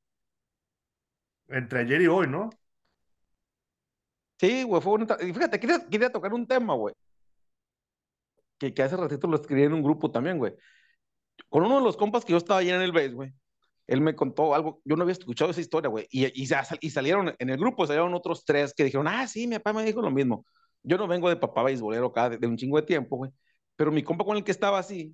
entre 1.50 1.80
ayer 1.82 2.02
y 2.02 2.08
hoy, 2.08 2.28
¿no? 2.28 2.50
Sí, 4.39 4.64
güey, 4.64 4.82
fue. 4.82 5.00
Y 5.22 5.34
fíjate, 5.34 5.60
quería, 5.60 5.88
quería 5.88 6.12
tocar 6.12 6.34
un 6.34 6.48
tema, 6.48 6.74
güey, 6.74 6.96
que, 8.58 8.74
que 8.74 8.84
hace 8.84 8.98
ratito 8.98 9.28
lo 9.28 9.36
escribí 9.38 9.64
en 9.64 9.74
un 9.74 9.84
grupo 9.84 10.12
también, 10.12 10.38
güey. 10.38 10.54
Con 11.50 11.66
uno 11.66 11.78
de 11.78 11.84
los 11.84 11.98
compas 11.98 12.26
que 12.26 12.32
yo 12.32 12.38
estaba 12.38 12.60
allá 12.60 12.76
en 12.76 12.82
el 12.82 12.92
base, 12.92 13.10
güey, 13.10 13.34
él 13.88 14.02
me 14.02 14.16
contó 14.16 14.56
algo, 14.56 14.82
yo 14.86 14.96
no 14.96 15.04
había 15.04 15.14
escuchado 15.14 15.52
esa 15.52 15.62
historia, 15.62 15.89
güey, 15.89 16.08
y, 16.12 16.26
y, 16.28 16.48
y 16.82 16.89
salieron, 16.89 17.36
en 17.38 17.50
el 17.50 17.58
grupo 17.58 17.86
salieron 17.88 18.14
otros 18.14 18.46
tres 18.46 18.74
que 18.74 18.84
dijeron, 18.84 19.08
ah, 19.08 19.28
sí, 19.28 19.48
mi 19.48 19.58
papá 19.58 19.74
me 19.74 19.84
dijo 19.84 20.02
lo 20.02 20.12
mismo. 20.12 20.46
Yo 20.84 20.98
no 20.98 21.08
vengo 21.08 21.30
de 21.30 21.36
papá 21.36 21.64
beisbolero 21.64 22.08
acá 22.08 22.30
de, 22.30 22.38
de 22.38 22.48
un 22.48 22.58
chingo 22.58 22.78
de 22.78 22.88
tiempo, 22.88 23.18
güey, 23.18 23.32
pero 23.76 23.92
mi 23.92 24.04
compa 24.04 24.26
con 24.26 24.38
el 24.38 24.44
que 24.44 24.52
estaba 24.52 24.80
así, 24.80 25.14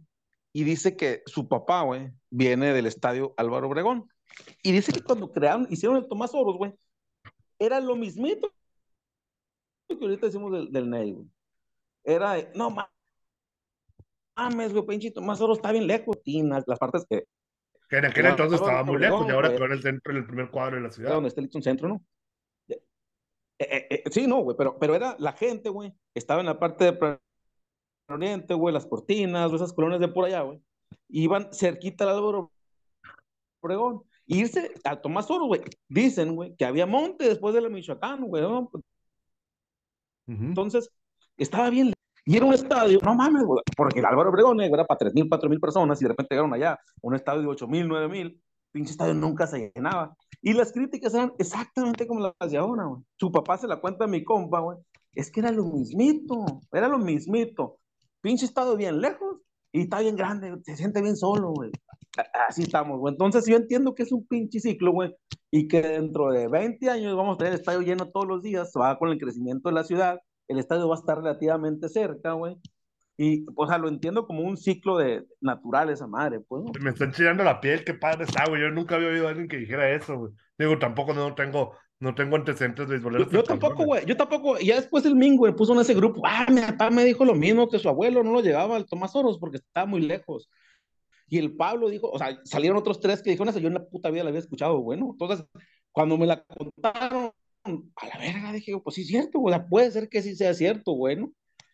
y 0.57 0.63
dice 0.63 0.97
que 0.97 1.21
su 1.27 1.47
papá, 1.47 1.83
güey, 1.83 2.11
viene 2.31 2.73
del 2.73 2.87
estadio 2.87 3.31
Álvaro 3.37 3.67
Obregón, 3.67 4.09
y 4.63 4.71
dice 4.71 4.91
que 4.91 5.03
cuando 5.03 5.31
crearon, 5.31 5.67
hicieron 5.69 5.97
el 5.97 6.07
Tomás 6.07 6.33
Oros, 6.33 6.57
güey, 6.57 6.73
era 7.59 7.79
lo 7.79 7.95
mismito 7.95 8.51
que 9.87 9.93
ahorita 10.01 10.25
decimos 10.25 10.51
del, 10.51 10.71
del 10.71 10.89
Ney, 10.89 11.11
güey. 11.11 11.27
Era, 12.03 12.33
de, 12.33 12.49
no 12.55 12.71
ma- 12.71 12.91
mames, 14.35 14.73
güey, 14.73 14.83
pinche 14.87 15.11
Tomás 15.11 15.39
Oros 15.41 15.59
está 15.59 15.71
bien 15.71 15.85
lejos, 15.85 16.17
y 16.23 16.41
las, 16.41 16.65
partes 16.79 17.05
que, 17.07 17.25
Que 17.87 17.97
en 17.97 18.05
aquel 18.05 18.25
entonces 18.25 18.59
estaba 18.59 18.81
muy 18.83 18.97
lejos 18.97 19.27
y 19.27 19.31
ahora 19.31 19.53
quedó 19.53 19.65
en 19.65 19.73
el 19.73 19.83
centro, 19.83 20.11
en 20.11 20.17
el 20.17 20.25
primer 20.25 20.49
cuadro 20.49 20.77
de 20.77 20.81
la 20.81 20.87
era 20.87 20.95
ciudad. 20.95 21.13
donde 21.13 21.29
está 21.29 21.41
el 21.41 21.51
Centro, 21.63 21.87
¿no? 21.87 22.03
Eh, 22.67 22.79
eh, 23.59 23.87
eh, 23.91 24.03
sí, 24.09 24.25
no, 24.25 24.37
güey, 24.39 24.57
pero, 24.57 24.79
pero 24.79 24.95
era 24.95 25.15
la 25.19 25.33
gente, 25.33 25.69
güey, 25.69 25.93
estaba 26.15 26.39
en 26.39 26.47
la 26.47 26.57
parte 26.57 26.85
de 26.85 26.93
Oriente, 28.09 28.53
güey, 28.53 28.73
las 28.73 28.85
cortinas, 28.85 29.51
esas 29.51 29.73
colonias 29.73 29.99
de 29.99 30.07
por 30.07 30.25
allá, 30.25 30.41
güey, 30.41 30.61
iban 31.09 31.49
cerquita 31.53 32.03
al 32.03 32.11
Álvaro 32.17 32.51
Obregón, 33.61 34.03
y 34.25 34.39
irse 34.39 34.71
a 34.83 35.01
Tomás 35.01 35.29
Oro, 35.31 35.45
güey, 35.45 35.61
dicen, 35.87 36.35
güey, 36.35 36.55
que 36.55 36.65
había 36.65 36.85
monte 36.85 37.27
después 37.27 37.53
de 37.53 37.61
la 37.61 37.69
Michoacán, 37.69 38.23
güey, 38.25 38.43
¿no? 38.43 38.69
Ujú. 38.69 38.83
Entonces, 40.27 40.89
estaba 41.37 41.69
bien. 41.69 41.93
Y 42.25 42.35
era 42.35 42.45
un 42.45 42.53
estadio, 42.53 42.99
no 43.03 43.15
mames, 43.15 43.45
güey, 43.45 43.61
porque 43.75 43.99
el 43.99 44.05
Álvaro 44.05 44.29
Obregón 44.29 44.57
güey, 44.57 44.71
era 44.71 44.85
para 44.85 44.99
3.000, 44.99 45.29
4.000 45.29 45.59
personas 45.61 46.01
y 46.01 46.03
de 46.03 46.09
repente 46.09 46.35
llegaron 46.35 46.53
allá, 46.53 46.77
un 47.01 47.15
estadio 47.15 47.41
de 47.41 47.47
8.000, 47.47 47.87
9.000, 47.87 48.41
pinche 48.71 48.91
estadio 48.91 49.13
nunca 49.13 49.47
se 49.47 49.71
llenaba. 49.73 50.15
Y 50.41 50.53
las 50.53 50.73
críticas 50.73 51.13
eran 51.13 51.33
exactamente 51.39 52.05
como 52.05 52.19
las 52.19 52.51
de 52.51 52.57
ahora, 52.57 52.83
güey. 52.83 53.01
Su 53.15 53.31
papá 53.31 53.57
se 53.57 53.67
la 53.67 53.79
cuenta 53.79 54.05
a 54.05 54.07
mi 54.07 54.23
compa, 54.25 54.59
güey. 54.59 54.77
Es 55.13 55.31
que 55.31 55.39
era 55.39 55.51
lo 55.51 55.63
mismito, 55.63 56.61
era 56.71 56.89
lo 56.89 56.99
mismito. 56.99 57.79
Pinche 58.27 58.45
estadio 58.45 58.75
bien 58.75 58.99
lejos 58.99 59.37
y 59.71 59.83
está 59.83 60.01
bien 60.01 60.17
grande, 60.17 60.53
se 60.63 60.75
siente 60.75 61.01
bien 61.01 61.15
solo, 61.15 61.51
güey. 61.51 61.71
Así 62.49 62.63
estamos, 62.63 62.99
güey. 62.99 63.13
Entonces 63.13 63.45
yo 63.47 63.55
entiendo 63.55 63.95
que 63.95 64.03
es 64.03 64.11
un 64.11 64.27
pinche 64.27 64.59
ciclo, 64.59 64.91
güey, 64.91 65.15
y 65.49 65.69
que 65.69 65.81
dentro 65.81 66.31
de 66.31 66.49
20 66.49 66.89
años 66.89 67.15
vamos 67.15 67.35
a 67.35 67.37
tener 67.37 67.53
el 67.53 67.59
estadio 67.61 67.79
lleno 67.83 68.11
todos 68.11 68.27
los 68.27 68.41
días, 68.41 68.73
va 68.77 68.99
con 68.99 69.11
el 69.11 69.17
crecimiento 69.17 69.69
de 69.69 69.75
la 69.75 69.85
ciudad, 69.85 70.19
el 70.49 70.59
estadio 70.59 70.89
va 70.89 70.95
a 70.95 70.99
estar 70.99 71.19
relativamente 71.19 71.87
cerca, 71.87 72.33
güey. 72.33 72.57
Y, 73.17 73.45
o 73.55 73.65
sea, 73.65 73.77
lo 73.77 73.87
entiendo 73.87 74.27
como 74.27 74.41
un 74.41 74.57
ciclo 74.57 74.97
de 74.97 75.25
natural 75.39 75.89
esa 75.89 76.07
madre, 76.07 76.41
pues. 76.41 76.65
Me 76.81 76.89
están 76.89 77.13
chillando 77.13 77.45
la 77.45 77.61
piel, 77.61 77.85
qué 77.85 77.93
padre 77.93 78.25
está, 78.25 78.43
güey. 78.49 78.61
Yo 78.61 78.71
nunca 78.71 78.95
había 78.95 79.07
oído 79.07 79.27
a 79.27 79.29
alguien 79.29 79.47
que 79.47 79.55
dijera 79.55 79.89
eso, 79.89 80.17
güey. 80.17 80.33
Digo, 80.59 80.77
tampoco 80.79 81.13
no 81.13 81.33
tengo, 81.33 81.77
no 81.99 82.13
tengo 82.13 82.35
antecedentes 82.35 82.87
beisboleros. 82.87 83.27
Yo, 83.31 83.39
yo 83.39 83.43
tampoco, 83.43 83.83
güey, 83.83 84.05
yo 84.05 84.15
tampoco, 84.15 84.59
y 84.59 84.67
ya 84.67 84.75
después 84.75 85.05
el 85.05 85.15
Mingo 85.15 85.45
me 85.45 85.53
puso 85.53 85.73
en 85.73 85.79
ese 85.79 85.95
grupo, 85.95 86.21
ah, 86.25 86.45
mi 86.49 86.61
papá 86.61 86.89
me 86.89 87.03
dijo 87.03 87.25
lo 87.25 87.33
mismo 87.33 87.67
que 87.69 87.79
su 87.79 87.89
abuelo 87.89 88.23
no 88.23 88.33
lo 88.33 88.41
llevaba 88.41 88.75
al 88.75 88.85
Tomás 88.85 89.15
Oros 89.15 89.39
porque 89.39 89.57
estaba 89.57 89.87
muy 89.87 90.01
lejos. 90.01 90.49
Y 91.29 91.39
el 91.39 91.55
Pablo 91.55 91.89
dijo, 91.89 92.09
o 92.09 92.17
sea, 92.17 92.39
salieron 92.45 92.77
otros 92.77 92.99
tres 92.99 93.21
que 93.21 93.31
dijeron 93.31 93.49
eso, 93.49 93.59
yo 93.59 93.67
en 93.67 93.73
la 93.73 93.85
puta 93.85 94.09
vida 94.11 94.23
la 94.23 94.29
había 94.29 94.39
escuchado, 94.39 94.81
bueno, 94.81 95.09
entonces, 95.11 95.45
cuando 95.91 96.17
me 96.17 96.25
la 96.25 96.43
contaron, 96.43 97.31
a 97.63 98.07
la 98.07 98.17
verga, 98.17 98.53
dije, 98.53 98.79
pues 98.81 98.95
sí 98.95 99.01
es 99.01 99.07
cierto, 99.07 99.39
güey, 99.39 99.55
puede 99.69 99.91
ser 99.91 100.07
que 100.07 100.21
sí 100.21 100.35
sea 100.35 100.53
cierto, 100.53 100.95
bueno. 100.95 101.31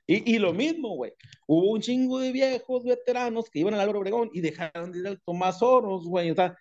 Y, 0.08 0.36
y 0.36 0.40
lo 0.40 0.54
mismo, 0.54 0.96
güey, 0.96 1.14
hubo 1.48 1.72
un 1.72 1.82
chingo 1.82 2.20
de 2.20 2.32
viejos 2.32 2.84
veteranos 2.84 3.50
que 3.50 3.60
iban 3.60 3.74
al 3.74 3.82
Álvaro 3.82 4.00
Obregón 4.00 4.30
y 4.34 4.42
dejaron 4.42 4.92
de 4.92 5.00
ir 5.00 5.08
al 5.08 5.22
Tomás 5.22 5.62
Oros, 5.62 6.06
güey, 6.06 6.32
o 6.32 6.36
sea, 6.36 6.58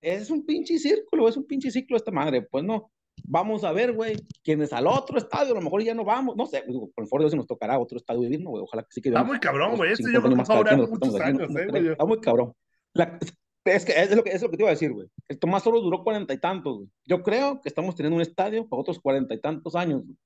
es 0.00 0.30
un 0.30 0.44
pinche 0.44 0.78
círculo, 0.78 1.28
es 1.28 1.36
un 1.36 1.46
pinche 1.46 1.70
ciclo 1.70 1.96
esta 1.96 2.10
madre, 2.10 2.42
pues 2.42 2.64
no. 2.64 2.90
Vamos 3.24 3.64
a 3.64 3.72
ver, 3.72 3.92
güey, 3.92 4.14
quienes 4.44 4.72
al 4.72 4.86
otro 4.86 5.16
estadio, 5.18 5.52
a 5.52 5.54
lo 5.56 5.62
mejor 5.62 5.82
ya 5.82 5.94
no 5.94 6.04
vamos, 6.04 6.36
no 6.36 6.46
sé, 6.46 6.62
digo, 6.68 6.90
por 6.94 7.06
favor, 7.06 7.22
Dios, 7.22 7.32
si 7.32 7.36
nos 7.38 7.46
tocará 7.46 7.78
otro 7.78 7.96
estadio 7.96 8.20
vivir, 8.20 8.42
¿no, 8.42 8.50
güey? 8.50 8.62
Ojalá 8.62 8.82
que 8.82 8.88
sí 8.90 9.00
que 9.00 9.08
Está 9.08 9.24
muy 9.24 9.40
cabrón, 9.40 9.76
güey. 9.76 9.92
Este 9.92 10.04
50 10.04 10.12
yo 10.28 10.34
creo 10.34 10.44
que 10.44 10.52
va 10.52 10.54
a 10.54 10.58
durar 10.58 10.88
muchos 10.90 11.14
aquí, 11.14 11.22
años, 11.30 11.50
¿no? 11.50 11.58
eh. 11.58 11.92
Está 11.92 12.04
muy 12.04 12.20
cabrón. 12.20 12.52
La- 12.92 13.18
es 13.64 13.84
que 13.84 14.00
es 14.00 14.14
lo 14.14 14.22
que 14.22 14.30
es 14.30 14.40
lo 14.42 14.48
que 14.50 14.56
te 14.56 14.62
iba 14.62 14.68
a 14.70 14.74
decir, 14.74 14.92
güey. 14.92 15.08
El 15.28 15.38
Tomás 15.40 15.66
Oro 15.66 15.80
duró 15.80 16.04
cuarenta 16.04 16.32
y 16.32 16.38
tantos, 16.38 16.76
güey. 16.76 16.88
Yo 17.04 17.22
creo 17.22 17.60
que 17.60 17.68
estamos 17.68 17.96
teniendo 17.96 18.16
un 18.16 18.22
estadio 18.22 18.68
para 18.68 18.80
otros 18.80 19.00
cuarenta 19.00 19.34
y 19.34 19.40
tantos 19.40 19.74
años, 19.74 20.04
güey. 20.04 20.16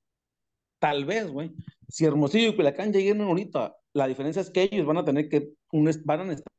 Tal 0.78 1.04
vez, 1.04 1.30
güey. 1.30 1.52
Si 1.88 2.04
Hermosillo 2.04 2.50
y 2.50 2.56
Culiacán 2.56 2.92
lleguen 2.92 3.20
ahorita, 3.20 3.76
la 3.94 4.06
diferencia 4.08 4.42
es 4.42 4.50
que 4.50 4.64
ellos 4.64 4.86
van 4.86 4.98
a 4.98 5.04
tener 5.04 5.28
que 5.28 5.50
un, 5.72 5.90
van 6.04 6.20
a 6.20 6.24
necesitar 6.24 6.52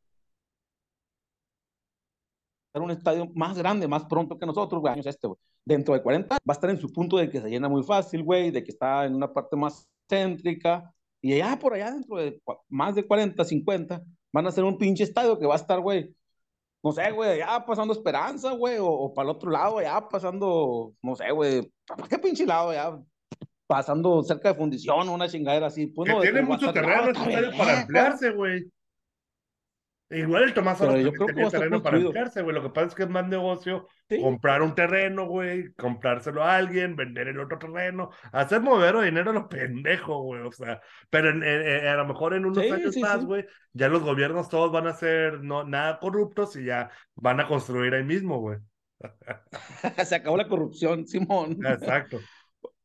un 2.80 2.92
estadio 2.92 3.30
más 3.36 3.58
grande, 3.58 3.88
más 3.88 4.06
pronto 4.06 4.38
que 4.38 4.46
nosotros, 4.46 4.82
güey, 4.82 4.94
años 4.94 5.06
este, 5.06 5.28
güey. 5.28 5.40
Dentro 5.66 5.94
de 5.94 6.02
40 6.02 6.36
va 6.36 6.40
a 6.48 6.54
estar 6.54 6.70
en 6.70 6.80
su 6.80 6.92
punto 6.92 7.18
de 7.18 7.30
que 7.30 7.42
se 7.42 7.50
llena 7.50 7.68
muy 7.68 7.84
fácil, 7.84 8.24
güey, 8.24 8.52
de 8.52 8.64
que 8.64 8.72
está 8.72 9.06
en 9.06 9.16
una 9.16 9.32
parte 9.32 9.56
más 9.56 9.88
céntrica, 10.08 10.94
y 11.22 11.34
allá 11.34 11.58
por 11.60 11.74
allá, 11.74 11.92
dentro 11.92 12.18
de 12.18 12.42
más 12.70 12.96
de 12.96 13.06
40, 13.06 13.44
50, 13.44 14.02
van 14.34 14.46
a 14.46 14.50
hacer 14.50 14.64
un 14.64 14.78
pinche 14.78 15.04
estadio 15.04 15.38
que 15.38 15.46
va 15.46 15.54
a 15.54 15.58
estar, 15.58 15.80
güey, 15.80 16.16
no 16.84 16.92
sé, 16.92 17.12
güey, 17.12 17.42
allá 17.42 17.64
pasando 17.64 17.94
Esperanza, 17.94 18.52
güey, 18.54 18.80
o, 18.80 18.88
o 18.88 19.14
para 19.14 19.30
el 19.30 19.36
otro 19.36 19.52
lado, 19.52 19.78
allá 19.78 20.08
pasando, 20.10 20.94
no 21.02 21.16
sé, 21.16 21.32
güey, 21.32 21.72
¿para 21.86 22.08
qué 22.08 22.18
pinche 22.18 22.46
lado, 22.46 22.72
allá? 22.72 23.00
Pasando 23.68 24.24
cerca 24.24 24.50
de 24.50 24.56
fundición 24.56 25.08
o 25.08 25.14
una 25.14 25.30
chingadera 25.30 25.68
así, 25.68 25.88
pues 25.88 26.10
Que 26.10 26.16
no, 26.16 26.22
tiene 26.22 26.42
mucho 26.42 26.74
terreno 26.74 27.14
para 27.58 27.82
ampliarse, 27.82 28.32
güey. 28.32 28.66
Igual 30.12 30.44
el 30.44 30.54
Tomás 30.54 30.78
Pero 30.80 30.92
Oro 30.92 31.02
yo 31.02 31.12
creo 31.14 31.26
tenía 31.28 31.50
terreno 31.50 31.82
para 31.82 31.98
ampliarse, 31.98 32.42
güey. 32.42 32.56
Lo 32.56 32.62
que 32.64 32.70
pasa 32.70 32.88
es 32.88 32.96
que 32.96 33.04
es 33.04 33.10
más 33.10 33.28
negocio 33.28 33.88
Sí. 34.10 34.20
comprar 34.22 34.62
un 34.62 34.76
terreno, 34.76 35.26
güey, 35.26 35.74
comprárselo 35.76 36.44
a 36.44 36.58
alguien, 36.58 36.96
vender 36.98 37.30
el 37.30 37.40
otro 37.40 37.58
terreno, 37.58 38.10
hacer 38.34 38.60
mover 38.62 39.00
dinero 39.00 39.32
a 39.32 39.34
los 39.34 39.46
pendejos, 39.48 40.18
güey. 40.22 40.42
O 40.42 40.52
sea, 40.52 40.82
pero 41.10 41.30
en- 41.30 41.44
en- 41.44 41.62
en- 41.66 41.88
a 41.88 41.96
lo 41.96 42.06
mejor 42.08 42.34
en 42.34 42.46
unos 42.46 42.62
Sí, 42.64 42.70
años 42.70 42.94
sí, 42.94 43.00
más, 43.02 43.24
güey, 43.26 43.46
ya 43.74 43.88
los 43.88 44.04
gobiernos 44.04 44.50
todos 44.50 44.72
van 44.72 44.88
a 44.88 44.94
ser 44.94 45.42
no, 45.44 45.64
nada 45.64 45.98
corruptos 46.00 46.56
y 46.58 46.66
ya 46.66 46.92
van 47.16 47.40
a 47.40 47.48
construir 47.48 47.94
ahí 47.94 48.04
mismo, 48.04 48.40
güey. 48.40 48.58
Se 50.06 50.16
acabó 50.16 50.38
la 50.38 50.48
corrupción, 50.48 51.08
Simón. 51.08 51.58
Exacto. 51.66 52.20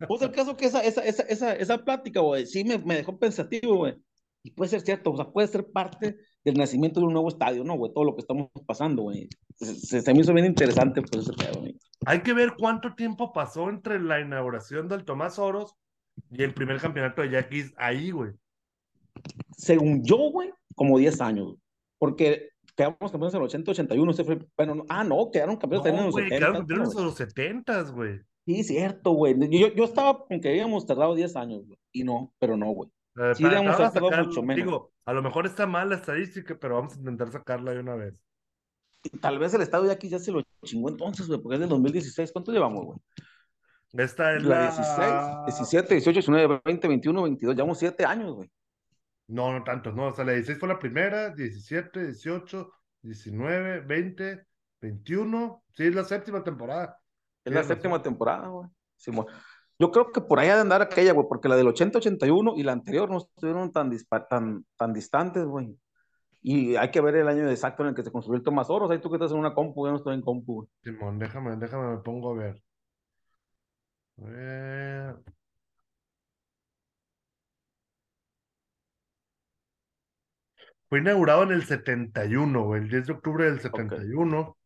Pues 0.07 0.23
el 0.23 0.31
caso 0.33 0.57
que 0.57 0.67
esa, 0.67 0.83
esa, 0.83 1.03
esa, 1.05 1.23
esa, 1.25 1.55
esa 1.55 1.79
plática, 1.85 2.21
güey, 2.21 2.47
sí 2.47 2.65
me, 2.65 2.79
me 2.79 2.97
dejó 2.97 3.19
pensativo, 3.19 3.77
güey. 3.79 3.97
Y 4.43 4.53
puede 4.53 4.71
ser 4.71 4.81
cierto, 4.83 5.11
o 5.13 5.17
sea, 5.17 5.27
puede 5.27 5.49
ser 5.49 5.67
parte 5.73 6.17
del 6.47 6.59
nacimiento 6.59 7.01
de 7.01 7.07
un 7.07 7.13
nuevo 7.13 7.29
estadio, 7.29 7.65
¿no, 7.65 7.75
güey? 7.75 7.93
Todo 7.93 8.05
lo 8.05 8.15
que 8.15 8.21
estamos 8.21 8.49
pasando, 8.67 9.03
güey. 9.03 9.29
Se, 9.57 9.75
se, 9.75 10.01
se 10.01 10.15
me 10.15 10.21
hizo 10.21 10.33
bien 10.33 10.47
interesante, 10.47 11.03
pues. 11.03 11.29
Hay 12.07 12.21
que 12.23 12.33
ver 12.33 12.55
cuánto 12.57 12.95
tiempo 12.95 13.33
pasó 13.33 13.69
entre 13.69 14.01
la 14.01 14.21
inauguración 14.21 14.87
del 14.87 15.05
Tomás 15.05 15.41
Oros 15.41 15.75
y 16.31 16.45
el 16.45 16.55
primer 16.55 16.81
campeonato 16.81 17.23
de 17.23 17.31
Yaquis 17.31 17.75
ahí, 17.77 18.13
güey. 18.13 18.31
Según 19.57 20.05
yo, 20.05 20.31
güey, 20.31 20.53
como 20.77 20.99
10 20.99 21.21
años. 21.21 21.47
güey. 21.47 21.59
Porque 21.99 22.51
quedamos 22.77 22.97
campeones 23.01 23.35
en 23.35 23.41
el 23.41 23.47
80, 23.47 23.71
81, 23.73 24.11
ese 24.13 24.25
fue, 24.25 24.39
bueno, 24.57 24.75
no, 24.77 24.85
ah, 24.89 25.03
no, 25.03 25.31
quedaron 25.33 25.57
campeones 25.57 25.83
también 25.83 25.97
en 25.97 26.01
No, 26.03 26.07
los 26.07 26.13
güey, 26.15 26.25
70. 26.29 26.39
quedaron 26.39 26.53
¿no, 26.53 26.59
campeones 26.61 26.97
en 26.97 27.05
los 27.05 27.15
setentas, 27.17 27.91
güey. 27.91 28.21
Sí, 28.47 28.63
cierto, 28.63 29.11
güey. 29.11 29.35
Yo, 29.51 29.75
yo 29.75 29.85
estaba 29.85 30.25
con 30.25 30.41
que 30.41 30.51
habíamos 30.51 30.87
tardado 30.87 31.17
10 31.17 31.35
años, 31.35 31.67
güey. 31.67 31.79
Y 31.91 32.05
no, 32.05 32.33
pero 32.39 32.57
no, 32.57 32.71
güey. 32.71 32.89
Eh, 33.19 33.35
Sí, 33.35 33.43
pa- 33.43 33.49
debemos 33.51 33.79
vamos 33.79 33.97
a 33.97 34.01
sacar- 34.01 34.27
mucho 34.27 34.43
menos. 34.43 34.65
Digo, 34.65 34.93
a 35.05 35.13
lo 35.13 35.23
mejor 35.23 35.47
está 35.47 35.67
mal 35.67 35.89
la 35.89 35.97
estadística, 35.97 36.57
pero 36.59 36.77
vamos 36.77 36.95
a 36.95 36.99
intentar 36.99 37.31
sacarla 37.31 37.73
de 37.73 37.81
una 37.81 37.95
vez. 37.95 38.23
Tal 39.21 39.39
vez 39.39 39.55
el 39.55 39.63
estadio 39.63 39.85
de 39.87 39.93
aquí 39.93 40.09
ya 40.09 40.19
se 40.19 40.33
lo 40.33 40.43
chingó 40.65 40.89
entonces, 40.91 41.27
güey, 41.29 41.41
porque 41.41 41.55
es 41.55 41.61
del 41.61 41.69
2016. 41.69 42.33
¿Cuánto 42.33 42.53
llevamos, 42.53 42.85
güey? 42.85 42.99
Esta 43.93 44.35
es 44.37 44.43
La 44.43 44.57
la... 44.57 44.63
16, 45.47 45.47
17, 45.47 45.95
18, 45.95 46.13
19, 46.21 46.61
20, 46.65 46.89
21, 46.89 47.23
22. 47.23 47.55
Llevamos 47.57 47.79
7 47.79 48.05
años, 48.05 48.35
güey. 48.35 48.51
No, 49.29 49.53
no 49.53 49.65
tantos, 49.65 49.95
no. 49.95 50.09
O 50.09 50.13
sea, 50.15 50.25
la 50.25 50.33
16 50.33 50.59
fue 50.59 50.69
la 50.69 50.79
primera, 50.79 51.31
17, 51.35 52.05
18, 52.07 52.71
19, 53.03 53.81
20, 53.81 54.47
21. 54.81 55.63
Sí, 55.73 55.85
es 55.85 55.95
la 55.95 56.05
séptima 56.05 56.43
temporada. 56.45 56.99
Es 57.45 57.53
la 57.53 57.63
séptima 57.65 57.95
razón. 57.95 58.03
temporada, 58.03 58.49
güey. 58.49 58.69
Simón. 58.97 59.27
Yo 59.79 59.91
creo 59.91 60.11
que 60.11 60.21
por 60.23 60.39
ahí 60.39 60.49
ha 60.49 60.55
de 60.55 60.63
andar 60.63 60.81
aquella, 60.83 61.13
güey, 61.13 61.27
porque 61.29 61.49
la 61.49 61.57
del 61.57 61.67
80-81 61.67 62.55
y 62.57 62.63
la 62.63 62.73
anterior 62.73 63.11
no 63.11 63.19
estuvieron 63.19 63.73
tan, 63.73 63.91
tan, 64.29 64.65
tan 64.77 64.93
distantes, 64.95 65.45
güey. 65.45 65.79
Y 66.43 66.77
hay 66.77 66.91
que 66.91 67.01
ver 67.01 67.17
el 67.17 67.29
año 67.29 67.51
exacto 67.51 67.83
en 67.83 67.91
el 67.91 67.95
que 67.95 68.03
se 68.05 68.11
construyó 68.13 68.39
el 68.39 68.45
Tomás 68.45 68.71
Oros. 68.71 68.91
Ahí 68.91 69.01
tú 69.01 69.11
que 69.11 69.17
estás 69.17 69.33
en 69.33 69.39
una 69.39 69.53
compu, 69.55 69.85
yo 69.87 69.91
no 69.91 69.97
estoy 69.99 70.15
en 70.15 70.23
compu, 70.23 70.55
güey. 70.55 70.69
Simón, 70.83 71.19
déjame, 71.19 71.57
déjame, 71.57 71.89
me 71.97 71.99
pongo 71.99 72.31
a 72.33 72.35
ver. 72.39 72.63
A 74.19 74.25
ver. 74.25 75.17
Fue 80.89 81.01
inaugurado 81.01 81.43
en 81.43 81.51
el 81.51 81.65
71, 81.65 82.65
güey, 82.65 82.83
el 82.83 82.89
10 82.89 83.07
de 83.09 83.13
octubre 83.13 83.45
del 83.45 83.61
71. 83.61 84.57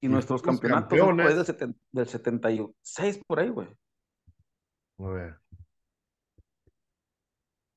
Y 0.00 0.06
Y 0.06 0.08
nuestros 0.08 0.42
campeonatos 0.42 0.98
son 0.98 1.16
por 1.16 1.20
ahí 1.20 1.34
campeones. 1.36 1.46
del, 1.46 1.56
seten- 1.56 1.76
del 1.92 2.06
76, 2.06 3.20
por 3.26 3.40
ahí, 3.40 3.48
güey. 3.48 3.68
A 4.98 5.02
ver. 5.10 5.38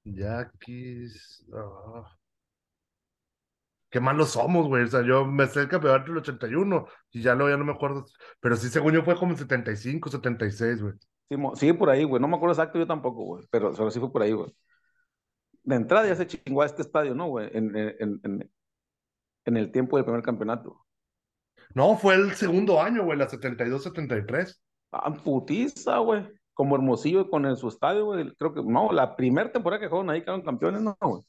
Yaquis. 0.06 1.44
ah. 1.54 2.16
Qué 3.90 4.00
malos 4.02 4.32
somos, 4.32 4.68
güey. 4.68 4.84
O 4.84 4.88
sea, 4.88 5.04
yo 5.06 5.26
me 5.26 5.48
sé 5.48 5.62
el 5.62 5.70
campeonato 5.70 6.08
del 6.08 6.18
81 6.18 6.86
y 7.12 7.22
ya 7.22 7.34
luego 7.34 7.50
ya 7.50 7.58
no 7.58 7.64
me 7.66 7.72
acuerdo. 7.72 8.06
Pero 8.42 8.56
sí, 8.58 8.70
según 8.70 8.94
yo 8.94 9.04
fue 9.04 9.16
como 9.16 9.32
en 9.32 9.38
75, 9.38 10.10
76, 10.10 10.82
güey. 10.82 10.94
Simón, 11.30 11.56
Sí, 11.56 11.72
por 11.74 11.90
ahí, 11.90 12.04
güey. 12.04 12.22
No 12.22 12.28
me 12.28 12.36
acuerdo 12.36 12.54
exacto 12.54 12.78
yo 12.78 12.88
tampoco, 12.88 13.24
güey. 13.24 13.46
Pero, 13.50 13.72
pero 13.74 13.90
sí 13.90 14.00
fue 14.00 14.12
por 14.12 14.22
ahí, 14.22 14.34
güey. 14.34 14.54
De 15.64 15.76
entrada 15.76 16.08
ya 16.08 16.16
se 16.16 16.28
chingó 16.28 16.62
a 16.62 16.66
este 16.66 16.82
estadio, 16.82 17.16
¿no, 17.16 17.28
güey? 17.28 17.50
En, 17.54 17.76
en, 17.76 18.20
en, 18.24 18.52
en 19.46 19.58
el 19.58 19.72
tiempo 19.72 19.96
del 19.98 20.06
primer 20.06 20.22
campeonato. 20.24 20.86
No, 21.74 21.98
fue 21.98 22.16
el 22.16 22.34
segundo 22.36 22.82
año, 22.82 23.04
güey, 23.06 23.18
la 23.18 23.28
72-73. 23.28 24.62
Ah, 24.92 25.14
putiza, 25.14 25.98
güey. 26.00 26.28
Como 26.56 26.76
Hermosillo 26.76 27.30
con 27.30 27.46
el, 27.46 27.58
su 27.58 27.68
estadio, 27.68 28.06
güey. 28.06 28.34
Creo 28.40 28.54
que, 28.54 28.64
no, 28.64 28.92
la 28.92 29.16
primera 29.16 29.52
temporada 29.52 29.80
que 29.80 29.88
jugaron 29.88 30.10
ahí 30.10 30.22
quedaron 30.22 30.42
campeones, 30.42 30.82
¿no, 30.82 30.98
güey? 31.00 31.22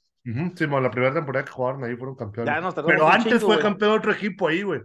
Sí, 0.57 0.66
mo, 0.66 0.81
la 0.81 0.91
primera 0.91 1.12
temporada 1.12 1.45
que 1.45 1.53
jugaron 1.53 1.85
ahí 1.85 1.95
fueron 1.97 2.16
campeones. 2.16 2.53
Ya 2.53 2.61
tardamos 2.61 2.85
Pero 2.87 3.07
antes 3.07 3.35
chingo, 3.35 3.47
fue 3.47 3.57
güey. 3.57 3.62
campeón 3.62 3.91
otro 3.93 4.12
equipo 4.12 4.49
ahí, 4.49 4.62
güey. 4.62 4.81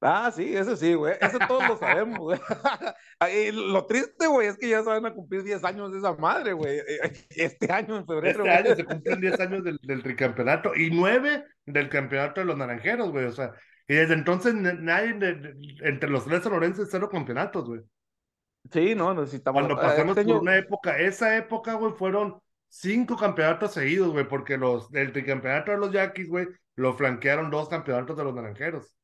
Ah, 0.00 0.30
sí, 0.34 0.56
eso 0.56 0.76
sí, 0.76 0.94
güey. 0.94 1.14
Eso 1.20 1.38
todos 1.46 1.68
lo 1.68 1.76
sabemos, 1.76 2.18
güey. 2.18 2.38
Y 3.34 3.50
lo 3.50 3.84
triste, 3.84 4.28
güey, 4.28 4.46
es 4.46 4.56
que 4.56 4.68
ya 4.68 4.82
se 4.82 4.88
van 4.88 5.04
a 5.04 5.12
cumplir 5.12 5.42
10 5.42 5.64
años 5.64 5.92
de 5.92 5.98
esa 5.98 6.14
madre, 6.14 6.52
güey. 6.52 6.80
Este 7.30 7.72
año, 7.72 7.96
en 7.96 8.06
febrero. 8.06 8.44
Este 8.44 8.56
año 8.56 8.76
se 8.76 8.84
cumplen 8.84 9.20
10 9.20 9.40
años 9.40 9.64
del, 9.64 9.78
del 9.82 10.02
tricampeonato 10.04 10.72
y 10.74 10.90
9 10.90 11.44
del 11.66 11.88
campeonato 11.88 12.40
de 12.40 12.46
los 12.46 12.56
naranjeros, 12.56 13.10
güey. 13.10 13.24
O 13.24 13.32
sea, 13.32 13.52
y 13.88 13.94
desde 13.94 14.14
entonces 14.14 14.54
nadie, 14.54 15.16
entre 15.80 16.10
los 16.10 16.26
tres 16.26 16.44
Lorenzo, 16.44 16.84
cero 16.84 17.08
campeonatos, 17.10 17.64
güey. 17.64 17.80
Sí, 18.70 18.94
no, 18.94 19.14
necesitamos. 19.14 19.62
Cuando 19.62 19.80
eh, 19.80 19.86
pasamos 19.86 20.10
este 20.16 20.20
año- 20.20 20.34
por 20.34 20.42
una 20.42 20.56
época, 20.56 20.98
esa 20.98 21.36
época, 21.36 21.74
güey, 21.74 21.92
fueron 21.92 22.38
cinco 22.68 23.16
campeonatos 23.16 23.72
seguidos, 23.72 24.10
güey, 24.10 24.26
porque 24.28 24.56
los, 24.58 24.92
el 24.94 25.12
tricampeonato 25.12 25.70
de 25.72 25.78
los 25.78 25.92
Yaquis, 25.92 26.28
güey, 26.28 26.46
lo 26.76 26.94
flanquearon 26.94 27.50
dos 27.50 27.68
campeonatos 27.68 28.16
de 28.16 28.24
los 28.24 28.34
naranjeros. 28.34 28.94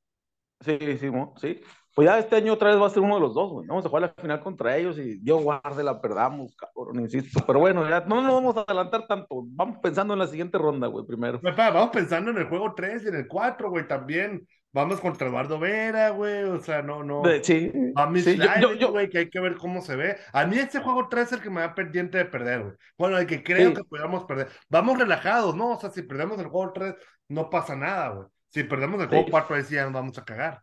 Sí, 0.61 0.79
sí, 0.81 1.11
sí. 1.41 1.61
Pues 1.95 2.09
ya 2.09 2.19
este 2.19 2.37
año 2.37 2.55
otra 2.55 2.71
vez 2.71 2.81
va 2.81 2.87
a 2.87 2.91
ser 2.91 3.03
uno 3.03 3.15
de 3.17 3.21
los 3.21 3.35
dos, 3.35 3.53
güey. 3.53 3.67
Vamos 3.69 3.85
a 3.85 3.89
jugar 3.89 4.03
la 4.03 4.23
final 4.23 4.41
contra 4.41 4.77
ellos 4.77 4.99
y 4.99 5.19
Dios 5.21 5.43
guarde 5.43 5.85
la 5.85 6.01
perdamos, 6.01 6.57
cabrón, 6.57 7.01
insisto. 7.01 7.45
Pero 7.47 7.61
bueno, 7.61 7.89
ya 7.89 8.01
no 8.01 8.21
nos 8.21 8.33
vamos 8.35 8.57
a 8.57 8.63
adelantar 8.63 9.07
tanto. 9.07 9.45
Vamos 9.47 9.79
pensando 9.83 10.13
en 10.15 10.19
la 10.21 10.27
siguiente 10.27 10.59
ronda, 10.59 10.89
güey, 10.89 11.07
primero. 11.07 11.39
Güey, 11.41 11.55
pa, 11.55 11.71
vamos 11.71 11.91
pensando 11.91 12.31
en 12.31 12.39
el 12.39 12.49
juego 12.49 12.75
3 12.75 13.05
y 13.05 13.09
en 13.09 13.15
el 13.17 13.29
4, 13.29 13.71
güey, 13.71 13.87
también. 13.87 14.47
Vamos 14.75 15.01
contra 15.01 15.29
Eduardo 15.29 15.59
Vera, 15.59 16.11
güey, 16.11 16.43
o 16.43 16.61
sea, 16.61 16.83
no, 16.83 17.03
no. 17.05 17.23
Sí, 17.43 17.73
A 17.95 18.07
mí 18.07 18.21
sí, 18.21 18.37
yo, 18.37 18.45
yo, 18.61 18.75
yo- 18.75 18.91
güey, 18.91 19.09
que 19.09 19.19
hay 19.19 19.31
que 19.31 19.39
ver 19.41 19.57
cómo 19.57 19.81
se 19.81 19.95
ve. 19.97 20.17
A 20.33 20.45
mí 20.47 20.59
este 20.59 20.81
juego 20.81 21.09
3 21.09 21.27
es 21.29 21.33
el 21.35 21.41
que 21.41 21.49
me 21.49 21.61
da 21.61 21.75
pendiente 21.75 22.19
de 22.19 22.25
perder, 22.25 22.63
güey. 22.65 22.75
Bueno, 22.99 23.17
el 23.17 23.27
que 23.27 23.43
creo 23.43 23.69
Sí. 23.71 23.75
que 23.77 23.85
podamos 23.85 24.25
perder. 24.25 24.49
Vamos 24.69 24.99
relajados, 24.99 25.55
¿no? 25.57 25.71
O 25.77 25.81
sea, 25.81 25.91
si 25.91 26.03
perdemos 26.03 26.39
el 26.41 26.49
juego 26.49 26.73
3, 26.73 26.95
no 27.29 27.49
pasa 27.49 27.77
nada, 27.77 28.09
güey. 28.11 28.27
Si 28.51 28.65
perdemos 28.65 29.01
el 29.01 29.09
juego 29.09 29.27
4, 29.31 29.57
ahí 29.57 29.63
sí 29.63 29.77
ya 29.77 29.85
nos 29.85 29.93
vamos 29.95 30.19
a 30.19 30.25
cagar. 30.25 30.61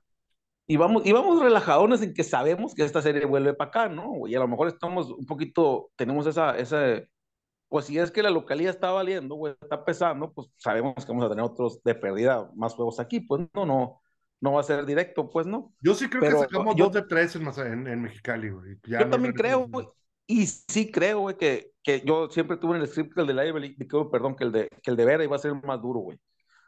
y 0.68 0.78
vamos, 0.78 1.06
y 1.06 1.12
vamos 1.12 1.42
relajadones 1.42 2.02
en 2.02 2.14
que 2.14 2.24
sabemos 2.24 2.74
que 2.76 2.84
esta 2.84 3.02
serie 3.02 3.26
vuelve 3.26 3.54
para 3.54 3.70
acá, 3.70 3.90
¿no? 3.90 4.26
Y 4.28 4.36
a 4.36 4.40
lo 4.40 4.48
mejor 4.48 4.68
estamos 4.70 5.10
un 5.10 5.26
poquito, 5.26 5.90
tenemos 5.98 6.28
esa, 6.28 6.58
esa, 6.58 7.02
pues 7.72 7.86
si 7.86 7.98
es 7.98 8.12
que 8.12 8.22
la 8.22 8.30
localidad 8.30 8.72
está 8.74 8.92
valiendo, 8.92 9.36
güey, 9.36 9.54
está 9.62 9.86
pesando, 9.86 10.34
pues 10.34 10.50
sabemos 10.58 10.94
que 11.06 11.06
vamos 11.14 11.24
a 11.24 11.30
tener 11.30 11.46
otros 11.46 11.82
de 11.84 11.96
pérdida, 11.96 12.52
más 12.54 12.74
juegos 12.74 13.00
aquí, 13.00 13.22
pues 13.22 13.44
no, 13.54 13.66
no, 13.66 14.02
no 14.42 14.52
va 14.52 14.60
a 14.60 14.64
ser 14.64 14.86
directo, 14.86 15.30
pues 15.30 15.48
no. 15.48 15.74
Yo 15.80 15.94
sí 15.96 16.10
creo 16.10 16.20
Pero 16.20 16.36
que 16.36 16.44
sacamos 16.48 16.76
yo- 16.76 16.84
dos 16.88 16.94
de 16.96 17.04
tres 17.04 17.34
en, 17.38 17.48
en, 17.48 17.88
en 17.88 18.02
Mexicali, 18.02 18.50
güey. 18.50 18.76
Ya 18.86 19.00
Yo 19.00 19.06
no 19.06 19.12
también 19.12 19.34
creo, 19.34 19.70
güey, 19.70 19.88
y 20.28 20.48
sí 20.48 20.92
creo, 20.92 21.22
güey, 21.22 21.38
que, 21.38 21.72
que 21.82 22.02
yo 22.06 22.30
siempre 22.30 22.58
tuve 22.58 22.76
en 22.76 22.82
el 22.82 22.90
script 22.90 23.14
que 23.16 23.22
el 23.22 23.28
de 23.28 23.34
Lively, 23.36 23.78
perdón, 24.12 24.36
que 24.36 24.44
el 24.44 24.52
de, 24.52 24.68
que 24.84 24.92
el 24.92 24.98
de 24.98 25.06
Vera 25.06 25.24
iba 25.24 25.38
a 25.38 25.40
ser 25.40 25.54
más 25.64 25.82
duro, 25.82 26.02
güey. 26.02 26.20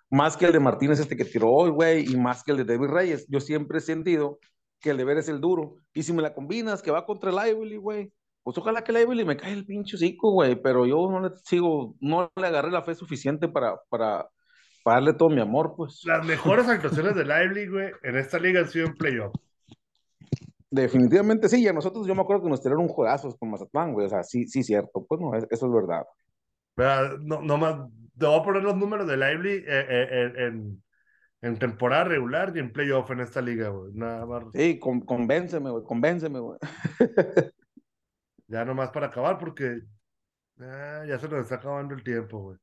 Más 0.09 0.37
que 0.37 0.45
el 0.45 0.53
de 0.53 0.61
Martínez 0.61 1.01
este 1.01 1.17
que 1.17 1.25
tiró 1.25 1.49
hoy, 1.51 1.69
güey, 1.69 2.09
y 2.09 2.15
más 2.15 2.45
que 2.45 2.51
el 2.51 2.57
de 2.59 2.63
David 2.63 2.87
Reyes. 2.91 3.25
Yo 3.27 3.41
siempre 3.41 3.79
he 3.79 3.81
sentido 3.81 4.39
que 4.79 4.91
el 4.91 4.97
de 4.97 5.03
Vera 5.03 5.19
es 5.19 5.27
el 5.27 5.41
duro. 5.41 5.75
Y 5.93 6.03
si 6.03 6.13
me 6.13 6.21
la 6.21 6.33
combinas, 6.33 6.81
que 6.81 6.91
va 6.91 7.05
contra 7.05 7.29
el 7.29 7.35
Lively, 7.35 7.75
güey, 7.75 8.13
pues 8.43 8.57
ojalá 8.57 8.83
que 8.83 8.91
el 8.91 8.97
Lively 8.99 9.25
me 9.25 9.37
cae 9.37 9.53
el 9.53 9.65
pinche 9.65 9.95
hocico, 9.95 10.31
güey, 10.31 10.55
pero 10.61 10.85
yo 10.85 11.09
no 11.09 11.21
le 11.21 11.35
sigo, 11.43 11.95
no 12.01 12.31
le 12.35 12.47
agarré 12.47 12.71
la 12.71 12.83
fe 12.83 12.93
suficiente 12.95 13.47
para, 13.47 13.77
para, 13.89 14.27
para 14.83 14.97
darle 14.97 15.13
todo 15.13 15.29
mi 15.29 15.41
amor, 15.41 15.73
pues. 15.77 16.01
Las 16.05 16.25
mejores 16.25 16.67
actuaciones 16.67 17.15
de 17.15 17.23
Lively, 17.25 17.67
güey, 17.67 17.91
en 18.03 18.17
esta 18.17 18.39
liga 18.39 18.59
han 18.61 18.69
sido 18.69 18.87
en 18.87 18.95
playoff. 18.95 19.33
Definitivamente 20.69 21.49
sí, 21.49 21.61
y 21.61 21.67
a 21.67 21.73
nosotros 21.73 22.07
yo 22.07 22.15
me 22.15 22.21
acuerdo 22.21 22.43
que 22.43 22.49
nos 22.49 22.61
tiraron 22.61 22.81
un 22.83 22.89
juegazo 22.89 23.35
con 23.37 23.51
Mazatlán, 23.51 23.93
güey, 23.93 24.07
o 24.07 24.09
sea, 24.09 24.23
sí, 24.23 24.47
sí, 24.47 24.63
cierto, 24.63 25.05
pues 25.07 25.21
no, 25.21 25.35
es- 25.35 25.45
eso 25.51 25.67
es 25.67 25.71
verdad. 25.71 26.03
No, 27.21 27.41
no 27.41 27.57
más, 27.57 27.75
te 28.17 28.25
voy 28.25 28.39
a 28.39 28.43
poner 28.43 28.63
los 28.63 28.75
números 28.75 29.07
de 29.07 29.15
Lively 29.15 29.51
eh, 29.51 29.63
eh, 29.67 30.07
eh, 30.11 30.33
en, 30.47 30.83
en 31.43 31.59
temporada 31.59 32.05
regular 32.05 32.51
y 32.55 32.59
en 32.59 32.73
playoff 32.73 33.11
en 33.11 33.19
esta 33.19 33.41
liga, 33.41 33.69
güey. 33.69 33.91
Nada 33.93 34.25
más, 34.25 34.45
Sí, 34.53 34.79
con, 34.79 35.01
convénceme, 35.01 35.69
güey, 35.69 35.83
convénceme, 35.83 36.39
güey. 36.39 36.57
ya 38.53 38.63
nomás 38.63 38.91
para 38.91 39.07
acabar 39.07 39.39
porque 39.39 39.81
ah, 40.59 41.03
ya 41.07 41.17
se 41.17 41.27
nos 41.27 41.41
está 41.41 41.55
acabando 41.55 41.95
el 41.95 42.03
tiempo, 42.03 42.39
güey. 42.39 42.57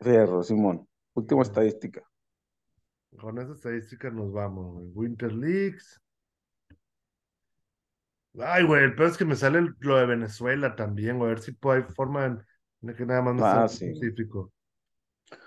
Fierro, 0.00 0.42
Simón. 0.42 0.86
Última 1.14 1.42
estadística. 1.42 2.02
Con 3.16 3.38
esa 3.38 3.52
estadística 3.52 4.10
nos 4.10 4.32
vamos, 4.32 4.74
güey. 4.74 4.86
Winter 4.94 5.32
Leagues. 5.32 6.00
Ay, 8.40 8.64
güey, 8.64 8.84
el 8.84 8.94
peor 8.94 9.08
es 9.10 9.16
que 9.16 9.24
me 9.24 9.36
sale 9.36 9.58
el- 9.60 9.74
lo 9.80 9.96
de 9.96 10.06
Venezuela 10.06 10.74
también, 10.76 11.18
güey. 11.18 11.30
A 11.30 11.34
ver 11.34 11.40
si 11.42 11.52
puede, 11.52 11.82
hay 11.84 11.92
forma 11.94 12.26
en- 12.26 12.42
de 12.80 12.94
que 12.94 13.06
nada 13.06 13.22
más 13.22 13.34
no 13.34 13.44
Ah, 13.46 13.68
sea 13.68 13.68
sí. 13.68 13.84
específico. 13.86 14.52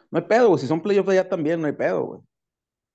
No 0.09 0.19
hay 0.19 0.25
pedo, 0.25 0.47
güey. 0.49 0.59
Si 0.59 0.67
son 0.67 0.81
playoffs 0.81 1.09
allá 1.09 1.27
también, 1.27 1.61
no 1.61 1.67
hay 1.67 1.73
pedo, 1.73 2.03
güey. 2.03 2.21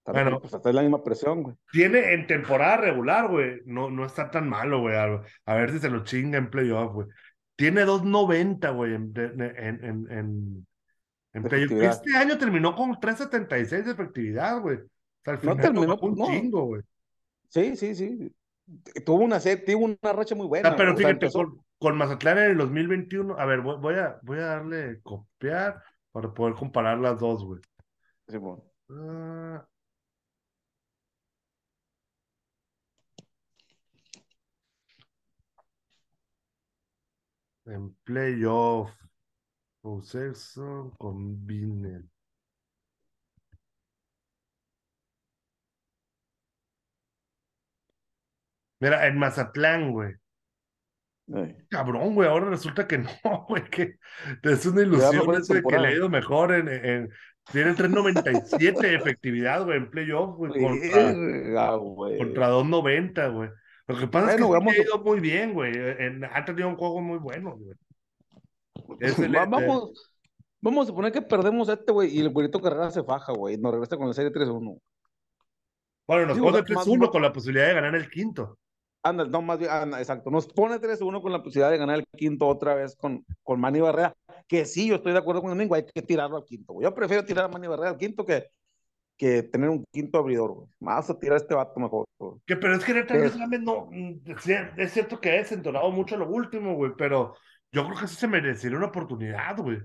También, 0.06 0.26
Bueno. 0.26 0.40
pues 0.40 0.54
hasta 0.54 0.68
es 0.68 0.74
la 0.74 0.82
misma 0.82 1.02
presión, 1.02 1.42
güey. 1.42 1.56
Tiene 1.72 2.14
en 2.14 2.26
temporada 2.28 2.76
regular, 2.76 3.28
güey. 3.28 3.60
No, 3.66 3.90
no 3.90 4.06
está 4.06 4.30
tan 4.30 4.48
malo, 4.48 4.80
güey. 4.80 4.94
A, 4.94 5.54
ver 5.54 5.72
si 5.72 5.80
se 5.80 5.90
lo 5.90 6.04
chinga 6.04 6.38
en 6.38 6.48
playoff, 6.48 6.92
güey. 6.92 7.08
Tiene 7.56 7.84
2.90, 7.84 8.74
güey, 8.74 8.94
en, 8.94 9.12
en, 9.16 9.84
en, 9.84 10.12
en. 10.12 10.66
Este 11.32 12.16
año 12.16 12.38
terminó 12.38 12.74
con 12.74 12.92
3.76 12.92 13.84
de 13.84 13.90
efectividad, 13.90 14.60
güey. 14.60 14.76
O 14.76 14.80
sea, 15.24 15.34
al 15.34 15.34
No 15.34 15.40
final 15.40 15.56
terminó, 15.60 15.86
bajó 15.88 16.06
un 16.06 16.14
no. 16.14 16.26
chingo, 16.26 16.64
güey. 16.66 16.82
Sí, 17.48 17.76
sí, 17.76 17.94
sí. 17.94 18.32
Tuvo 19.04 19.24
una, 19.24 19.40
tuvo 19.40 19.84
una 19.84 20.12
racha 20.12 20.34
muy 20.34 20.46
buena. 20.46 20.68
sea, 20.70 20.76
pero 20.76 20.92
güey. 20.94 21.04
O 21.04 21.08
sea, 21.08 21.16
fíjate, 21.16 21.32
con, 21.32 21.60
con 21.78 21.96
Mazatlán 21.96 22.38
en 22.38 22.50
el 22.52 22.58
2021, 22.58 23.36
a 23.38 23.44
ver, 23.44 23.60
voy, 23.60 23.76
voy 23.80 23.94
a, 23.96 24.18
voy 24.22 24.38
a 24.38 24.46
darle 24.46 25.00
copiar 25.02 25.82
para 26.12 26.32
poder 26.32 26.54
comparar 26.54 26.98
las 26.98 27.18
dos, 27.18 27.44
güey. 27.44 27.60
Simón. 28.28 28.62
Ah, 28.90 29.66
en 37.66 37.94
playoff, 38.04 38.90
Possession 39.82 40.90
combine. 40.98 42.02
Mira, 48.80 49.06
en 49.06 49.18
Mazatlán, 49.18 49.92
güey. 49.92 50.14
Cabrón, 51.68 52.14
güey, 52.14 52.28
ahora 52.28 52.50
resulta 52.50 52.86
que 52.86 52.98
no, 53.24 53.46
güey, 53.48 53.64
que 53.70 53.98
es 54.42 54.66
una 54.66 54.82
ilusión 54.82 55.34
ese 55.34 55.62
que 55.62 55.78
le 55.78 55.88
ha 55.88 55.92
ido 55.92 56.08
mejor 56.08 56.52
en, 56.52 56.68
en 56.68 57.10
tiene 57.50 57.72
3.97 57.72 58.80
de 58.80 58.94
efectividad, 58.94 59.64
güey, 59.64 59.78
en 59.78 59.90
playoff, 59.90 60.36
güey, 60.36 60.52
contra, 60.60 61.12
contra 62.18 62.50
2.90, 62.50 63.34
güey. 63.34 63.50
Lo 63.88 63.96
que 63.98 64.06
pasa 64.08 64.30
es 64.30 64.36
que 64.36 64.42
ha 64.42 64.82
ido 64.82 64.98
muy 65.04 65.20
bien, 65.20 65.52
güey. 65.54 65.72
Ha 66.32 66.44
tenido 66.44 66.68
un 66.68 66.76
juego 66.76 67.00
muy 67.00 67.18
bueno, 67.18 67.56
güey. 67.56 67.76
Es 69.00 69.18
el- 69.18 69.34
Va- 69.34 69.44
el- 69.44 69.50
vamos, 69.50 70.12
vamos 70.60 70.84
a 70.84 70.86
suponer 70.88 71.12
que 71.12 71.22
perdemos 71.22 71.68
a 71.68 71.74
este, 71.74 71.92
güey, 71.92 72.14
y 72.16 72.20
el 72.20 72.30
güerito 72.30 72.60
Carrera 72.60 72.90
se 72.90 73.02
faja, 73.02 73.32
güey. 73.32 73.56
Nos 73.58 73.72
regresa 73.72 73.96
con 73.96 74.08
la 74.08 74.14
serie 74.14 74.30
3-1. 74.32 74.78
bueno, 76.08 76.26
nos 76.26 76.36
digo, 76.36 76.46
pone 76.50 76.58
más- 76.58 76.86
3-1 76.86 76.98
más- 77.00 77.10
con 77.10 77.22
la 77.22 77.32
posibilidad 77.32 77.68
de 77.68 77.74
ganar 77.74 77.94
el 77.94 78.10
quinto. 78.10 78.58
Anda, 79.02 79.24
no, 79.24 79.40
más 79.40 79.58
bien, 79.58 79.70
anda, 79.70 80.00
exacto. 80.00 80.30
Nos 80.30 80.48
pone 80.48 80.78
3-1 80.80 81.22
con 81.22 81.30
la 81.32 81.42
posibilidad 81.42 81.70
de 81.70 81.78
ganar 81.78 81.96
el 81.98 82.06
quinto 82.16 82.46
otra 82.48 82.74
vez 82.74 82.96
con, 82.96 83.24
con 83.44 83.60
Manny 83.60 83.80
Barrera. 83.80 84.14
Que 84.48 84.64
sí, 84.64 84.88
yo 84.88 84.96
estoy 84.96 85.12
de 85.12 85.18
acuerdo 85.18 85.42
con 85.42 85.50
el 85.52 85.56
Domingo, 85.56 85.74
hay 85.76 85.84
que 85.86 86.02
tirarlo 86.02 86.36
al 86.38 86.44
quinto. 86.44 86.72
güey. 86.74 86.84
Yo 86.84 86.92
prefiero 86.94 87.24
tirar 87.24 87.44
a 87.44 87.48
Manny 87.48 87.68
Barrera 87.68 87.90
al 87.90 87.96
quinto 87.98 88.24
que, 88.24 88.48
que 89.16 89.42
tener 89.42 89.70
un 89.70 89.84
quinto 89.92 90.18
abridor, 90.18 90.52
güey. 90.52 90.68
Más 90.80 91.08
a 91.10 91.18
tirar 91.18 91.34
a 91.34 91.40
este 91.40 91.54
vato 91.54 91.80
mejor, 91.80 92.06
güey. 92.18 92.34
Que, 92.46 92.56
pero 92.56 92.74
es 92.74 92.84
que 92.84 92.94
neta, 92.94 93.16
Es- 93.16 93.36
no, 93.60 93.88
mm, 93.90 94.20
es 94.76 94.92
cierto 94.92 95.20
que 95.20 95.30
ha 95.30 95.34
desentonado 95.34 95.90
mucho 95.90 96.16
lo 96.16 96.28
último, 96.28 96.74
güey, 96.74 96.92
pero 96.96 97.34
yo 97.72 97.86
creo 97.86 97.98
que 97.98 98.08
sí 98.08 98.16
se 98.16 98.28
merecería 98.28 98.76
una 98.78 98.88
oportunidad, 98.88 99.56
güey. 99.58 99.78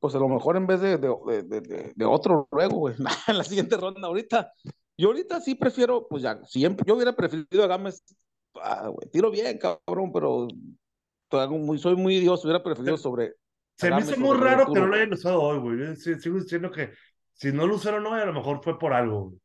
Pues 0.00 0.14
a 0.14 0.18
lo 0.18 0.28
mejor 0.28 0.56
en 0.56 0.66
vez 0.66 0.80
de, 0.80 0.96
de, 0.96 1.42
de, 1.42 1.92
de- 1.94 2.04
otro 2.04 2.48
luego, 2.52 2.76
güey, 2.78 2.94
en 3.28 3.38
la 3.38 3.44
siguiente 3.44 3.76
ronda 3.76 4.06
ahorita. 4.06 4.52
Yo 4.96 5.08
ahorita 5.08 5.40
sí 5.40 5.54
prefiero, 5.54 6.06
pues 6.08 6.22
ya, 6.22 6.40
siempre, 6.44 6.84
yo 6.86 6.94
hubiera 6.94 7.14
preferido 7.14 7.62
a 7.64 7.68
Gámez, 7.68 8.02
ah, 8.60 8.88
güey, 8.88 9.08
tiro 9.10 9.30
bien, 9.30 9.58
cabrón, 9.58 10.10
pero 10.12 10.48
soy 11.30 11.48
muy, 11.58 11.78
soy 11.78 11.96
muy 11.96 12.16
idiota, 12.16 12.42
hubiera 12.44 12.62
preferido 12.62 12.96
sobre. 12.96 13.34
Se 13.76 13.90
me 13.90 14.00
hizo 14.00 14.18
muy 14.18 14.36
raro 14.36 14.66
que 14.72 14.80
no 14.80 14.86
lo 14.86 14.94
hayan 14.96 15.12
usado 15.12 15.40
hoy, 15.40 15.58
güey. 15.58 15.96
Sigo 15.96 16.38
diciendo 16.40 16.70
que 16.70 16.90
si 17.38 17.52
no 17.52 17.66
lo 17.66 17.76
usaron 17.76 18.06
hoy, 18.06 18.20
a 18.20 18.26
lo 18.26 18.32
mejor 18.34 18.62
fue 18.62 18.78
por 18.78 18.92
algo, 18.92 19.30
güey. 19.30 19.38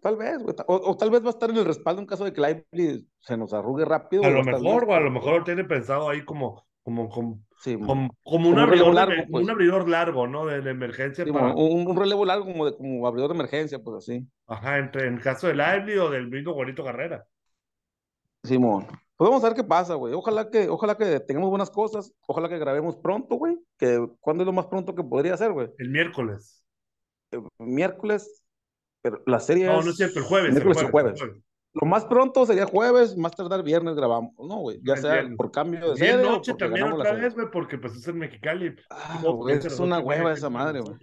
Tal 0.00 0.16
vez, 0.16 0.42
güey, 0.42 0.54
o, 0.66 0.74
o 0.90 0.96
tal 0.96 1.10
vez 1.10 1.22
va 1.22 1.28
a 1.28 1.30
estar 1.30 1.48
en 1.50 1.56
el 1.56 1.64
respaldo 1.64 2.00
en 2.00 2.06
caso 2.06 2.24
de 2.24 2.32
que 2.32 2.40
Lively 2.40 3.08
se 3.20 3.36
nos 3.36 3.52
arrugue 3.52 3.84
rápido. 3.84 4.24
A 4.24 4.30
lo 4.30 4.42
mejor, 4.42 4.84
o 4.88 4.94
a 4.94 5.00
lo 5.00 5.10
mejor 5.10 5.38
lo 5.38 5.44
tiene 5.44 5.62
pensado 5.64 6.08
ahí 6.08 6.24
como, 6.24 6.66
como, 6.82 7.08
como, 7.08 7.40
Sí, 7.60 7.78
como, 7.78 8.10
como 8.24 8.48
un 8.48 8.54
un 8.54 8.58
abridor, 8.58 8.88
relevo 8.88 8.88
de- 8.88 8.94
largo, 8.94 9.14
como 9.22 9.30
pues. 9.30 9.44
un 9.44 9.50
abridor 9.50 9.88
largo, 9.88 10.26
¿no? 10.26 10.46
De, 10.46 10.60
de 10.60 10.70
emergencia 10.72 11.24
sí, 11.24 11.30
para, 11.30 11.54
un, 11.54 11.86
un 11.86 11.96
relevo 11.96 12.24
largo 12.24 12.46
como, 12.46 12.66
de, 12.66 12.76
como 12.76 13.06
abridor 13.06 13.28
de 13.30 13.34
emergencia, 13.36 13.78
pues 13.78 13.98
así. 13.98 14.26
ajá, 14.48 14.78
entre, 14.78 15.06
en 15.06 15.18
caso 15.18 15.46
de 15.46 15.54
Lively 15.54 15.96
o 15.98 16.10
del 16.10 16.26
mismo 16.28 16.54
Juanito 16.54 16.82
Carrera. 16.84 17.24
Simón. 18.44 18.86
Pues 19.16 19.30
vamos 19.30 19.44
a 19.44 19.48
ver 19.48 19.56
qué 19.56 19.62
pasa, 19.62 19.94
güey. 19.94 20.14
Ojalá 20.14 20.50
que, 20.50 20.68
ojalá 20.68 20.96
que 20.96 21.20
tengamos 21.20 21.50
buenas 21.50 21.70
cosas. 21.70 22.12
Ojalá 22.26 22.48
que 22.48 22.58
grabemos 22.58 22.96
pronto, 22.96 23.36
güey. 23.36 23.56
Que 23.78 24.04
cuándo 24.18 24.42
es 24.42 24.46
lo 24.46 24.52
más 24.52 24.66
pronto 24.66 24.96
que 24.96 25.04
podría 25.04 25.36
ser, 25.36 25.52
güey. 25.52 25.68
El 25.78 25.90
miércoles. 25.90 26.64
Miércoles. 27.58 28.42
Pero 29.02 29.22
la 29.26 29.40
serie 29.40 29.66
No, 29.66 29.80
es 29.80 29.84
no 29.84 29.90
es 29.90 29.96
cierto, 29.96 30.18
el 30.20 30.24
jueves. 30.24 30.48
el 30.48 30.52
Miércoles 30.54 30.82
y 30.82 30.84
el 30.84 30.90
jueves. 30.90 31.20
Lo 31.74 31.86
más 31.86 32.04
pronto 32.04 32.44
sería 32.44 32.66
jueves, 32.66 33.16
más 33.16 33.34
tardar 33.34 33.62
viernes 33.62 33.94
grabamos, 33.94 34.32
¿no, 34.38 34.58
güey? 34.58 34.78
Ya 34.84 34.96
sea 34.96 35.26
por 35.36 35.50
cambio 35.50 35.90
de 35.90 35.96
serie 35.96 36.16
noche 36.22 36.52
porque 36.52 36.64
también 36.66 36.92
otra 36.92 37.14
vez, 37.14 37.34
güey, 37.34 37.46
porque 37.50 37.78
pues 37.78 37.96
es 37.96 38.06
en 38.08 38.18
Mexicali. 38.18 38.76
Ah, 38.90 39.20
No, 39.24 39.38
porque 39.38 39.54
es 39.54 39.80
una 39.80 39.98
hueva 39.98 40.32
esa 40.34 40.50
madre, 40.50 40.80
güey. 40.80 40.96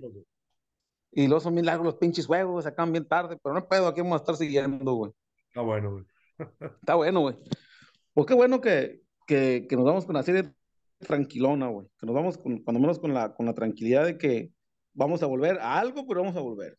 Y 1.11 1.25
luego 1.25 1.39
son 1.39 1.55
bien 1.55 1.65
largos 1.65 1.85
los 1.85 1.95
pinches 1.95 2.27
juegos, 2.27 2.63
se 2.65 2.69
acaban 2.69 2.91
bien 2.91 3.07
tarde, 3.07 3.37
pero 3.41 3.55
no 3.55 3.67
pedo, 3.67 3.87
aquí 3.87 4.01
vamos 4.01 4.17
a 4.19 4.21
estar 4.21 4.35
siguiendo, 4.35 4.93
güey. 4.93 5.11
Está 5.47 5.61
bueno, 5.61 5.91
güey. 5.91 6.05
Está 6.81 6.95
bueno, 6.95 7.21
güey. 7.21 7.35
Pues 8.13 8.27
qué 8.27 8.35
bueno 8.35 8.61
que, 8.61 9.01
que, 9.25 9.65
que 9.67 9.75
nos 9.75 9.85
vamos 9.85 10.05
con 10.05 10.13
la 10.15 10.23
serie 10.23 10.53
tranquilona, 10.99 11.67
güey. 11.67 11.87
Que 11.97 12.05
nos 12.05 12.13
vamos 12.13 12.37
con, 12.37 12.59
cuando 12.59 12.79
menos 12.79 12.99
con 12.99 13.11
la, 13.11 13.33
con 13.33 13.47
la 13.47 13.55
tranquilidad 13.55 14.05
de 14.05 14.19
que 14.19 14.51
vamos 14.93 15.23
a 15.23 15.27
volver 15.27 15.59
a 15.59 15.79
algo, 15.79 16.05
pero 16.07 16.21
vamos 16.21 16.35
a 16.37 16.41
volver. 16.41 16.77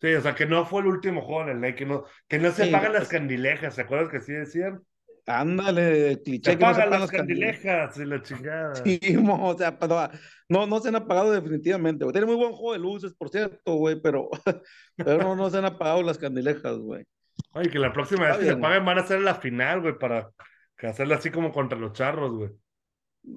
Sí, 0.00 0.14
o 0.14 0.20
sea, 0.20 0.34
que 0.34 0.46
no 0.46 0.66
fue 0.66 0.80
el 0.82 0.88
último 0.88 1.22
juego 1.22 1.42
en 1.42 1.48
el 1.50 1.60
Nike, 1.60 1.76
que 1.76 1.86
no, 1.86 2.04
que 2.28 2.38
no 2.38 2.50
se 2.52 2.64
Sí, 2.64 2.68
apagan 2.68 2.92
las 2.92 3.08
candilejas, 3.08 3.74
¿se 3.74 3.82
acuerdas 3.82 4.10
que 4.10 4.20
sí 4.20 4.32
decían? 4.32 4.82
Ándale, 5.26 6.22
Se 6.42 6.54
cliché 6.54 6.56
que 6.58 6.64
no 6.64 6.74
se 6.74 6.82
apagan 6.82 7.00
las 7.00 7.10
candilejas. 7.10 7.62
candilejas 7.66 7.96
y 7.98 8.04
la 8.04 8.22
chingada. 8.22 8.84
Sí, 9.00 9.16
mo, 9.18 9.48
o 9.50 9.56
sea, 9.58 9.78
pero, 9.78 10.08
no, 10.48 10.66
no 10.66 10.80
se 10.80 10.88
han 10.88 10.96
apagado 10.96 11.32
definitivamente, 11.32 12.04
güey. 12.04 12.12
Tiene 12.12 12.26
muy 12.26 12.36
buen 12.36 12.52
juego 12.52 12.72
de 12.74 12.78
luces, 12.78 13.14
por 13.14 13.30
cierto, 13.30 13.74
güey, 13.74 14.00
pero, 14.00 14.28
pero 15.02 15.18
no, 15.18 15.34
no 15.34 15.50
se 15.50 15.58
han 15.58 15.64
apagado 15.64 16.02
las 16.02 16.18
candilejas, 16.18 16.76
güey. 16.78 17.04
Ay, 17.52 17.68
que 17.70 17.78
la 17.78 17.92
próxima 17.92 18.26
vez 18.28 18.38
que 18.38 18.44
se 18.46 18.52
apaguen 18.52 18.84
van 18.84 18.98
a 18.98 19.02
hacer 19.02 19.20
la 19.20 19.34
final, 19.36 19.80
güey, 19.80 19.98
para 19.98 20.30
que 20.76 20.86
hacerla 20.86 21.16
así 21.16 21.30
como 21.30 21.52
contra 21.52 21.78
los 21.78 21.92
charros, 21.92 22.32
güey. 22.36 22.50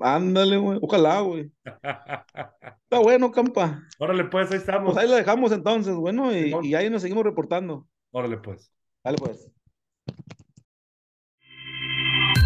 Ándale, 0.02 0.58
güey. 0.58 0.80
Ojalá, 0.82 1.22
güey. 1.22 1.52
Está 1.64 3.00
bueno, 3.00 3.32
campa. 3.32 3.82
Órale, 4.00 4.26
pues, 4.26 4.52
ahí 4.52 4.58
estamos. 4.58 4.94
Pues 4.94 5.04
ahí 5.04 5.10
lo 5.10 5.16
dejamos 5.16 5.52
entonces, 5.52 5.96
bueno, 5.96 6.32
y, 6.32 6.76
ahí 6.76 6.90
nos 6.90 7.02
seguimos 7.02 7.24
reportando. 7.24 7.88
Órale, 8.12 8.38
pues. 8.38 8.72
Dale, 9.04 9.18
pues. 9.18 9.52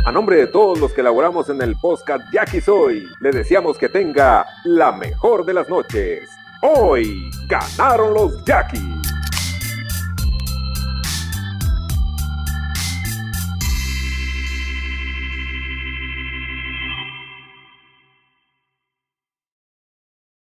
A 0.05 0.11
nombre 0.11 0.35
de 0.35 0.47
todos 0.47 0.79
los 0.79 0.91
que 0.91 1.01
elaboramos 1.01 1.49
en 1.49 1.61
el 1.61 1.75
podcast 1.81 2.29
de 2.31 2.39
Aquí 2.39 2.59
Soy, 2.59 3.05
le 3.21 3.31
deseamos 3.31 3.77
que 3.77 3.87
tenga 3.87 4.45
la 4.65 4.91
mejor 4.91 5.45
de 5.45 5.53
las 5.53 5.69
noches. 5.69 6.29
Hoy 6.61 7.29
ganaron 7.47 8.13
los 8.13 8.43
Yaquis. 8.45 9.12